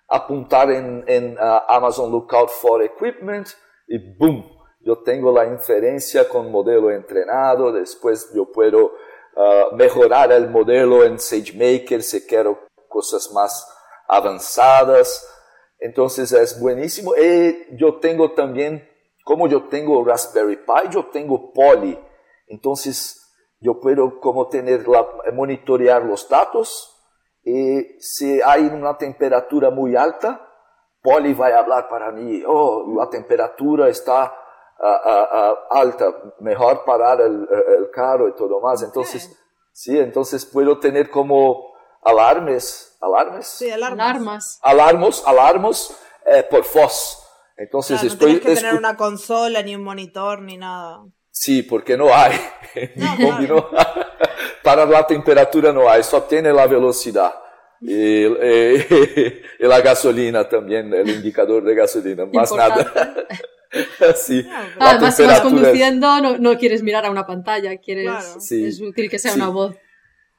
apuntar 0.08 0.72
en, 0.72 1.04
en 1.08 1.34
uh, 1.34 1.62
Amazon 1.68 2.12
Lookout 2.12 2.50
for 2.50 2.82
Equipment 2.84 3.50
y 3.88 3.98
boom, 3.98 4.46
yo 4.80 5.00
tengo 5.00 5.34
la 5.34 5.46
inferencia 5.46 6.30
con 6.30 6.50
modelo 6.52 6.92
entrenado, 6.92 7.72
después 7.72 8.32
yo 8.34 8.52
puedo 8.52 8.94
Uh, 9.34 9.74
mejorar 9.78 10.30
el 10.34 10.50
modelo 10.50 11.06
en 11.06 11.18
SageMaker 11.18 12.04
si 12.04 12.28
quiero 12.28 12.68
cosas 12.90 13.32
más 13.32 13.66
avanzadas. 14.06 15.26
Entonces 15.80 16.34
es 16.34 16.60
buenísimo. 16.60 17.16
Y 17.16 17.78
yo 17.78 17.98
tengo 18.00 18.34
también, 18.34 18.86
como 19.24 19.48
yo 19.48 19.70
tengo 19.70 20.04
Raspberry 20.04 20.58
Pi, 20.58 20.90
yo 20.90 21.06
tengo 21.06 21.54
Poly. 21.54 21.98
Entonces 22.48 23.21
yo 23.62 23.80
puedo 23.80 24.20
como 24.20 24.50
tener 24.50 24.88
la, 24.88 25.08
monitorear 25.34 26.04
los 26.04 26.28
datos 26.28 26.98
y 27.44 27.82
si 28.00 28.42
hay 28.42 28.66
una 28.66 28.98
temperatura 28.98 29.70
muy 29.70 29.96
alta, 29.96 30.48
Poly 31.02 31.34
va 31.34 31.48
a 31.48 31.60
hablar 31.60 31.88
para 31.88 32.12
mí, 32.12 32.44
oh, 32.46 32.94
la 32.98 33.10
temperatura 33.10 33.88
está 33.88 34.36
alta, 35.70 36.14
mejor 36.40 36.84
parar 36.84 37.22
el, 37.22 37.48
el, 37.78 37.90
carro 37.92 38.28
y 38.28 38.36
todo 38.36 38.60
más. 38.60 38.82
Entonces, 38.82 39.38
sí, 39.72 39.98
entonces 39.98 40.46
puedo 40.46 40.80
tener 40.80 41.10
como 41.10 41.74
alarmes, 42.02 42.98
alarmes. 43.00 43.48
Sí, 43.48 43.70
alarmas. 43.70 44.60
Alarmas. 44.64 45.24
Alarmos, 45.26 45.98
eh, 46.26 46.44
por 46.50 46.64
voz. 46.74 47.28
Entonces 47.58 48.00
claro, 48.00 48.14
estoy... 48.14 48.34
No 48.34 48.40
tienes 48.40 48.60
que 48.60 48.66
tener 48.66 48.80
una 48.80 48.98
consola, 48.98 49.62
ni 49.62 49.76
un 49.76 49.84
monitor, 49.84 50.42
ni 50.42 50.58
nada. 50.58 51.04
Sí, 51.32 51.64
porque 51.64 51.98
no 51.98 52.14
hay. 52.14 52.34
No, 52.96 53.42
no 53.42 53.70
Para 54.64 54.86
la 54.86 55.06
temperatura 55.06 55.74
no 55.74 55.90
hay, 55.90 56.04
solo 56.04 56.24
tiene 56.24 56.54
la 56.54 56.68
velocidad. 56.68 57.34
Y, 57.82 57.94
y, 57.94 59.42
y, 59.60 59.68
la 59.68 59.82
gasolina 59.82 60.48
también, 60.48 60.94
el 60.94 61.10
indicador 61.10 61.64
de 61.64 61.76
gasolina, 61.76 62.26
más 62.28 62.52
nada. 62.54 62.86
sí. 64.16 64.44
No, 64.44 64.86
Además, 64.88 65.18
si 65.18 65.24
vas 65.24 65.42
conduciendo, 65.42 66.22
no, 66.22 66.38
no, 66.38 66.58
quieres 66.58 66.84
mirar 66.84 67.06
a 67.08 67.12
una 67.12 67.26
pantalla, 67.26 67.76
quieres, 67.78 68.06
Claro. 68.06 68.40
Sí. 68.40 68.66
es 68.66 68.80
útil 68.80 69.10
que 69.10 69.20
sea 69.20 69.32
Sí. 69.32 69.40
una 69.40 69.50
voz. 69.50 69.76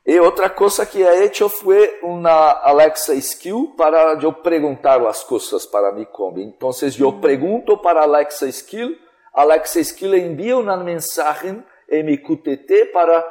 Y 0.05 0.19
otra 0.19 0.55
cosa 0.55 0.89
que 0.89 1.03
he 1.03 1.25
hecho 1.25 1.49
fue 1.49 1.99
una 2.03 2.51
Alexa 2.51 3.13
Skill 3.21 3.75
para 3.77 4.19
yo 4.19 4.43
preguntar 4.43 5.01
las 5.01 5.23
cosas 5.25 5.67
para 5.67 5.93
mi 5.93 6.07
combi. 6.07 6.43
Entonces 6.43 6.97
yo 6.97 7.21
pregunto 7.21 7.81
para 7.83 8.03
Alexa 8.05 8.51
Skill, 8.51 8.99
Alexa 9.33 9.83
Skill 9.83 10.15
envía 10.15 10.57
un 10.57 10.85
mensaje 10.85 11.63
en 11.89 12.07
mi 12.07 12.19
QTT 12.23 12.93
para 12.93 13.25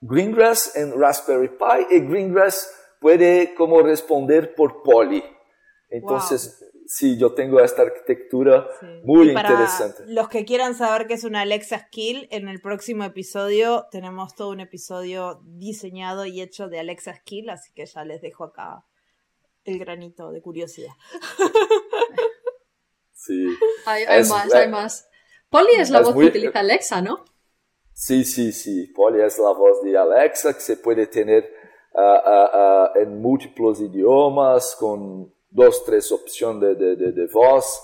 Greengrass 0.00 0.76
en 0.76 0.98
Raspberry 0.98 1.48
Pi 1.48 1.94
y 1.96 2.00
Greengrass 2.00 2.70
puede 3.00 3.54
como 3.54 3.82
responder 3.82 4.54
por 4.54 4.82
Poly. 4.82 5.22
Entonces, 5.90 6.64
sí, 6.86 7.16
yo 7.18 7.34
tengo 7.34 7.60
esta 7.60 7.82
arquitectura 7.82 8.68
Sí. 8.80 8.86
muy 9.04 9.30
Y 9.30 9.34
para 9.34 9.50
interesante. 9.50 10.02
Los 10.06 10.28
que 10.28 10.44
quieran 10.44 10.74
saber 10.74 11.06
qué 11.06 11.14
es 11.14 11.24
una 11.24 11.42
Alexa 11.42 11.78
Skill, 11.78 12.26
en 12.30 12.48
el 12.48 12.60
próximo 12.60 13.04
episodio 13.04 13.86
tenemos 13.90 14.34
todo 14.34 14.50
un 14.50 14.60
episodio 14.60 15.40
diseñado 15.44 16.26
y 16.26 16.40
hecho 16.40 16.68
de 16.68 16.80
Alexa 16.80 17.14
Skill, 17.14 17.50
así 17.50 17.72
que 17.74 17.86
ya 17.86 18.04
les 18.04 18.20
dejo 18.22 18.44
acá 18.44 18.84
el 19.64 19.78
granito 19.78 20.30
de 20.30 20.42
curiosidad. 20.42 20.92
Sí. 23.12 23.46
Hay, 23.86 24.04
hay 24.04 24.20
Es- 24.20 24.28
más, 24.30 24.52
hay 24.52 24.68
más. 24.68 25.08
Polly 25.54 25.74
es 25.78 25.90
la 25.90 26.00
es 26.00 26.06
voz 26.06 26.14
muy- 26.14 26.24
que 26.24 26.38
utiliza 26.38 26.60
Alexa, 26.60 27.00
¿no? 27.00 27.24
Sí, 27.92 28.24
sí, 28.24 28.50
sí. 28.52 28.86
Polly 28.88 29.22
es 29.22 29.38
la 29.38 29.52
voz 29.52 29.82
de 29.82 29.96
Alexa 29.96 30.52
que 30.52 30.60
se 30.60 30.76
puede 30.78 31.06
tener 31.06 31.48
ah, 31.96 32.22
ah, 32.24 32.50
ah, 32.52 32.92
en 32.96 33.20
múltiples 33.22 33.80
idiomas 33.80 34.74
con 34.78 35.32
dos, 35.50 35.84
tres 35.84 36.10
opciones 36.10 36.60
de, 36.60 36.74
de, 36.74 36.96
de- 36.96 37.12
de 37.12 37.26
voz. 37.28 37.82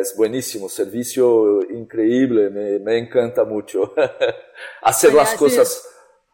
Es 0.00 0.16
buenísimo, 0.16 0.68
servicio 0.68 1.62
increíble, 1.70 2.50
me, 2.50 2.80
me 2.80 2.98
encanta 2.98 3.44
mucho. 3.44 3.94
hacer 4.82 5.14
las 5.14 5.34
cosas 5.34 5.88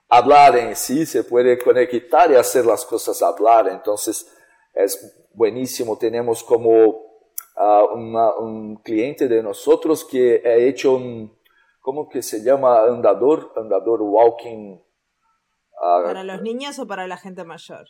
hablar 0.08 0.56
en 0.56 0.74
sí, 0.74 1.04
se 1.04 1.22
puede 1.24 1.58
conectar 1.58 2.30
y 2.30 2.34
hacer 2.36 2.64
las 2.64 2.86
cosas 2.86 3.20
hablar. 3.20 3.68
Entonces 3.68 4.26
es 4.72 5.28
buenísimo. 5.34 5.98
Tenemos 5.98 6.42
como 6.42 7.11
ah, 7.57 7.84
una- 7.92 8.34
un 8.36 8.76
cliente 8.76 9.28
de 9.28 9.42
nosotros 9.42 10.05
que 10.05 10.42
ha 10.44 10.55
hecho 10.55 10.94
un, 10.94 11.36
¿cómo 11.80 12.09
que 12.09 12.22
se 12.22 12.42
llama? 12.42 12.82
Andador, 12.84 13.53
andador 13.57 14.00
walking. 14.03 14.78
ah, 15.80 16.03
¿Para 16.05 16.22
los 16.24 16.42
niños 16.42 16.78
o 16.78 16.86
para 16.86 17.07
la 17.07 17.16
gente 17.16 17.44
mayor? 17.44 17.86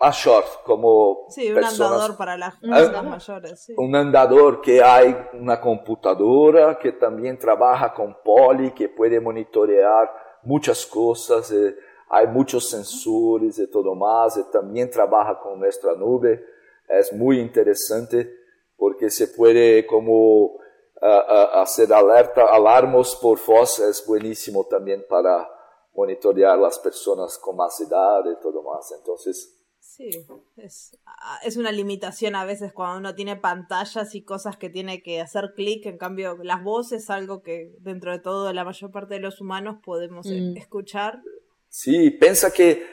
a 0.00 0.10
short, 0.10 0.46
como 0.64 1.26
Sí, 1.30 1.48
un 1.48 1.54
personas 1.54 1.92
andador 1.92 2.16
para 2.18 2.36
las 2.36 2.56
personas 2.56 3.04
mayores. 3.04 3.64
Sí. 3.64 3.74
un 3.78 3.94
andador 3.94 4.60
que 4.60 4.82
hay 4.82 5.16
una 5.32 5.58
computadora 5.60 6.76
que 6.78 6.92
también 6.92 7.38
trabaja 7.38 7.94
con 7.94 8.14
Poly, 8.22 8.72
que 8.72 8.88
puede 8.90 9.20
monitorear 9.20 10.12
muchas 10.42 10.84
cosas, 10.84 11.50
eh, 11.52 11.74
hay 12.10 12.26
muchos 12.26 12.68
sensores 12.68 13.58
y 13.58 13.70
todo 13.70 13.94
más, 13.94 14.36
y 14.36 14.42
también 14.50 14.90
trabaja 14.90 15.38
con 15.40 15.58
nuestra 15.60 15.94
nube. 15.94 16.44
Es 16.88 17.12
muy 17.12 17.38
interesante 17.40 18.35
porque 18.76 19.10
se 19.10 19.28
puede 19.28 19.86
como 19.86 20.58
ah, 21.02 21.24
ah, 21.28 21.62
hacer 21.62 21.92
alerta, 21.92 22.46
alarmos 22.54 23.16
por 23.16 23.38
voz, 23.44 23.80
es 23.80 24.04
buenísimo 24.06 24.66
también 24.66 25.04
para 25.08 25.48
monitorear 25.94 26.58
las 26.58 26.78
personas 26.78 27.38
con 27.38 27.56
más 27.56 27.80
edad 27.80 28.20
y 28.30 28.40
todo 28.40 28.62
más. 28.62 28.92
Entonces, 28.92 29.52
Sí, 29.78 30.10
es, 30.56 30.98
ah, 31.06 31.38
es 31.44 31.56
una 31.56 31.70
limitación 31.72 32.34
a 32.34 32.44
veces 32.44 32.72
cuando 32.72 32.98
uno 32.98 33.14
tiene 33.14 33.36
pantallas 33.36 34.14
y 34.14 34.24
cosas 34.24 34.56
que 34.58 34.68
tiene 34.68 35.02
que 35.02 35.20
hacer 35.20 35.54
clic, 35.54 35.86
en 35.86 35.96
cambio 35.96 36.36
las 36.42 36.62
voces 36.62 37.04
es 37.04 37.10
algo 37.10 37.40
que 37.42 37.72
dentro 37.80 38.10
de 38.12 38.18
todo 38.18 38.52
la 38.52 38.64
mayor 38.64 38.90
parte 38.90 39.14
de 39.14 39.20
los 39.20 39.40
humanos 39.40 39.78
podemos 39.82 40.26
Mm. 40.26 40.56
escuchar. 40.56 41.22
Sí, 41.68 42.10
pensa 42.10 42.50
que 42.52 42.84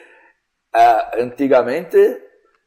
ah, 0.72 1.10
antigamente 1.20 2.22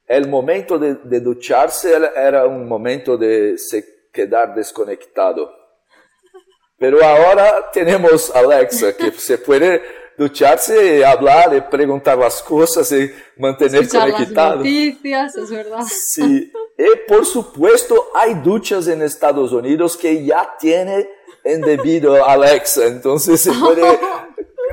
el 0.08 0.28
momento 0.28 0.80
de, 0.80 0.96
de 1.04 1.20
ducharse 1.20 1.94
era- 2.16 2.46
un 2.46 2.68
momento 2.68 3.18
de 3.18 3.58
se 3.58 4.08
quedar 4.12 4.56
desconectado. 4.56 5.52
Pero 6.80 7.04
ahora 7.04 7.70
tenemos 7.74 8.34
Alexa 8.36 8.96
que 8.96 9.12
se 9.12 9.38
puede 9.40 9.82
ducharse 10.18 10.98
y 10.98 11.04
hablar 11.04 11.56
y 11.56 11.62
preguntar 11.62 12.18
las 12.18 12.42
cosas 12.42 12.92
y 12.92 13.12
mantener 13.38 13.82
Escuchar 13.84 14.10
las 14.10 14.20
conectado. 14.20 14.56
noticias, 14.58 15.36
es 15.36 15.50
verdad. 15.52 15.84
Sí, 15.88 16.52
y 16.78 16.86
por 17.08 17.26
supuesto 17.26 18.12
hay 18.16 18.36
duchas 18.36 18.88
en 18.88 19.02
Estados 19.02 19.52
Unidos 19.52 19.98
que 19.98 20.24
ya 20.24 20.56
tiene 20.60 21.10
embebido 21.44 22.24
Alexa, 22.26 22.86
entonces 22.88 23.42
se 23.42 23.52
puede 23.54 23.84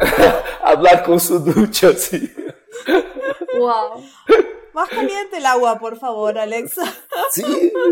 hablar 0.62 1.04
con 1.04 1.20
su 1.20 1.38
ducha, 1.38 1.92
sí. 1.94 2.32
Wow. 3.58 4.02
Más 4.74 4.88
caliente 4.88 5.36
el 5.38 5.46
agua, 5.46 5.78
por 5.78 5.96
favor, 5.98 6.36
Alexa. 6.38 6.82
Sí, 7.30 7.42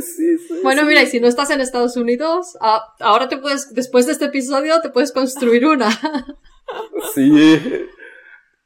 sí, 0.01 0.39
sí. 0.39 0.61
Bueno, 0.63 0.85
mira, 0.85 1.03
y 1.03 1.07
si 1.07 1.19
no 1.21 1.27
estás 1.29 1.51
en 1.51 1.61
Estados 1.61 1.97
Unidos, 1.97 2.57
ah, 2.61 2.95
ahora 3.01 3.29
te 3.29 3.39
puedes, 3.39 3.73
después 3.75 4.07
de 4.07 4.13
este 4.13 4.27
episodio, 4.27 4.81
te 4.83 4.91
puedes 4.91 5.13
construir 5.13 5.67
una. 5.67 5.89
Sí, 7.15 7.31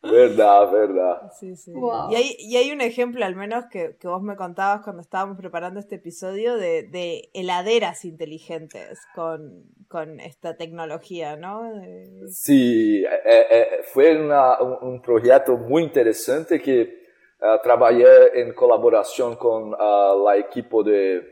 verdad, 0.02 0.70
verdad. 0.70 1.32
Sí, 1.38 1.56
sí. 1.56 1.72
Wow. 1.72 2.10
Y, 2.12 2.14
hay, 2.14 2.36
y 2.38 2.56
hay 2.56 2.70
un 2.70 2.80
ejemplo, 2.80 3.24
al 3.24 3.34
menos, 3.34 3.64
que, 3.70 3.96
que 3.98 4.06
vos 4.06 4.22
me 4.22 4.36
contabas 4.36 4.82
cuando 4.82 5.02
estábamos 5.02 5.36
preparando 5.36 5.80
este 5.80 5.96
episodio 5.96 6.56
de, 6.56 6.84
de 6.84 7.30
heladeras 7.34 8.04
inteligentes 8.04 9.00
con, 9.14 9.64
con 9.88 10.20
esta 10.20 10.56
tecnología, 10.56 11.36
¿no? 11.36 11.62
De- 11.80 12.28
Sí, 12.30 13.02
eh, 13.04 13.46
eh, 13.50 13.66
fue 13.92 14.16
una- 14.20 14.60
un, 14.60 14.88
un 14.92 15.02
proyecto 15.02 15.56
muy 15.56 15.82
interesante 15.82 16.60
que 16.62 17.05
ah, 17.40 17.60
trabajé 17.62 18.40
en 18.40 18.52
colaboración 18.54 19.36
con 19.36 19.74
ah, 19.78 20.14
la 20.24 20.36
equipo 20.36 20.82
de, 20.82 21.22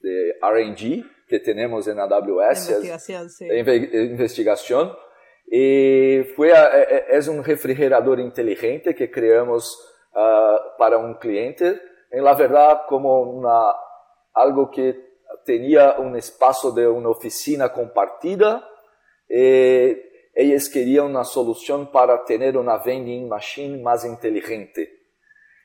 de 0.00 0.36
R&D 0.42 1.04
que 1.28 1.40
tenemos 1.40 1.86
en 1.88 1.96
de 1.96 2.02
AWS. 2.02 2.68
investigación, 2.70 3.30
sí. 3.30 3.46
de 3.46 3.64
inve- 3.64 3.90
de 3.90 4.04
investigación. 4.04 4.92
Y 5.50 6.22
fue, 6.36 6.52
a- 6.52 6.78
eh, 6.80 6.86
eh, 6.90 7.04
es 7.10 7.28
un 7.28 7.42
refrigerador 7.44 8.20
inteligente 8.20 8.94
que 8.94 9.10
creamos 9.10 9.78
ah, 10.14 10.58
para 10.78 10.98
un 10.98 11.14
cliente. 11.14 11.80
En 12.10 12.24
la 12.24 12.34
verdad, 12.34 12.82
como 12.88 13.22
una, 13.22 13.72
algo 14.34 14.70
que 14.70 15.12
tenía 15.44 15.96
un 15.98 16.16
espacio 16.16 16.70
de 16.70 16.86
una 16.86 17.08
oficina 17.08 17.72
compartida. 17.72 18.68
eh, 19.28 20.08
ellos 20.34 20.68
querían 20.70 21.06
una 21.06 21.24
solución 21.24 21.90
para 21.92 22.24
tener 22.24 22.56
una 22.56 22.78
vending 22.78 23.28
machine 23.28 23.82
más 23.82 24.04
inteligente. 24.06 25.01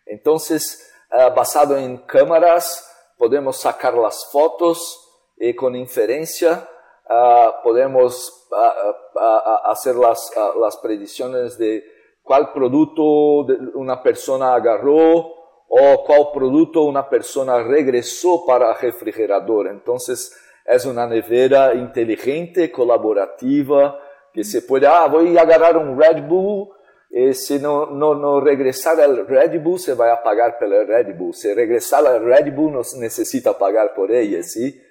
Entonces, 0.10 0.92
ah, 1.12 1.30
basado 1.30 1.78
en 1.78 1.98
cámaras, 1.98 2.84
podemos 3.18 3.58
sacar 3.58 3.94
las 3.96 4.30
fotos 4.32 5.04
y 5.38 5.54
con 5.56 5.76
inferencia 5.76 6.68
ah, 7.10 7.62
podemos 7.64 8.48
ah, 8.52 8.74
ah, 9.16 9.44
ah, 9.46 9.72
hacer 9.72 9.96
las, 9.96 10.32
ah, 10.38 10.52
las 10.60 10.78
predicciones 10.78 11.58
de 11.58 11.84
cuál 12.22 12.52
producto 12.52 13.46
de- 13.48 13.72
una 13.76 14.02
persona 14.04 14.54
agarró 14.54 15.36
o 15.70 16.04
cuál 16.06 16.28
producto 16.34 16.82
una 16.84 17.10
persona 17.10 17.62
regresó 17.64 18.46
para 18.46 18.72
el 18.72 18.78
refrigerador. 18.78 19.68
Entonces, 19.68 20.36
es 20.66 20.86
una 20.86 21.08
nevera 21.08 21.74
inteligente, 21.74 22.72
colaborativa, 22.72 24.00
que 24.34 24.44
se 24.44 24.62
puede, 24.62 24.86
ah, 24.88 25.08
voy 25.08 25.38
a 25.38 25.42
agarrar 25.42 25.78
un 25.78 26.00
Red 26.00 26.24
Bull, 26.28 26.70
e 27.10 27.34
se 27.34 27.60
no, 27.60 27.88
no, 27.88 28.16
no 28.16 28.42
regresar 28.42 29.00
al 29.00 29.28
Red 29.28 29.60
Bull, 29.62 29.80
se 29.80 29.94
va 29.94 30.14
a 30.14 30.22
pagar 30.22 30.58
pelo 30.60 30.84
Red 30.84 31.16
Bull. 31.16 31.34
Se 31.34 31.54
regresar 31.56 32.06
al 32.06 32.24
Red 32.24 32.54
Bull, 32.54 32.74
no 32.74 32.84
se 32.84 33.00
necesita 33.00 33.58
pagar 33.58 33.94
por 33.94 34.12
ella, 34.12 34.44
¿sí? 34.44 34.82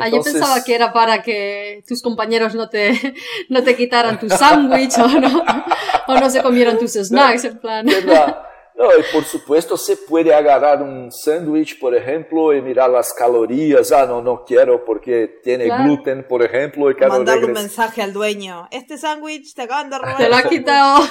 Ah, 0.00 0.08
yo 0.08 0.22
pensaba 0.22 0.62
que 0.62 0.74
era 0.74 0.92
para 0.92 1.22
que 1.22 1.82
tus 1.86 2.02
compañeros 2.02 2.54
no 2.54 2.68
te, 2.68 2.92
no 3.48 3.62
te 3.62 3.74
quitaran 3.74 4.18
tu 4.18 4.28
sándwich 4.28 4.98
o 4.98 5.08
no, 5.08 5.42
o 6.08 6.14
no 6.14 6.30
se 6.30 6.42
comieran 6.42 6.78
tus 6.78 6.92
snacks, 6.92 7.44
en 7.44 7.58
plan. 7.58 7.86
¿verdad? 7.86 8.47
No, 8.78 8.86
y 8.96 9.02
por 9.12 9.24
supuesto 9.24 9.76
se 9.76 9.96
puede 9.96 10.32
agarrar 10.32 10.80
un 10.82 11.10
sándwich, 11.10 11.80
por 11.80 11.96
ejemplo, 11.96 12.54
y 12.54 12.62
mirar 12.62 12.88
las 12.88 13.12
calorías. 13.12 13.90
Ah, 13.90 14.06
no, 14.06 14.22
no 14.22 14.44
quiero 14.44 14.84
porque 14.84 15.40
tiene 15.42 15.64
Claro. 15.64 15.82
gluten, 15.82 16.28
por 16.28 16.44
ejemplo, 16.44 16.88
y 16.88 16.94
quiero 16.94 17.12
Mandarle 17.12 17.46
un 17.46 17.54
mensaje 17.54 18.02
al 18.02 18.12
dueño. 18.12 18.68
Este 18.70 18.96
sándwich 18.96 19.52
te 19.56 19.62
acaban 19.62 19.90
de 19.90 19.98
robar. 19.98 20.16
Te 20.16 20.28
lo 20.28 20.36
ha 20.36 20.42
quitado. 20.44 21.02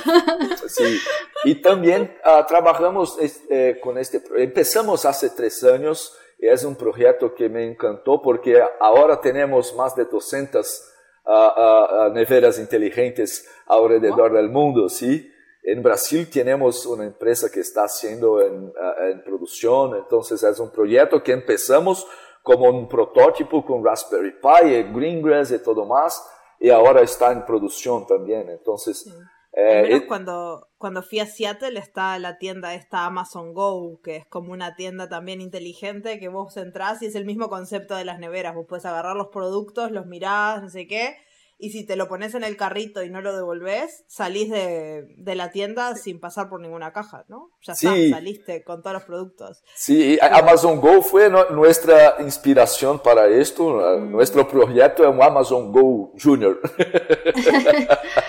Sí. 0.68 0.98
Y 1.44 1.56
también 1.56 2.16
ah, 2.24 2.46
trabajamos 2.48 3.18
eh, 3.50 3.80
con 3.82 3.98
este, 3.98 4.22
empezamos 4.38 5.04
hace 5.06 5.30
tres 5.32 5.62
años 5.64 6.18
y 6.40 6.48
es 6.48 6.64
un 6.64 6.76
proyecto 6.76 7.34
que 7.36 7.50
me 7.50 7.66
encantó 7.66 8.22
porque 8.22 8.62
ahora 8.80 9.20
tenemos 9.20 9.76
más 9.76 9.94
de 9.96 10.06
200 10.06 10.84
ah, 11.26 11.54
ah, 11.56 11.88
ah, 11.90 12.10
neveras 12.14 12.60
inteligentes 12.60 13.46
alrededor 13.68 14.34
del 14.34 14.50
mundo, 14.50 14.88
¿sí? 14.88 15.32
En 15.70 15.84
Brasil 15.84 16.30
tenemos 16.32 16.86
una 16.86 17.04
empresa 17.04 17.50
que 17.52 17.60
está 17.60 17.84
haciendo 17.84 18.40
en, 18.42 18.72
ah, 18.82 19.10
en 19.12 19.22
producción, 19.22 19.98
entonces 19.98 20.42
es 20.42 20.60
un 20.62 20.72
proyecto 20.72 21.22
que 21.22 21.34
empezamos 21.34 22.08
como 22.42 22.70
un 22.70 22.88
prototipo 22.88 23.66
con 23.66 23.84
Raspberry 23.84 24.32
Pi, 24.42 24.68
y 24.70 24.84
Greengrass 24.94 25.52
y 25.52 25.60
todo 25.60 25.86
más, 25.86 26.26
y 26.62 26.70
ahora 26.70 27.02
está 27.02 27.34
en 27.34 27.46
producción 27.46 28.08
también. 28.08 28.50
Entonces, 28.50 29.04
Sí. 29.04 29.12
eh, 29.52 29.82
menos 29.84 30.02
eh, 30.04 30.08
cuando, 30.08 30.68
cuando 30.78 31.04
fui 31.04 31.20
a 31.20 31.26
Seattle 31.26 31.78
está 31.78 32.18
la 32.18 32.38
tienda 32.38 32.74
esta 32.74 33.06
Amazon 33.06 33.54
Go, 33.54 34.00
que 34.02 34.16
es 34.16 34.26
como 34.28 34.54
una 34.54 34.78
tienda 34.78 35.10
también 35.10 35.42
inteligente 35.42 36.18
que 36.18 36.30
vos 36.30 36.56
entrás 36.56 37.02
y 37.02 37.08
es 37.08 37.16
el 37.16 37.26
mismo 37.26 37.50
concepto 37.50 37.94
de 37.98 38.06
las 38.06 38.20
neveras. 38.20 38.56
Vos 38.56 38.68
puedes 38.70 38.86
agarrar 38.86 39.18
los 39.18 39.28
productos, 39.28 39.92
los 39.92 40.06
mirás, 40.06 40.64
no 40.64 40.70
sé 40.70 40.88
qué, 40.88 41.18
y 41.60 41.72
si 41.72 41.86
te 41.86 41.96
lo 41.96 42.08
pones 42.08 42.36
en 42.36 42.44
el 42.44 42.56
carrito 42.56 43.02
y 43.04 43.10
no 43.10 43.22
lo 43.22 43.36
devolvés, 43.36 44.04
salís 44.08 44.50
de, 44.52 45.06
de 45.18 45.36
la 45.36 45.50
tienda 45.52 45.96
sin 45.96 46.20
pasar 46.20 46.50
por 46.50 46.60
ninguna 46.62 46.94
caja, 46.94 47.26
¿no? 47.30 47.50
Ya 47.64 47.74
Sí. 47.74 47.88
está, 47.88 48.18
saliste 48.18 48.64
con 48.64 48.82
todos 48.84 48.94
los 48.94 49.04
productos. 49.06 49.64
Sí, 49.76 50.20
Amazon 50.22 50.80
Go 50.80 51.02
fue 51.02 51.30
no- 51.30 51.50
nuestra 51.50 52.18
inspiración 52.20 53.00
para 53.00 53.28
esto. 53.28 53.64
Mm. 54.00 54.12
Nuestro 54.12 54.48
proyecto 54.48 55.04
es 55.04 55.10
un 55.10 55.22
Amazon 55.24 55.72
Go 55.72 56.14
Junior. 56.22 56.60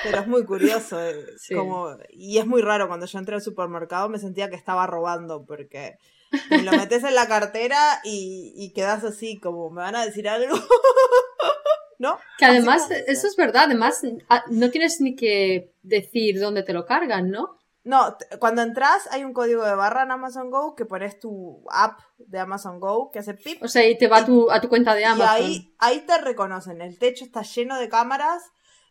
Pero 0.04 0.20
es 0.20 0.26
muy 0.26 0.44
curioso. 0.44 1.00
eh, 1.00 1.24
Sí. 1.38 1.54
como, 1.54 1.96
y 2.10 2.38
es 2.38 2.46
muy 2.46 2.62
raro, 2.62 2.88
cuando 2.88 3.06
yo 3.06 3.18
entré 3.18 3.34
al 3.34 3.42
supermercado 3.42 4.08
me 4.08 4.18
sentía 4.18 4.48
que 4.50 4.56
estaba 4.56 4.86
robando 4.86 5.44
porque 5.46 5.96
me 6.50 6.62
lo 6.62 6.72
metes 6.72 7.04
en 7.04 7.14
la 7.14 7.26
cartera 7.28 8.00
y, 8.04 8.52
y 8.56 8.72
quedas 8.72 9.04
así 9.04 9.38
como, 9.38 9.70
¿me 9.70 9.82
van 9.82 9.96
a 9.96 10.04
decir 10.04 10.28
algo? 10.28 10.56
¿No? 11.98 12.18
Que 12.38 12.44
además, 12.44 12.82
como- 12.82 12.94
eso 13.06 13.26
es 13.26 13.36
verdad, 13.36 13.64
además 13.66 14.02
ah, 14.28 14.44
no 14.48 14.70
tienes 14.70 15.00
ni 15.00 15.16
que 15.16 15.74
decir 15.82 16.38
dónde 16.40 16.62
te 16.62 16.72
lo 16.72 16.86
cargan, 16.86 17.30
¿no? 17.30 17.56
No, 17.84 18.16
cuando 18.38 18.60
entras 18.62 19.08
hay 19.10 19.24
un 19.24 19.32
código 19.32 19.64
de 19.64 19.74
barra 19.74 20.02
en 20.02 20.10
Amazon 20.10 20.50
Go 20.50 20.74
que 20.74 20.84
pones 20.84 21.18
tu 21.18 21.64
app 21.70 22.00
de 22.18 22.38
Amazon 22.38 22.80
Go 22.80 23.10
que 23.10 23.20
hace 23.20 23.32
pip 23.34 23.62
O 23.62 23.68
sea, 23.68 23.88
y 23.88 23.96
te 23.96 24.08
va 24.08 24.18
a 24.18 24.24
tu, 24.26 24.50
a 24.50 24.60
tu 24.60 24.68
cuenta 24.68 24.94
de 24.94 25.00
y 25.00 25.04
Amazon. 25.04 25.28
ahí, 25.34 25.74
ahí 25.78 26.00
te 26.06 26.18
reconocen. 26.18 26.82
El 26.82 26.98
techo 26.98 27.24
está 27.24 27.42
lleno 27.42 27.78
de 27.78 27.88
cámaras 27.88 28.42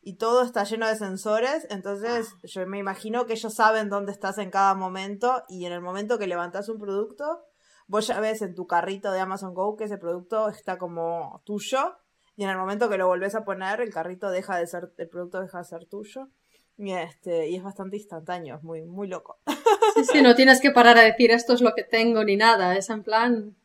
y 0.02 0.16
todo 0.16 0.42
está 0.42 0.64
lleno 0.64 0.88
de 0.88 0.96
sensores. 0.96 1.68
Entonces, 1.70 2.34
yo 2.44 2.66
me 2.66 2.80
imagino 2.80 3.26
que 3.28 3.34
ellos 3.34 3.54
saben 3.54 3.90
dónde 3.90 4.14
estás 4.14 4.38
en 4.40 4.50
cada 4.50 4.74
momento. 4.74 5.44
Y 5.48 5.66
en 5.66 5.74
el 5.74 5.82
momento 5.82 6.18
que 6.18 6.26
levantas 6.26 6.68
un 6.70 6.80
producto, 6.80 7.44
vos 7.88 8.08
ya 8.08 8.20
ves 8.20 8.42
en 8.42 8.56
tu 8.56 8.66
carrito 8.66 9.12
de 9.12 9.20
Amazon 9.20 9.54
Go 9.54 9.76
que 9.76 9.84
ese 9.84 9.98
producto 10.00 10.48
está 10.50 10.78
como 10.80 11.42
tuyo. 11.46 11.96
Y 12.38 12.44
en 12.44 12.50
el 12.52 12.58
momento 12.58 12.88
que 12.90 12.98
lo 12.98 13.08
volvés 13.08 13.36
a 13.36 13.44
poner, 13.44 13.82
el 13.82 13.92
carrito 13.92 14.30
deja 14.30 14.58
de 14.58 14.68
ser, 14.68 14.94
el 14.98 15.10
producto 15.10 15.42
deja 15.42 15.58
de 15.58 15.64
ser 15.66 15.86
tuyo. 15.88 16.30
Y 16.78 16.92
este, 16.94 17.50
y 17.50 17.56
es 17.56 17.64
bastante 17.64 17.98
instantáneo, 17.98 18.56
es 18.58 18.64
muy, 18.64 18.84
muy 18.84 19.08
loco. 19.08 19.40
Sí, 19.96 20.04
sí, 20.06 20.22
no 20.22 20.36
tienes 20.36 20.62
que 20.62 20.70
parar 20.70 20.96
a 21.00 21.02
decir 21.02 21.32
esto 21.32 21.54
es 21.54 21.62
lo 21.62 21.74
que 21.74 21.84
tengo 21.84 22.24
ni 22.24 22.36
nada, 22.36 22.76
es 22.78 22.90
en 22.92 23.02
plan, 23.04 23.56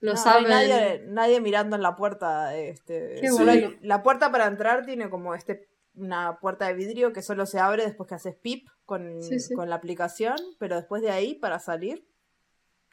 lo 0.00 0.12
No, 0.14 0.16
saben. 0.18 0.50
Hay 0.50 0.68
nadie, 0.68 1.02
nadie 1.06 1.40
mirando 1.40 1.76
en 1.76 1.82
la 1.82 1.94
puerta. 1.94 2.56
Este, 2.56 3.18
Qué 3.20 3.28
solo 3.30 3.52
hay- 3.52 3.60
bueno. 3.60 3.76
la 3.82 4.02
puerta 4.02 4.32
para 4.32 4.46
entrar 4.46 4.84
tiene 4.84 5.08
como 5.10 5.34
este 5.36 5.68
una 5.94 6.38
puerta 6.40 6.66
de 6.66 6.74
vidrio 6.74 7.12
que 7.12 7.22
solo 7.22 7.46
se 7.46 7.60
abre 7.60 7.84
después 7.84 8.08
que 8.08 8.16
haces 8.16 8.34
pip 8.34 8.68
con, 8.84 9.22
Sí, 9.22 9.38
sí. 9.38 9.54
con 9.54 9.70
la 9.70 9.76
aplicación, 9.76 10.36
pero 10.58 10.74
después 10.74 11.02
de 11.02 11.10
ahí 11.10 11.34
para 11.34 11.60
salir. 11.60 12.04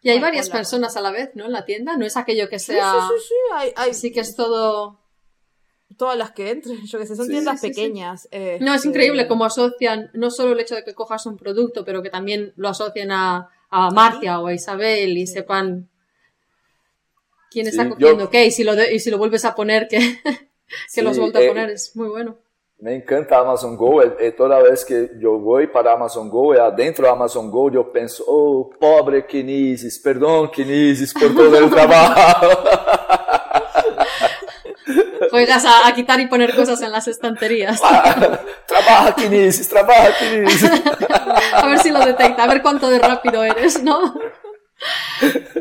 Y 0.03 0.09
hay 0.09 0.17
Ay, 0.17 0.21
varias 0.21 0.49
personas 0.51 0.95
a 0.95 1.01
la 1.01 1.09
vez, 1.11 1.31
¿no? 1.33 1.45
En 1.45 1.51
la 1.51 1.65
tienda, 1.65 1.97
no 1.97 2.05
es 2.05 2.15
aquello 2.15 2.47
que 2.49 2.59
Sí, 2.59 2.73
sea... 2.73 2.91
sí, 2.91 3.15
sí, 3.17 3.25
sí, 3.29 3.35
hay, 3.55 3.73
hay 3.75 3.93
Sí 3.95 4.11
que 4.11 4.19
es 4.19 4.35
todo... 4.35 4.99
todas 5.97 6.17
las 6.17 6.31
que 6.31 6.49
entren, 6.51 6.79
yo 6.85 6.99
que 6.99 7.05
sé, 7.05 7.15
son 7.15 7.25
Sí, 7.25 7.31
tiendas 7.31 7.59
sí, 7.61 7.67
sí, 7.67 7.73
sí. 7.73 7.79
pequeñas. 7.81 8.27
No, 8.61 8.71
es 8.73 8.75
este, 8.77 8.87
increíble 8.89 9.27
cómo 9.27 9.45
asocian 9.45 10.09
no 10.13 10.31
solo 10.31 10.53
el 10.53 10.59
hecho 10.59 10.75
de 10.75 10.83
que 10.83 10.93
cojas 10.93 11.25
un 11.25 11.37
producto, 11.37 11.83
pero 11.85 12.01
que 12.01 12.09
también 12.09 12.53
lo 12.55 12.69
asocian 12.69 13.11
a, 13.11 13.49
a 13.69 13.89
Marcia 13.91 14.39
o 14.39 14.47
a 14.47 14.53
Isabel 14.53 15.17
y 15.17 15.27
Sí. 15.27 15.33
sepan 15.33 15.89
quién 17.51 17.65
Sí, 17.65 17.71
está 17.71 17.83
yo- 17.83 17.89
cogiendo 17.95 18.29
qué 18.29 18.45
y 18.45 18.51
si 18.51 18.63
lo, 18.63 18.75
de- 18.75 18.93
y 18.93 18.99
si 18.99 19.11
lo 19.11 19.17
vuelves 19.17 19.45
a 19.45 19.53
poner, 19.55 19.87
que, 19.87 19.97
que 20.93 21.01
los 21.01 21.15
Sí, 21.15 21.19
vuelve 21.21 21.39
a 21.39 21.41
eh, 21.43 21.47
poner, 21.47 21.69
es 21.69 21.95
muy 21.95 22.09
bueno. 22.09 22.37
Me 22.79 22.95
encanta 22.95 23.37
Amazon 23.39 23.77
Go. 23.77 24.01
e- 24.01 24.15
e 24.19 24.31
toda 24.33 24.59
vez 24.61 24.83
que 24.83 25.11
yo 25.19 25.39
voy 25.39 25.67
para 25.67 25.93
Amazon 25.93 26.29
Go, 26.29 26.53
e 26.53 26.59
adentro 26.59 27.05
de 27.05 27.11
Amazon 27.11 27.49
Go, 27.49 27.71
yo 27.71 27.91
pienso, 27.93 28.25
oh, 28.27 28.69
pobre 28.77 29.25
Kinesis, 29.25 29.99
perdón 29.99 30.49
Kinesis 30.51 31.13
por 31.13 31.33
todo 31.33 31.57
el 31.57 31.69
trabajo. 31.69 32.47
Juegas 35.33 35.65
a, 35.65 35.87
a 35.87 35.95
quitar 35.95 36.19
y 36.19 36.27
poner 36.27 36.55
cosas 36.55 36.79
en 36.83 36.91
las 36.91 37.07
estanterías. 37.07 37.81
trabaja 38.67 39.15
Kinesis, 39.15 39.67
trabaja 39.67 40.09
Kinesis. 40.19 40.63
A 41.53 41.65
ver 41.65 41.79
si 41.79 41.89
lo 41.89 42.05
detecta, 42.05 42.43
a 42.43 42.47
ver 42.47 42.61
cuánto 42.61 42.87
de 42.91 42.99
rápido 42.99 43.43
eres, 43.43 43.81
¿no? 43.81 44.13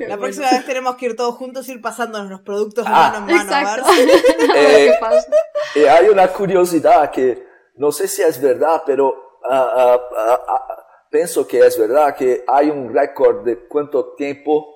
La 0.09 0.19
próxima 0.19 0.51
vez 0.51 0.67
tenemos 0.67 0.97
que 0.97 1.07
ir 1.07 1.17
todos 1.17 1.37
juntos 1.37 1.67
y 1.69 1.73
ir 1.73 1.81
pasándonos 1.81 2.29
los 2.31 2.41
productos 2.43 2.85
Ah, 2.87 3.13
mano 3.25 3.31
en 3.31 3.47
mano. 3.47 3.55
a 3.55 3.63
Exacto. 3.63 3.85
A 3.91 3.97
ver 3.97 4.09
Eh, 4.57 4.91
qué 4.93 4.97
pasa. 5.01 5.27
Y 5.75 5.85
hay 5.85 6.09
una 6.09 6.29
curiosidad 6.29 7.11
que 7.11 7.43
no 7.77 7.93
sé 7.93 8.09
si 8.09 8.21
es 8.21 8.43
verdad, 8.43 8.83
pero 8.85 9.39
ah, 9.49 9.73
ah, 9.75 10.01
ah, 10.19 10.41
ah, 10.49 10.67
pienso 11.11 11.49
que 11.49 11.61
es 11.61 11.79
verdad 11.79 12.15
que 12.15 12.45
hay 12.47 12.69
un 12.69 12.93
récord 12.93 13.43
de 13.43 13.67
cuánto 13.69 14.13
tiempo 14.17 14.72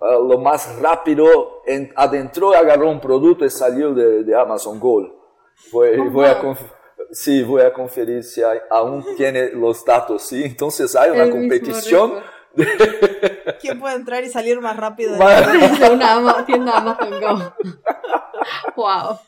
ah, 0.00 0.18
lo 0.28 0.38
más 0.38 0.80
rápido 0.80 1.62
en, 1.66 1.92
adentró 1.96 2.52
y 2.52 2.56
agarró 2.56 2.90
un 2.90 3.00
producto 3.00 3.44
y 3.44 3.50
salió 3.50 3.94
de, 3.94 4.24
de 4.24 4.34
Amazon 4.40 4.78
Go. 4.80 5.12
Voy, 5.72 5.98
Oh, 5.98 6.10
voy 6.10 6.26
a 6.26 6.40
wow. 6.40 6.54
sí, 7.12 7.42
voy 7.42 7.62
a 7.62 7.72
conferir 7.72 8.22
si 8.24 8.42
hay- 8.42 8.60
aún 8.70 9.04
tiene 9.16 9.50
los 9.50 9.84
datos, 9.84 10.22
¿sí? 10.22 10.42
Entonces 10.44 10.94
hay 10.96 11.10
una 11.10 11.24
El 11.24 11.30
competición. 11.30 12.14
quién 13.60 13.78
puede 13.78 13.96
entrar 13.96 14.22
y 14.24 14.28
salir 14.28 14.60
más 14.60 14.76
rápido 14.76 15.12
de. 15.12 15.18
De 15.18 15.90
una 15.90 16.14
ama- 16.14 16.44
tienda 16.46 16.76
Amazon 16.78 17.20
Go. 17.20 17.52
Wow. 18.76 19.18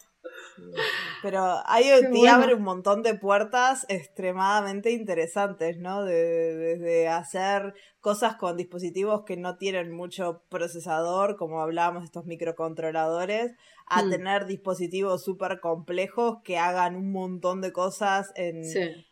Pero 1.22 1.62
IoT 1.82 2.10
bueno. 2.10 2.32
abre 2.34 2.54
un 2.54 2.62
montón 2.62 3.02
de 3.02 3.14
puertas 3.14 3.84
extremadamente 3.88 4.92
interesantes, 4.92 5.78
¿no? 5.78 6.04
De- 6.04 6.14
de- 6.14 6.68
Desde 6.78 7.08
hacer 7.08 7.74
cosas 8.00 8.36
con 8.36 8.56
dispositivos 8.56 9.24
que 9.24 9.36
no 9.36 9.56
tienen 9.56 9.90
mucho 9.92 10.42
procesador, 10.48 11.36
como 11.36 11.60
hablábamos 11.60 12.02
de 12.02 12.06
estos 12.06 12.24
microcontroladores, 12.26 13.52
a 13.86 14.02
Mm. 14.04 14.10
tener 14.10 14.46
dispositivos 14.46 15.24
súper 15.24 15.60
complejos 15.60 16.38
que 16.44 16.58
hagan 16.58 16.94
un 16.94 17.10
montón 17.10 17.60
de 17.62 17.72
cosas 17.72 18.30
en, 18.36 18.64
Sí. 18.64 19.06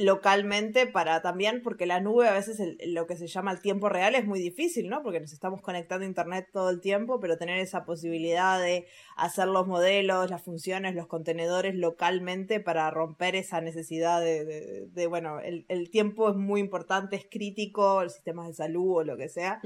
Localmente 0.00 0.86
para 0.86 1.22
también, 1.22 1.62
porque 1.62 1.86
la 1.86 2.00
nube 2.00 2.28
a 2.28 2.32
veces 2.32 2.58
el- 2.60 2.78
lo 2.94 3.06
que 3.06 3.16
se 3.16 3.26
llama 3.26 3.52
el 3.52 3.60
tiempo 3.60 3.88
real 3.88 4.14
es 4.14 4.26
muy 4.26 4.40
difícil, 4.40 4.88
¿no? 4.88 5.02
Porque 5.02 5.20
nos 5.20 5.32
estamos 5.32 5.60
conectando 5.62 6.04
a 6.04 6.08
internet 6.08 6.48
todo 6.52 6.70
el 6.70 6.80
tiempo, 6.80 7.20
pero 7.20 7.36
tener 7.38 7.58
esa 7.58 7.84
posibilidad 7.84 8.60
de 8.60 8.86
hacer 9.16 9.48
los 9.48 9.66
modelos, 9.66 10.30
las 10.30 10.42
funciones, 10.42 10.94
los 10.94 11.06
contenedores 11.06 11.74
localmente 11.74 12.60
para 12.60 12.90
romper 12.90 13.36
esa 13.36 13.60
necesidad 13.60 14.20
de, 14.20 14.44
de- 14.44 14.86
de, 14.86 15.06
bueno, 15.06 15.40
el, 15.40 15.64
el 15.68 15.90
tiempo 15.90 16.30
es 16.30 16.36
muy 16.36 16.60
importante, 16.60 17.16
es 17.16 17.26
crítico, 17.30 18.02
los 18.02 18.14
sistemas 18.14 18.48
de 18.48 18.54
salud 18.54 18.96
o 18.98 19.04
lo 19.04 19.16
que 19.16 19.28
sea, 19.28 19.60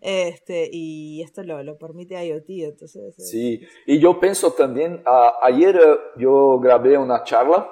este, 0.00 0.68
y 0.72 1.22
esto 1.22 1.42
lo, 1.42 1.62
lo 1.62 1.76
permite 1.78 2.24
IoT, 2.24 2.48
entonces... 2.48 3.18
eh, 3.18 3.22
Sí, 3.22 3.60
y 3.86 3.98
yo 3.98 4.18
pienso 4.20 4.52
también, 4.52 5.02
ah, 5.06 5.34
ayer 5.42 5.76
eh, 5.76 5.96
yo 6.16 6.58
grabé 6.60 6.96
una 6.98 7.24
charla 7.24 7.68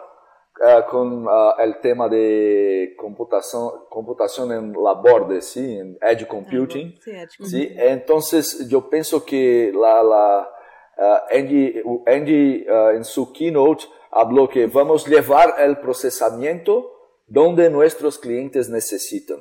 ah, 0.65 0.87
con 0.89 1.27
ah, 1.29 1.55
el 1.59 1.81
tema 1.81 2.09
de 2.09 2.95
computación, 2.97 3.71
computación 3.89 4.53
en 4.53 4.73
la 4.73 4.95
borde, 4.95 5.41
¿sí? 5.41 5.79
En 5.79 5.99
Edge 6.01 6.27
Computing. 6.27 6.99
Sí, 7.01 7.11
Edge 7.11 7.45
¿sí? 7.45 7.75
Entonces 7.77 8.69
yo 8.69 8.89
pienso 8.89 9.25
que 9.25 9.73
la, 9.75 10.03
la, 10.03 10.51
Andy, 11.31 11.83
Andy, 12.07 12.67
ah, 12.69 12.93
en 12.95 13.05
su 13.05 13.33
keynote 13.33 13.85
habló 14.11 14.49
que 14.49 14.67
vamos 14.67 15.07
a 15.07 15.11
llevar 15.11 15.55
el 15.59 15.79
procesamiento 15.79 16.93
donde 17.27 17.71
nuestros 17.71 18.19
clientes 18.19 18.69
necesitan. 18.69 19.39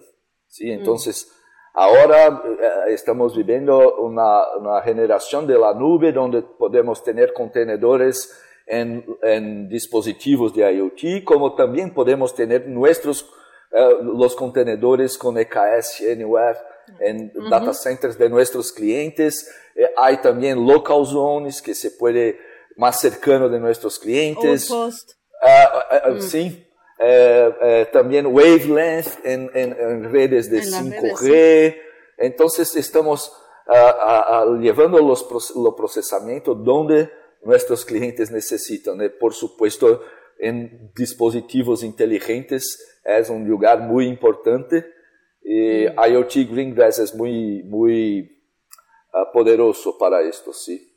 ¿sí? 0.48 0.70
Entonces, 0.70 1.32
ahora 1.74 2.44
eh, 2.46 2.94
estamos 2.94 3.36
viviendo 3.36 3.98
una, 4.00 4.56
una 4.58 4.82
generación 4.82 5.48
de 5.48 5.58
la 5.58 5.74
nube 5.74 6.12
donde 6.12 6.42
podemos 6.42 7.04
tener 7.04 7.34
contenedores 7.34 8.44
en, 8.68 9.06
en 9.24 9.70
dispositivos 9.70 10.54
de 10.54 10.72
IoT, 10.74 11.24
como 11.24 11.56
también 11.56 11.94
podemos 11.94 12.36
tener 12.36 12.68
nuestros 12.68 13.30
eh, 13.72 13.90
los 14.02 14.36
contenedores 14.36 15.18
con 15.18 15.38
EKS 15.38 16.04
Anywhere 16.12 16.58
en 17.02 17.32
data 17.50 17.74
centers 17.74 18.18
de 18.18 18.30
nuestros 18.30 18.72
clientes. 18.72 19.50
Eh, 19.76 19.90
hay 19.98 20.18
también 20.18 20.66
local 20.66 21.06
zones 21.06 21.62
que 21.62 21.74
se 21.76 21.92
puede 21.92 22.40
más 22.78 23.00
cercano 23.02 23.50
de 23.50 23.60
nuestros 23.60 24.00
clientes. 24.00 24.70
Outpost. 24.72 25.12
Ah, 25.42 25.70
ah, 25.74 26.02
ah, 26.06 26.10
Mm. 26.12 26.22
Sí. 26.22 26.64
Eh, 27.00 27.88
también 27.94 28.26
wavelength 28.26 29.24
en, 29.26 29.52
en- 29.54 29.76
en 29.80 30.12
redes 30.12 30.50
de 30.50 30.60
En 30.60 30.72
las 30.72 30.82
5G. 30.84 31.76
Entonces 32.18 32.76
estamos 32.76 33.32
llevando 34.60 35.00
los, 35.00 35.28
proce- 35.30 35.54
los 35.62 35.74
procesamientos 35.76 36.64
donde 36.64 37.10
nuestros 37.44 37.86
clientes 37.86 38.32
necesitan. 38.32 39.02
Eh, 39.02 39.10
por 39.10 39.34
supuesto, 39.34 40.02
en 40.40 40.92
dispositivos 40.96 41.84
inteligentes 41.84 43.00
es 43.04 43.30
un 43.30 43.48
lugar 43.48 43.82
muy 43.82 44.06
importante. 44.08 44.86
Y 45.44 45.86
Mm. 45.88 46.12
IoT 46.12 46.52
Greengrass 46.52 47.00
es 47.00 47.16
muy, 47.16 47.64
muy 47.64 48.44
ah, 49.14 49.32
poderoso 49.32 49.98
para 49.98 50.22
esto, 50.22 50.52
sí. 50.52 50.94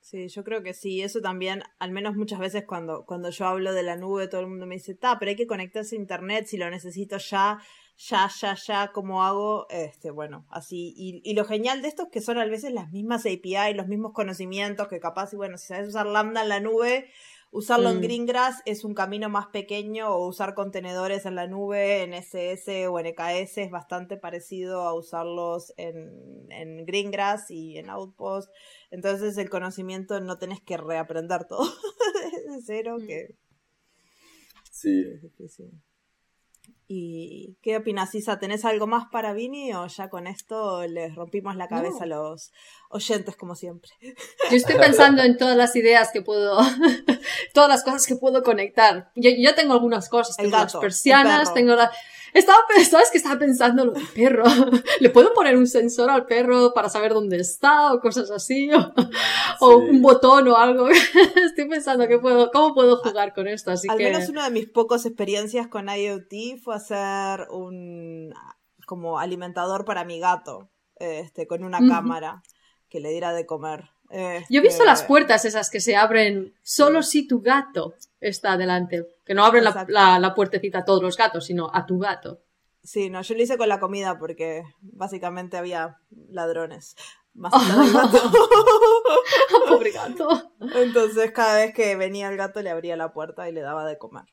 Sí, 0.00 0.28
yo 0.28 0.42
creo 0.42 0.62
que 0.62 0.72
sí. 0.72 1.02
Eso 1.02 1.20
también, 1.20 1.62
al 1.78 1.90
menos 1.90 2.16
muchas 2.16 2.38
veces 2.38 2.64
cuando, 2.66 3.04
cuando 3.04 3.28
yo 3.30 3.46
hablo 3.46 3.74
de 3.74 3.82
la 3.82 3.96
nube, 3.96 4.28
todo 4.28 4.40
el 4.40 4.46
mundo 4.46 4.66
me 4.66 4.76
dice, 4.76 4.94
ta, 4.94 5.18
pero 5.18 5.30
hay 5.30 5.36
que 5.36 5.46
conectarse 5.46 5.96
a 5.96 5.98
internet 5.98 6.46
si 6.46 6.56
lo 6.56 6.70
necesito 6.70 7.18
ya, 7.18 7.58
ya, 7.98 8.28
ya, 8.40 8.54
ya, 8.54 8.92
¿cómo 8.92 9.24
hago? 9.24 9.66
Este, 9.70 10.10
bueno, 10.10 10.46
así. 10.50 10.94
Y, 10.96 11.20
y 11.28 11.34
lo 11.34 11.44
genial 11.44 11.82
de 11.82 11.88
esto 11.88 12.04
es 12.04 12.08
que 12.10 12.20
son 12.20 12.38
a 12.38 12.44
veces 12.46 12.72
las 12.72 12.90
mismas 12.92 13.26
API, 13.26 13.74
los 13.74 13.88
mismos 13.88 14.12
conocimientos 14.12 14.88
que 14.88 15.00
capaz, 15.00 15.32
y 15.32 15.36
bueno, 15.36 15.58
si 15.58 15.66
sabes 15.66 15.88
usar 15.88 16.06
Lambda 16.06 16.42
en 16.42 16.48
la 16.48 16.60
nube, 16.60 17.10
Usarlo 17.50 17.88
en 17.88 17.98
Mm. 17.98 18.02
Greengrass 18.02 18.60
es 18.66 18.84
un 18.84 18.92
camino 18.92 19.30
más 19.30 19.46
pequeño 19.46 20.10
o 20.10 20.26
usar 20.28 20.52
contenedores 20.52 21.24
en 21.24 21.34
la 21.34 21.46
nube, 21.46 22.02
en 22.02 22.12
SS 22.12 22.88
o 22.88 22.98
en 23.00 23.06
EKS 23.06 23.56
es 23.62 23.70
bastante 23.70 24.18
parecido 24.18 24.82
a 24.82 24.92
usarlos 24.92 25.72
en, 25.78 26.46
en 26.50 26.84
Greengrass 26.84 27.50
y 27.50 27.78
en 27.78 27.88
Outpost. 27.88 28.50
Entonces 28.90 29.38
el 29.38 29.48
conocimiento 29.48 30.20
no 30.20 30.36
tenés 30.36 30.60
que 30.60 30.76
reaprender 30.76 31.46
todo 31.46 31.64
desde 32.34 32.62
cero, 32.66 32.98
Mm. 33.00 33.06
que 33.06 33.34
Sí. 34.70 35.06
es 35.14 35.22
difícil. 35.22 35.70
¿Y 36.90 37.58
qué 37.60 37.76
opinas, 37.76 38.14
Isa? 38.14 38.38
¿Tenés 38.38 38.64
algo 38.64 38.86
más 38.86 39.04
para 39.12 39.34
Vini 39.34 39.74
o 39.74 39.86
ya 39.88 40.08
con 40.08 40.26
esto 40.26 40.86
les 40.86 41.14
rompimos 41.14 41.54
la 41.54 41.68
cabeza 41.68 42.04
a 42.04 42.06
los 42.06 42.50
oyentes 42.88 43.36
como 43.36 43.54
siempre? 43.54 43.90
Yo 44.50 44.56
estoy 44.56 44.76
pensando 44.80 45.22
en 45.22 45.36
todas 45.36 45.54
las 45.54 45.76
ideas 45.76 46.10
que 46.10 46.22
puedo, 46.22 46.58
todas 47.52 47.68
las 47.68 47.84
cosas 47.84 48.06
que 48.06 48.16
puedo 48.16 48.42
conectar. 48.42 49.10
Yo, 49.14 49.28
yo 49.38 49.54
tengo 49.54 49.74
algunas 49.74 50.08
cosas, 50.08 50.38
tengo 50.38 50.50
gato, 50.50 50.78
las 50.78 50.80
persianas, 50.80 51.52
tengo 51.52 51.74
la... 51.74 51.92
Estaba, 52.34 52.58
¿sabes 52.88 53.10
que 53.10 53.18
estaba 53.18 53.38
pensando 53.38 53.84
lo 53.84 53.92
del 53.92 54.06
perro? 54.08 54.44
¿Le 55.00 55.10
puedo 55.10 55.32
poner 55.32 55.56
un 55.56 55.66
sensor 55.66 56.10
al 56.10 56.26
perro 56.26 56.72
para 56.74 56.88
saber 56.88 57.14
dónde 57.14 57.38
está 57.38 57.92
o 57.92 58.00
cosas 58.00 58.30
así? 58.30 58.70
O, 59.60 59.78
un 59.78 60.02
botón 60.02 60.46
o 60.46 60.56
algo. 60.56 60.88
Estoy 61.34 61.68
pensando 61.68 62.06
que 62.06 62.18
puedo, 62.18 62.52
cómo 62.52 62.74
puedo 62.74 62.98
jugar 62.98 63.34
con 63.34 63.48
esto, 63.48 63.72
así 63.72 63.88
Al 63.90 63.98
que... 63.98 64.04
menos 64.04 64.28
una 64.28 64.44
de 64.44 64.52
mis 64.52 64.68
pocas 64.68 65.04
experiencias 65.04 65.66
con 65.66 65.88
IoT 65.88 66.60
fue 66.62 66.76
hacer 66.76 67.48
un 67.50 68.32
como 68.86 69.18
alimentador 69.18 69.84
para 69.84 70.04
mi 70.04 70.20
gato, 70.20 70.70
este, 70.96 71.48
con 71.48 71.64
una 71.64 71.78
cámara 71.88 72.42
que 72.88 73.00
le 73.00 73.10
diera 73.10 73.32
de 73.32 73.46
comer. 73.46 73.90
Yo 74.10 74.16
he 74.16 74.62
visto 74.62 74.82
Este, 74.82 74.84
las 74.86 75.02
puertas 75.02 75.44
esas 75.44 75.70
que 75.70 75.80
se 75.80 75.96
abren 75.96 76.54
solo 76.62 77.02
si 77.02 77.26
tu 77.28 77.40
gato 77.42 77.94
está 78.20 78.56
delante. 78.56 79.06
Que 79.24 79.34
no 79.34 79.44
abren 79.44 79.64
la, 79.64 79.84
la, 79.88 80.18
la 80.18 80.34
puertecita 80.34 80.78
a 80.78 80.84
todos 80.84 81.02
los 81.02 81.16
gatos, 81.16 81.44
sino 81.46 81.70
a 81.74 81.84
tu 81.86 81.98
gato. 81.98 82.40
Sí, 82.82 83.10
no, 83.10 83.20
yo 83.20 83.34
lo 83.34 83.42
hice 83.42 83.58
con 83.58 83.68
la 83.68 83.80
comida 83.80 84.18
porque 84.18 84.62
básicamente 84.80 85.56
había 85.58 85.98
ladrones. 86.30 86.96
Más 87.34 87.52
del 87.76 87.92
gato. 87.92 88.18
Pobre 89.68 89.90
gato. 89.90 90.52
Entonces 90.74 91.30
cada 91.32 91.56
vez 91.58 91.74
que 91.74 91.94
venía 91.96 92.28
el 92.30 92.36
gato 92.36 92.62
le 92.62 92.70
abría 92.70 92.96
la 92.96 93.12
puerta 93.12 93.48
y 93.48 93.52
le 93.52 93.60
daba 93.60 93.84
de 93.86 93.98
comer. 93.98 94.24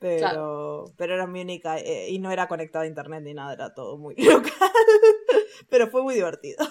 Pero, 0.00 0.18
Claro. 0.18 0.84
pero 0.96 1.14
era 1.14 1.28
mi 1.28 1.40
única, 1.42 1.78
eh, 1.78 2.08
y 2.10 2.18
no 2.18 2.32
era 2.32 2.48
conectado 2.48 2.82
a 2.82 2.88
internet 2.88 3.22
ni 3.22 3.34
nada, 3.34 3.52
era 3.52 3.72
todo 3.72 3.96
muy 3.98 4.16
local. 4.18 4.52
pero 5.70 5.86
fue 5.86 6.02
muy 6.02 6.14
divertido. 6.14 6.66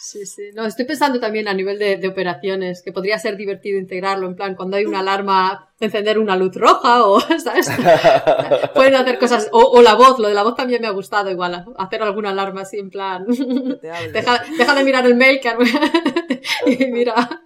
Sí, 0.00 0.24
sí. 0.24 0.48
No, 0.54 0.64
estoy 0.64 0.86
pensando 0.86 1.20
también 1.20 1.46
a 1.46 1.52
nivel 1.52 1.78
de, 1.78 1.98
de 1.98 2.08
operaciones, 2.08 2.80
que 2.80 2.90
podría 2.90 3.18
ser 3.18 3.36
divertido 3.36 3.78
integrarlo, 3.78 4.26
en 4.26 4.34
plan, 4.34 4.54
cuando 4.54 4.78
hay 4.78 4.86
una 4.86 5.00
alarma, 5.00 5.68
encender 5.78 6.18
una 6.18 6.36
luz 6.36 6.54
roja 6.56 7.04
o, 7.04 7.20
¿sabes? 7.38 7.68
Pueden 8.74 8.94
hacer 8.94 9.18
cosas, 9.18 9.50
o, 9.52 9.60
o 9.60 9.82
la 9.82 9.94
voz, 9.94 10.18
lo 10.18 10.28
de 10.28 10.32
la 10.32 10.42
voz 10.42 10.56
también 10.56 10.80
me 10.80 10.88
ha 10.88 10.92
gustado 10.92 11.30
igual, 11.30 11.66
hacer 11.76 12.02
alguna 12.02 12.30
alarma 12.30 12.62
así 12.62 12.78
en 12.78 12.88
plan, 12.88 13.26
deja, 14.12 14.42
deja 14.56 14.74
de 14.74 14.84
mirar 14.84 15.04
el 15.04 15.16
mail 15.16 15.38
que 15.38 15.50
y 16.66 16.86
mira, 16.86 17.42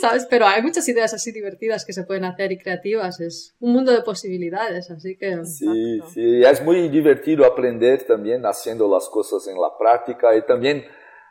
¿sabes? 0.00 0.26
Pero 0.28 0.44
hay 0.48 0.62
muchas 0.62 0.88
ideas 0.88 1.14
así 1.14 1.30
divertidas 1.30 1.84
que 1.84 1.92
se 1.92 2.02
pueden 2.02 2.24
hacer 2.24 2.50
y 2.50 2.58
creativas, 2.58 3.20
es 3.20 3.54
un 3.60 3.72
mundo 3.72 3.92
de 3.92 4.02
posibilidades, 4.02 4.90
así 4.90 5.16
que... 5.16 5.44
Sí, 5.44 5.66
Exacto. 5.94 6.14
sí, 6.14 6.42
es 6.42 6.62
muy 6.64 6.88
divertido 6.88 7.46
aprender 7.46 8.02
también 8.02 8.44
haciendo 8.44 8.88
las 8.92 9.08
cosas 9.08 9.46
en 9.46 9.60
la 9.60 9.70
práctica 9.78 10.34
y 10.34 10.42
también 10.42 10.84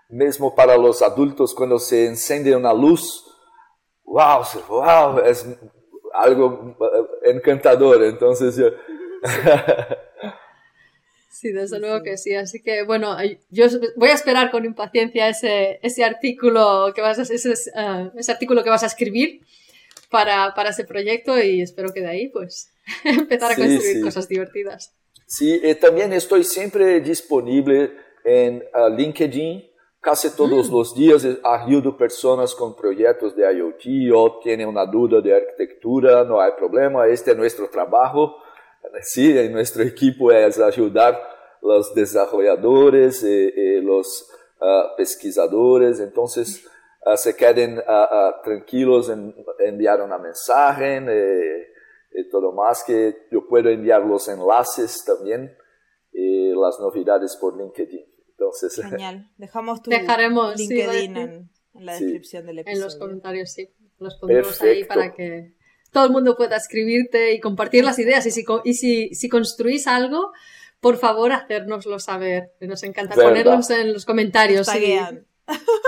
mesmo 0.10 0.56
para 0.56 0.78
los 0.78 1.02
adultos 1.02 1.54
cuando 1.54 1.80
se 1.80 2.06
enciende 2.08 2.56
una 2.56 2.74
luz, 2.74 3.24
wow, 4.04 4.44
wow, 4.68 5.20
es 5.20 5.46
algo 6.14 6.78
eh, 6.80 7.32
encantador, 7.32 8.04
entonces 8.04 8.56
yo- 8.56 8.72
Sí, 11.30 11.52
desde 11.52 11.80
luego 11.80 12.02
que 12.02 12.16
sí. 12.18 12.34
Así 12.34 12.62
que, 12.62 12.84
bueno, 12.84 13.18
yo 13.50 13.66
voy 13.98 14.10
a 14.10 14.14
esperar 14.14 14.52
con 14.52 14.64
impaciencia 14.64 15.28
ese, 15.28 15.80
ese 15.84 16.06
artículo 16.06 16.94
que 16.96 17.02
vas 17.02 17.20
a, 17.20 17.24
ese, 17.24 17.52
eh, 17.52 18.10
ese 18.16 18.32
artículo 18.32 18.64
que 18.64 18.70
vas 18.70 18.84
a 18.84 18.88
escribir 18.88 19.42
para, 20.10 20.54
para 20.54 20.70
ese 20.70 20.86
proyecto 20.86 21.38
y 21.38 21.62
espero 21.62 21.92
que 21.92 22.00
de 22.00 22.08
ahí, 22.08 22.30
pues, 22.30 22.72
empezar 23.04 23.52
a 23.52 23.56
construir 23.56 23.96
sí. 23.98 24.02
cosas 24.02 24.30
divertidas. 24.30 24.96
Sí, 25.28 25.60
y 25.62 25.76
también 25.76 26.14
estoy 26.14 26.46
siempre 26.46 27.02
disponible 27.02 27.92
en 28.24 28.64
LinkedIn. 28.96 29.70
Casi 30.06 30.36
todos 30.36 30.70
los 30.70 30.94
días 30.94 31.26
eh, 31.26 31.40
ayudo 31.44 31.98
personas 31.98 32.54
con 32.54 32.76
proyectos 32.76 33.36
de 33.36 33.42
IoT 33.52 34.16
o 34.16 34.38
tienen 34.38 34.68
una 34.68 34.86
duda 34.86 35.20
de 35.20 35.36
arquitectura, 35.36 36.24
no 36.24 36.40
hay 36.40 36.52
problema, 36.52 37.08
este 37.08 37.32
es 37.32 37.38
nuestro 37.38 37.68
trabajo. 37.72 38.36
Sí, 39.02 39.36
en 39.36 39.52
nuestro 39.52 39.82
equipo 39.82 40.32
es 40.32 40.60
ayudar 40.60 41.20
los 41.64 41.96
desarrolladores 41.96 43.24
y, 43.24 43.28
y 43.28 43.82
los 43.82 44.30
ah, 44.62 44.94
pesquisadores, 44.96 46.00
entonces 46.00 46.64
ah, 47.04 47.18
se 47.18 47.36
queden 47.36 47.82
ah, 47.88 48.42
tranquilos 48.44 49.10
en 49.10 49.34
enviar 49.58 50.04
una 50.04 50.20
mensaje 50.20 50.98
eh, 50.98 51.68
y 52.14 52.30
todo 52.30 52.52
más 52.52 52.84
que 52.84 53.26
yo 53.32 53.48
puedo 53.48 53.70
enviar 53.70 54.04
los 54.06 54.28
enlaces 54.28 55.04
también 55.04 55.58
y 56.14 56.52
las 56.52 56.80
novedades 56.80 57.36
por 57.38 57.58
LinkedIn. 57.58 58.05
Entonces, 58.64 58.86
Genial. 58.86 59.30
Dejamos 59.38 59.82
tu 59.82 59.90
Dejaremos, 59.90 60.54
sí, 60.56 60.68
LinkedIn 60.68 61.14
vale. 61.14 61.26
en, 61.36 61.50
en 61.76 61.86
la 61.86 61.98
Sí. 61.98 62.04
descripción 62.06 62.46
del 62.46 62.60
episodio. 62.60 62.78
En 62.78 62.84
los 62.86 62.96
comentarios, 62.96 63.52
sí. 63.52 63.70
Los 64.00 64.16
pondremos 64.16 64.62
ahí 64.62 64.84
Perfecto. 64.84 64.88
para 64.94 65.14
que 65.14 65.54
todo 65.92 66.06
el 66.06 66.12
mundo 66.12 66.36
pueda 66.36 66.58
escribirte 66.58 67.34
y 67.34 67.40
compartir 67.40 67.84
las 67.86 67.98
ideas. 68.00 68.26
Y 68.26 68.32
si, 68.32 68.46
y 68.66 68.74
si, 68.74 69.16
si 69.16 69.30
construís 69.30 69.88
algo, 69.88 70.32
por 70.82 70.98
favor, 70.98 71.32
hacérnoslo 71.32 72.00
saber. 72.00 72.52
Nos 72.62 72.84
encanta 72.84 73.16
Verdad. 73.16 73.30
ponerlos 73.32 73.70
en 73.70 73.94
los 73.94 74.06
comentarios. 74.06 74.68
Si, 74.68 74.98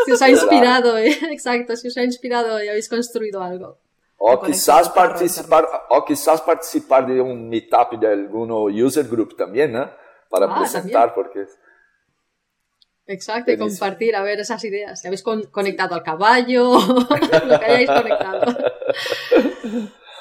si 0.05 0.11
os 0.11 0.21
ha 0.21 0.29
inspirado, 0.29 0.97
eh, 0.97 1.15
exacto, 1.31 1.75
si 1.75 1.87
os 1.89 1.97
ha 1.97 2.03
inspirado 2.03 2.63
y 2.63 2.67
habéis 2.69 2.87
construido 2.89 3.41
algo. 3.43 3.79
o 4.19 4.41
quizás 4.41 4.89
participar, 4.89 5.67
o 5.89 6.03
quizás 6.05 6.41
participar 6.41 7.05
de 7.05 7.19
un 7.21 7.49
meetup 7.49 7.99
de 7.99 8.07
alguno 8.07 8.63
user 8.63 9.05
group 9.07 9.35
también, 9.35 9.73
¿no? 9.73 9.91
Para 10.29 10.47
Ah, 10.47 10.59
presentar, 10.59 11.13
porque 11.13 11.45
Exacto, 13.07 13.51
y 13.51 13.57
compartir, 13.57 14.15
a 14.15 14.21
ver 14.21 14.39
esas 14.39 14.63
ideas. 14.65 14.99
Si 15.01 15.07
habéis 15.07 15.23
con- 15.23 15.43
conectado 15.45 15.95
al 15.95 16.03
caballo, 16.03 16.73
lo 17.47 17.59
que 17.59 17.65
hayáis 17.65 17.89
conectado. 17.89 18.57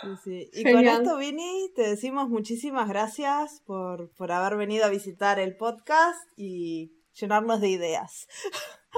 Sí, 0.02 0.08
sí. 0.22 0.50
Y 0.52 0.62
con 0.62 0.74
Genial. 0.74 1.02
esto, 1.02 1.16
Vini, 1.18 1.72
te 1.74 1.82
decimos 1.82 2.28
muchísimas 2.28 2.88
gracias 2.88 3.62
por, 3.66 4.08
por 4.10 4.30
haber 4.30 4.56
venido 4.56 4.84
a 4.84 4.88
visitar 4.88 5.38
el 5.40 5.56
podcast 5.56 6.20
y 6.36 6.92
llenarnos 7.14 7.60
de 7.60 7.68
ideas. 7.70 8.28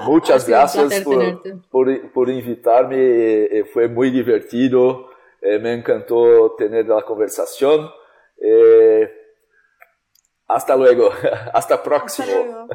Muchas 0.04 0.46
gracias 0.48 1.00
por, 1.02 1.68
por, 1.70 2.12
por 2.12 2.28
invitarme, 2.30 2.96
eh, 2.98 3.58
eh, 3.60 3.64
fue 3.64 3.88
muy 3.88 4.10
divertido, 4.10 5.08
eh, 5.40 5.58
me 5.58 5.72
encantó 5.72 6.54
tener 6.58 6.86
la 6.86 7.02
conversación. 7.02 7.88
Eh, 8.40 9.10
hasta 10.48 10.76
luego, 10.76 11.10
hasta 11.52 11.58
Hasta 11.58 11.82
próximo. 11.82 12.26
luego. 12.26 12.68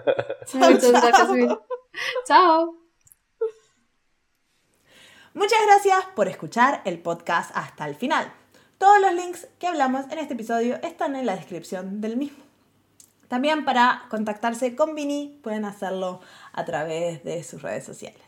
Muchas 0.53 0.91
gracias, 0.91 1.31
Vini. 1.33 1.57
Chao. 2.25 2.77
Muchas 5.33 5.59
gracias 5.65 6.05
por 6.15 6.27
escuchar 6.27 6.81
el 6.85 6.99
podcast 7.01 7.51
hasta 7.55 7.85
el 7.87 7.95
final. 7.95 8.31
Todos 8.77 8.99
los 9.01 9.13
links 9.13 9.47
que 9.59 9.67
hablamos 9.67 10.05
en 10.11 10.19
este 10.19 10.35
episodio 10.35 10.75
están 10.83 11.15
en 11.15 11.25
la 11.25 11.35
descripción 11.35 12.01
del 12.01 12.17
mismo. 12.17 12.43
También 13.29 13.65
para 13.65 14.05
contactarse 14.09 14.75
con 14.75 14.93
Vini 14.93 15.39
pueden 15.41 15.65
hacerlo 15.65 16.19
a 16.51 16.65
través 16.65 17.23
de 17.23 17.43
sus 17.43 17.63
redes 17.63 17.83
sociales. 17.83 18.21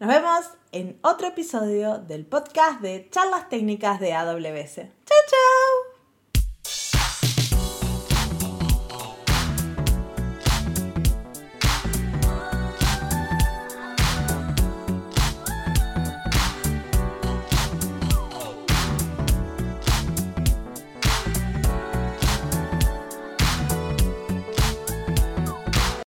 Nos 0.00 0.08
vemos 0.08 0.46
en 0.72 0.98
otro 1.02 1.26
episodio 1.28 1.98
del 1.98 2.24
podcast 2.24 2.80
de 2.80 3.08
charlas 3.10 3.48
técnicas 3.50 4.00
de 4.00 4.14
AWS. 4.14 4.74
¡Chao, 4.76 5.18
chao! 5.28 5.91